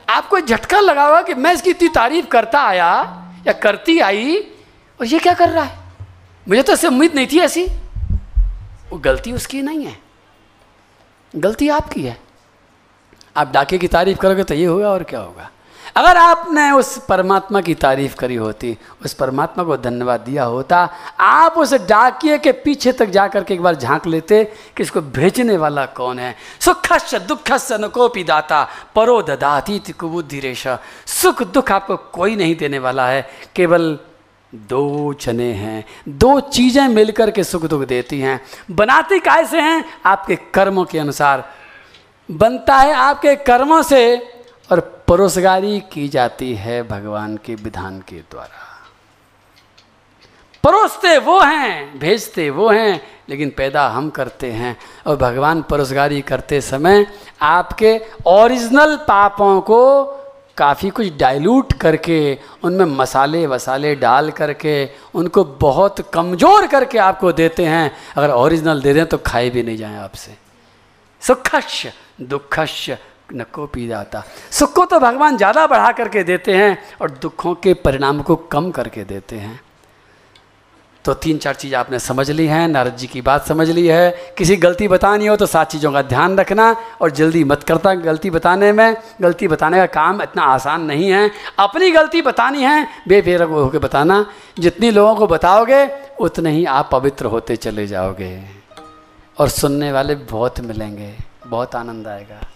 आपको 0.09 0.41
झटका 0.41 0.81
लगा 0.81 1.05
हुआ 1.05 1.23
कि 1.23 1.35
मैं 1.35 1.53
इसकी 1.53 1.71
इतनी 1.71 1.89
तारीफ़ 1.89 2.27
करता 2.27 2.61
आया 2.61 3.23
या 3.47 3.53
करती 3.53 3.99
आई 3.99 4.41
और 5.01 5.07
ये 5.07 5.19
क्या 5.19 5.35
कर 5.35 5.49
रहा 5.49 5.65
है? 5.65 5.79
मुझे 6.49 6.63
तो 6.63 6.73
इससे 6.73 6.87
उम्मीद 6.87 7.15
नहीं 7.15 7.27
थी 7.27 7.41
ऐसी। 7.41 7.67
वो 8.91 8.99
गलती 8.99 9.33
उसकी 9.33 9.63
नहीं 9.63 9.87
है। 9.87 9.99
गलती 11.37 11.69
आपकी 11.69 12.03
है। 12.03 12.26
आप 13.37 13.53
डाके 13.53 13.79
की 13.79 13.89
तारीफ़ 13.89 14.19
करोगे 14.19 14.45
तो 14.45 14.55
ये 14.55 14.67
होगा 14.67 14.89
और 14.89 15.03
क्या 15.03 15.21
होगा? 15.21 15.51
अगर 15.97 16.17
आपने 16.17 16.71
उस 16.71 17.07
परमात्मा 17.07 17.61
की 17.61 17.75
तारीफ़ 17.75 18.15
करी 18.15 18.35
होती, 18.35 18.79
उस 19.05 19.15
परमात्मा 19.15 19.65
को 19.65 19.77
धन्यवाद 19.77 20.21
दिया 20.21 20.45
होता, 20.45 20.89
आप 21.21 21.55
उस 21.59 21.75
डाकिए 21.75 22.39
के 22.39 22.53
पीछे 22.53 22.93
तक 22.93 23.07
जाकर 23.07 23.45
के 23.45 23.55
एक 23.55 23.63
बार 23.63 23.75
झाँक 23.75 24.07
लेते 24.07 24.45
कि 24.45 24.83
इसको 24.83 25.01
भेजने 25.01 25.57
वाला 25.57 25.87
कौन 25.87 26.19
है? 26.19 26.37
सुखश 26.61 27.15
दुखस 27.15 27.73
नुकोपी 27.73 28.25
दाता, 28.25 28.69
परो 28.95 29.23
ददाती 29.23 29.79
कुबुद्धि 29.79 30.41
रेशा। 30.41 30.79
सुख 31.07 31.43
दुख 31.43 31.73
आपको 31.73 31.97
कोई 31.97 32.37
नहीं 32.37 32.57
देने 32.57 32.79
वाला 32.79 33.07
है, 33.07 33.29
केवल 33.55 33.99
दो 34.55 35.13
चने 35.13 35.53
हैं। 35.53 35.85
दो 36.09 36.41
चीज़ें 36.41 36.89
मिलकर 36.89 37.31
के 37.31 37.45
सुख 37.45 37.63
दुख 37.63 37.83
देती 37.83 38.21
हैं। 38.21 38.41
बनाती 38.71 39.19
कैसे 39.19 39.61
हैं? 39.61 39.85
आपके 40.07 40.37
कर्मों 40.37 40.85
के 40.85 40.99
अनुसार। 40.99 41.53
बनता 42.29 42.77
है 42.77 42.93
आपके 42.93 43.35
कर्मों 43.37 43.83
से 43.83 44.17
और 44.71 44.81
परोसगारी 45.09 45.81
की 45.93 46.09
जाती 46.09 46.55
है 46.55 46.83
भगवान 46.83 47.37
के 47.37 47.55
विधान 47.55 48.01
के 48.01 48.17
द्वारा। 48.17 48.65
परोसते 50.65 51.17
वो 51.19 51.41
हैं, 51.41 51.99
भेजते 51.99 52.49
वो 52.51 52.69
हैं, 52.71 53.01
लेकिन 53.29 53.51
पैदा 53.51 53.87
हम 53.89 54.09
करते 54.11 54.51
हैं 54.53 54.77
और 55.07 55.17
भगवान 55.17 55.63
परोसगारी 55.63 56.21
करते 56.21 56.61
समय 56.61 57.07
आपके 57.43 58.01
ओरिजिनल 58.27 58.97
पापों 58.97 59.61
को 59.61 60.05
काफ़ी 60.57 60.91
कुछ 60.91 61.17
डाइल्यूट 61.17 61.73
करके, 61.73 62.39
उनमें 62.65 62.85
मसाले 62.87 63.47
वसाले 63.47 63.95
डाल 63.95 64.31
करके, 64.31 64.89
उनको 65.15 65.45
बहुत 65.45 66.01
कमज़ोर 66.11 66.67
करके 66.67 66.99
आपको 66.99 67.33
देते 67.33 67.65
हैं। 67.65 67.91
अगर 68.17 68.31
ओरिजिनल 68.31 68.81
दे 68.83 68.95
दें 68.95 69.07
तो 69.07 69.19
खाए 69.19 69.51
भी 69.51 69.63
नहीं 69.63 69.77
जाएँ 69.77 69.99
आपसे। 69.99 70.46
सुखश 71.27 71.87
दुखश 72.23 72.89
न 73.35 73.45
को 73.53 73.67
पी 73.67 73.87
जाता। 73.89 74.23
सुख 74.51 74.73
को 74.73 74.85
तो 74.85 74.99
भगवान 75.01 75.37
ज़्यादा 75.37 75.67
बढ़ा 75.67 75.93
करके 75.93 76.23
देते 76.23 76.55
हैं 76.55 76.77
और 77.03 77.11
दुखों 77.13 77.55
के 77.55 77.75
परिणाम 77.77 78.21
को 78.23 78.37
कम 78.37 78.71
करके 78.71 79.05
देते 79.05 79.37
हैं। 79.37 79.61
तो 81.05 81.15
तीन 81.15 81.39
चार 81.39 81.55
चीज़ 81.55 81.75
आपने 81.75 81.99
समझ 81.99 82.31
ली 82.31 82.47
हैं, 82.47 82.67
नारद 82.69 82.97
जी 82.97 83.07
की 83.07 83.21
बात 83.21 83.47
समझ 83.47 83.69
ली 83.71 83.87
है। 83.87 84.35
किसी 84.39 84.57
गलती 84.57 84.89
बतानी 84.89 85.27
हो 85.27 85.37
तो 85.37 85.47
सात 85.47 85.71
चीज़ों 85.71 85.93
का 85.93 86.03
ध्यान 86.05 86.39
रखना 86.39 86.75
और 87.01 87.11
जल्दी 87.13 87.45
मत 87.45 87.63
करता 87.63 87.95
गलती 87.97 88.31
बताने 88.31 88.73
में। 88.73 88.97
गलती 89.23 89.49
बताने 89.49 89.77
का 89.77 89.87
काम 89.93 90.23
इतना 90.23 90.43
आसान 90.45 90.83
नहीं 90.83 91.11
है। 91.11 91.31
अपनी 91.59 91.91
गलती 91.91 92.23
बतानी 92.23 92.63
है 92.63 92.87
बेफेर 93.09 93.43
होकर 93.45 93.79
बताना। 93.79 94.25
जितनी 94.59 94.91
लोगों 94.91 95.15
को 95.17 95.27
बताओगे, 95.27 95.87
उतने 96.21 96.51
ही 96.51 96.65
आप 96.67 96.89
पवित्र 96.93 97.27
होते 97.27 97.57
चले 97.57 97.87
जाओगे। 97.87 98.56
और 99.39 99.49
सुनने 99.49 99.93
वाले 99.93 100.15
बहुत 100.15 100.61
मिलेंगे, 100.61 101.19
बहुत 101.47 101.75
आनंद 101.75 102.09
आएगा। 102.09 102.49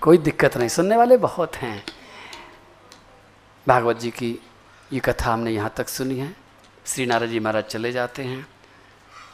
कोई 0.00 0.18
दिक्कत 0.18 0.56
नहीं, 0.56 0.68
सुनने 0.68 0.96
वाले 0.96 1.16
बहुत 1.16 1.56
हैं। 1.56 1.84
भागवत 3.68 3.96
जी 3.96 4.10
की 4.10 4.38
ये 4.92 5.00
कथा 5.00 5.32
हमने 5.32 5.50
यहाँ 5.50 5.72
तक 5.76 5.88
सुनी 5.88 6.18
है। 6.18 6.36
श्री 6.86 7.06
नारद 7.06 7.26
जी 7.26 7.40
महाराज 7.40 7.64
चले 7.64 7.92
जाते 7.92 8.22
हैं 8.22 8.46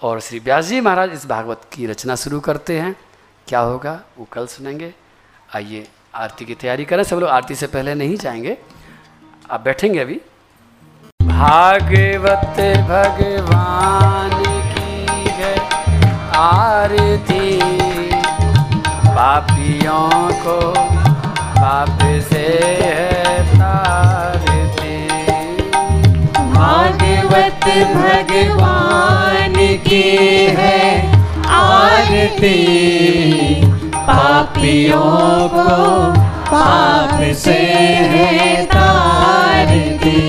और 0.02 0.20
श्री 0.20 0.38
व्यास 0.38 0.64
जी 0.64 0.80
महाराज 0.80 1.12
इस 1.12 1.26
भागवत 1.26 1.60
की 1.72 1.86
रचना 1.86 2.14
शुरू 2.14 2.40
करते 2.40 2.80
हैं। 2.80 2.96
क्या 3.48 3.60
होगा, 3.60 4.00
वो 4.18 4.28
कल 4.32 4.46
सुनेंगे। 4.46 4.94
आइए, 5.56 5.88
आरती 6.14 6.44
की 6.44 6.54
तैयारी 6.54 6.84
करें। 6.84 7.02
सब 7.02 7.16
लोग 7.16 7.28
आरती 7.28 7.54
से 7.54 7.66
पहले 7.66 7.94
नहीं 7.94 8.16
जाएँगे। 8.16 8.58
आप 9.50 9.60
बैठेंगे 9.60 9.98
अभी। 9.98 10.20
भागवत 11.22 12.60
भगवान 12.88 14.47
आरती। 16.38 17.60
पापियों 19.06 20.10
को 20.42 20.58
पाप 21.58 21.98
से 22.02 22.44
है 22.82 23.42
तारती। 23.54 25.08
भागवत 26.52 27.64
भगवान 27.94 29.54
की 29.88 30.02
है 30.58 30.78
आरती। 31.46 32.56
पापियों 33.96 35.48
को 35.48 35.76
पाप 36.52 37.18
से 37.34 37.58
है 38.14 38.64
तारती। 38.66 40.20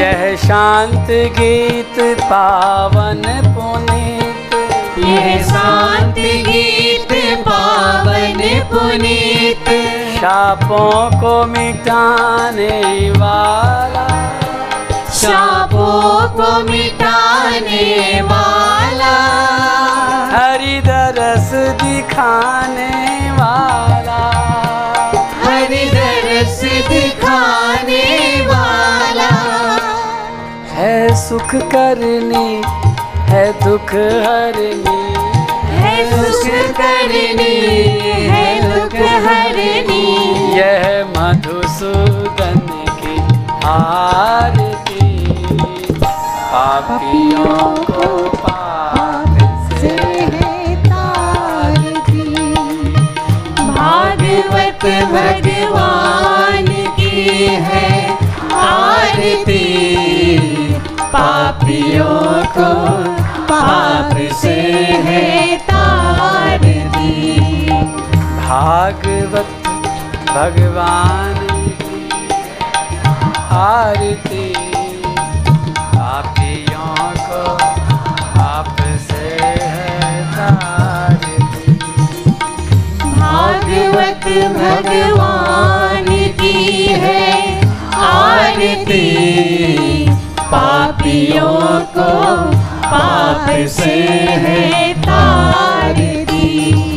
यह 0.00 0.36
शांत 0.36 1.06
गीत 1.10 2.00
पावन 2.22 3.22
पुनीत 3.54 4.43
यह 4.98 5.42
शांत 5.42 6.14
गीत 6.18 7.12
पावन 7.48 8.60
पुनीत। 8.72 9.68
शापों 10.20 11.20
को 11.20 11.46
मिटाने 11.46 13.10
वाला। 13.10 14.08
शापों 15.12 16.28
को 16.28 16.70
मिटाने 16.70 18.20
वाला। 18.22 19.16
हरिदरस 20.36 21.50
दिखाने 21.82 23.30
वाला। 23.30 24.22
हरि 25.44 25.90
दरस 25.94 26.60
दिखाने 26.88 28.40
वाला। 28.46 29.30
है 30.72 31.28
सुख 31.28 31.54
करनी 31.54 32.62
है 33.34 33.52
दुख 33.52 33.90
हरनी। 34.24 34.96
है 35.76 35.92
सुख 36.10 36.76
करनी 36.76 37.54
है 38.28 38.44
दुख 38.62 38.94
हरनी। 39.24 40.02
यह 40.58 40.84
मधुसूदन 41.16 42.60
की 43.00 43.16
आरती। 43.64 45.26
पापियों 46.52 47.66
को 47.84 48.28
पाप 48.36 49.38
से 49.80 49.92
है 50.36 50.84
तारती। 50.84 52.54
भागवत 53.58 54.86
भगवान 55.12 56.66
की 56.96 57.46
है 57.46 58.10
आरती। 58.52 59.64
पापियों 61.14 62.44
को 62.58 63.23
पाप 63.54 64.16
से 64.34 64.54
है 65.06 65.56
तारती 65.58 67.10
भागवत 68.38 69.68
भगवान 70.30 71.42
आरती 73.56 74.52
को 77.28 77.42
से 78.98 79.28
भागवत 83.14 84.26
भगवान 84.56 86.06
की 86.40 86.86
है 87.04 87.22
आरती, 87.94 89.04
पापियों 90.40 91.80
को 91.96 92.63
पाप 92.86 93.46
से 93.68 93.94
है 94.44 94.94
तारती 94.94 96.44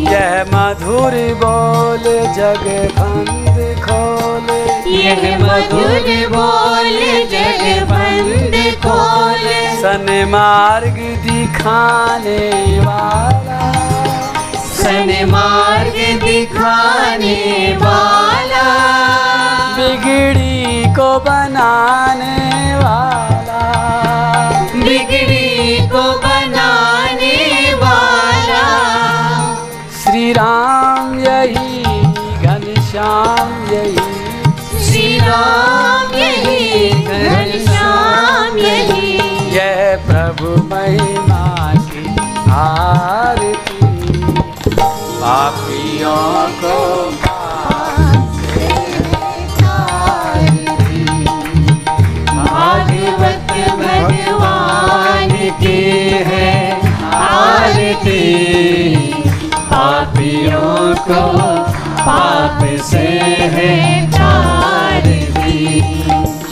यह 0.04 0.46
मधुर 0.54 1.16
बोल 1.44 2.06
जग 2.38 2.66
बंद 3.00 3.58
खोल। 3.86 4.48
यह 4.92 5.24
मधुर 5.42 6.08
बोल 6.36 6.98
जग 7.34 7.64
बंद 7.92 8.56
खोल। 8.84 9.46
सन 9.82 10.08
मार्ग 10.30 10.98
दिखाने 11.26 12.80
वाला। 12.80 13.62
सन 14.78 15.10
मार्ग 15.30 15.98
दिखाने 16.24 17.38
वाला। 17.82 18.68
बिगड़ी 19.78 20.94
को 20.96 21.20
बनाने 21.20 22.76
वाला। 22.76 23.27
को 25.88 26.20
बनाने 26.20 27.74
वाला। 27.74 28.66
श्री 30.04 30.32
राम 30.34 31.20
यही 31.20 31.84
घन 32.44 32.74
यही। 33.72 33.98
श्री 34.86 35.18
राम 35.20 36.16
यही 36.16 36.90
घनश्याम 36.90 38.58
यही। 38.58 39.18
यह 39.56 40.04
प्रभु 40.08 40.76
महिमा 40.76 41.74
की 41.76 42.06
आरती। 42.52 43.78
पापियों 45.22 46.48
को 46.48 46.78
आरती 57.88 58.96
पापियों 59.72 60.96
को 61.02 61.22
पाप 62.00 62.60
से 62.84 63.08
है 63.54 63.76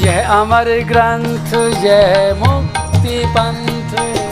यह 0.06 0.30
अमर 0.32 0.70
ग्रंथ 0.88 1.54
यह 1.84 2.34
मुक्ति 2.40 3.18
पंथ 3.36 3.75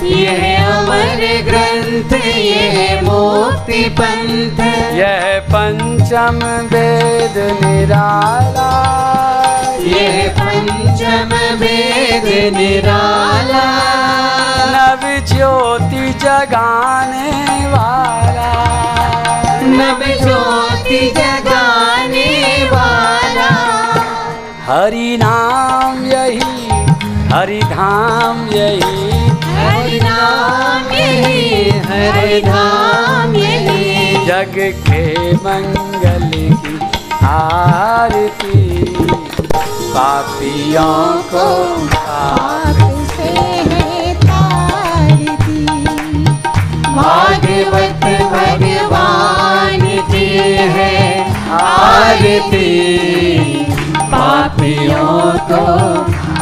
यह 0.04 0.68
अमर 0.68 1.22
ग्रंथ 1.46 2.26
यह 2.26 3.02
मुक्ति 3.04 3.96
पंथ। 4.00 4.60
यह 4.94 5.40
पंचम 5.50 6.40
वेद 6.46 7.64
निराला। 7.64 8.72
यह 9.80 10.36
पंचम 10.40 11.56
वेद 11.56 12.56
निराला। 12.58 13.66
नव 14.74 15.26
ज्योति 15.26 16.14
जगाने 16.14 17.32
वाला। 17.68 18.54
नव 19.62 20.06
ज्योति 20.24 21.14
जगाने 21.18 22.30
वाला। 22.72 23.50
हरि 24.66 25.18
नाम 25.22 26.06
यही 26.06 26.54
हरि 27.34 27.60
धाम 27.64 28.48
यही। 28.48 29.24
हरि 29.54 30.00
नाम 30.04 30.92
यही 30.94 31.70
हरि 31.88 32.42
धाम 32.42 33.36
यही। 33.36 34.26
जग 34.28 34.56
के 34.88 35.04
मंगल 35.46 36.30
की 36.64 36.76
आरती 37.26 38.62
पापियों 39.96 41.02
को 41.34 41.48
भागवत 46.96 48.04
भगवान 48.32 49.82
की 50.10 50.28
है 50.76 50.98
आरती। 51.58 52.72
पापियों 54.14 55.16
को 55.50 55.64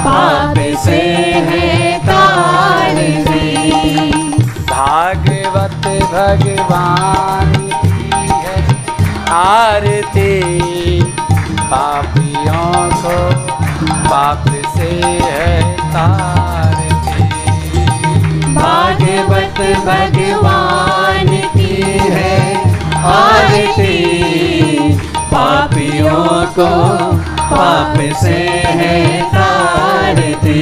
पाप 0.03 0.57
से 0.83 0.99
है 1.47 1.97
तारती 2.05 3.49
भागवत 4.69 5.85
भगवान 6.13 7.51
की 7.73 7.99
है 8.31 8.55
आरती। 9.31 10.33
पापियों 11.71 12.71
को 13.03 13.17
पाप 14.09 14.47
से 14.77 14.89
है 15.25 15.61
तारती 15.93 17.27
भागवत 18.55 19.61
भगवान 19.85 21.29
की 21.55 21.75
है 22.15 22.39
आरती। 23.11 23.95
पापियों 25.33 26.25
को 26.57 26.69
पाप 27.51 27.97
से 28.15 28.35
है 28.65 29.21
तारती। 29.21 30.61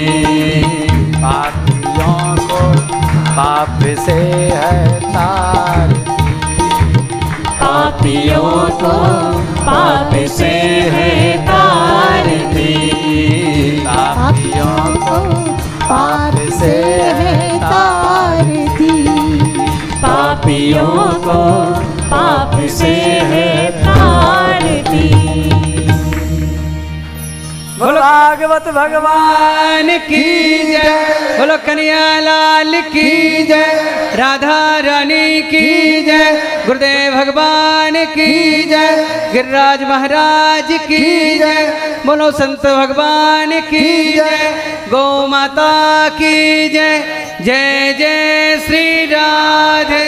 पापियों 1.16 2.36
को 2.48 2.62
पाप 3.36 3.80
से 4.06 4.20
है 4.54 5.00
तारती। 5.02 6.24
पापियों 7.62 8.70
को 8.82 8.94
पाप 9.66 10.12
से 10.28 10.52
है 10.96 11.38
तारती। 11.48 12.74
पापियों 13.88 14.96
को 14.96 15.20
पाप 15.84 16.38
से 16.60 16.76
है 17.20 17.60
तारती। 17.60 18.92
पापियों 19.96 21.14
को 21.28 21.40
पाप 22.12 22.62
से 22.70 22.94
है 23.32 23.79
भागवत 28.00 28.68
भगवान 28.68 29.98
की 29.98 30.24
जय। 30.64 31.38
बोलो 31.40 31.58
कन्हैया 31.58 32.20
लाल 32.20 32.82
की 32.82 33.44
जय। 33.44 33.66
राधा 34.16 34.60
रानी 34.80 35.42
की 35.42 36.02
जय। 36.04 36.64
गुरुदेव 36.66 37.14
भगवान 37.14 38.06
की 38.06 38.64
जय। 38.64 39.06
गिरिराज 39.34 39.84
महाराज 39.84 40.72
की 40.88 41.06
जय। 41.40 41.66
बोलो 42.06 42.32
संत 42.32 42.66
भगवान 42.66 43.60
की 43.62 44.14
जय। 44.14 44.54
गौ 44.92 45.28
माता 45.28 45.74
की 46.10 46.70
जय। 46.70 46.98
जय 47.42 47.96
जय 48.00 48.60
श्री 48.66 49.06
राधे। 49.06 50.08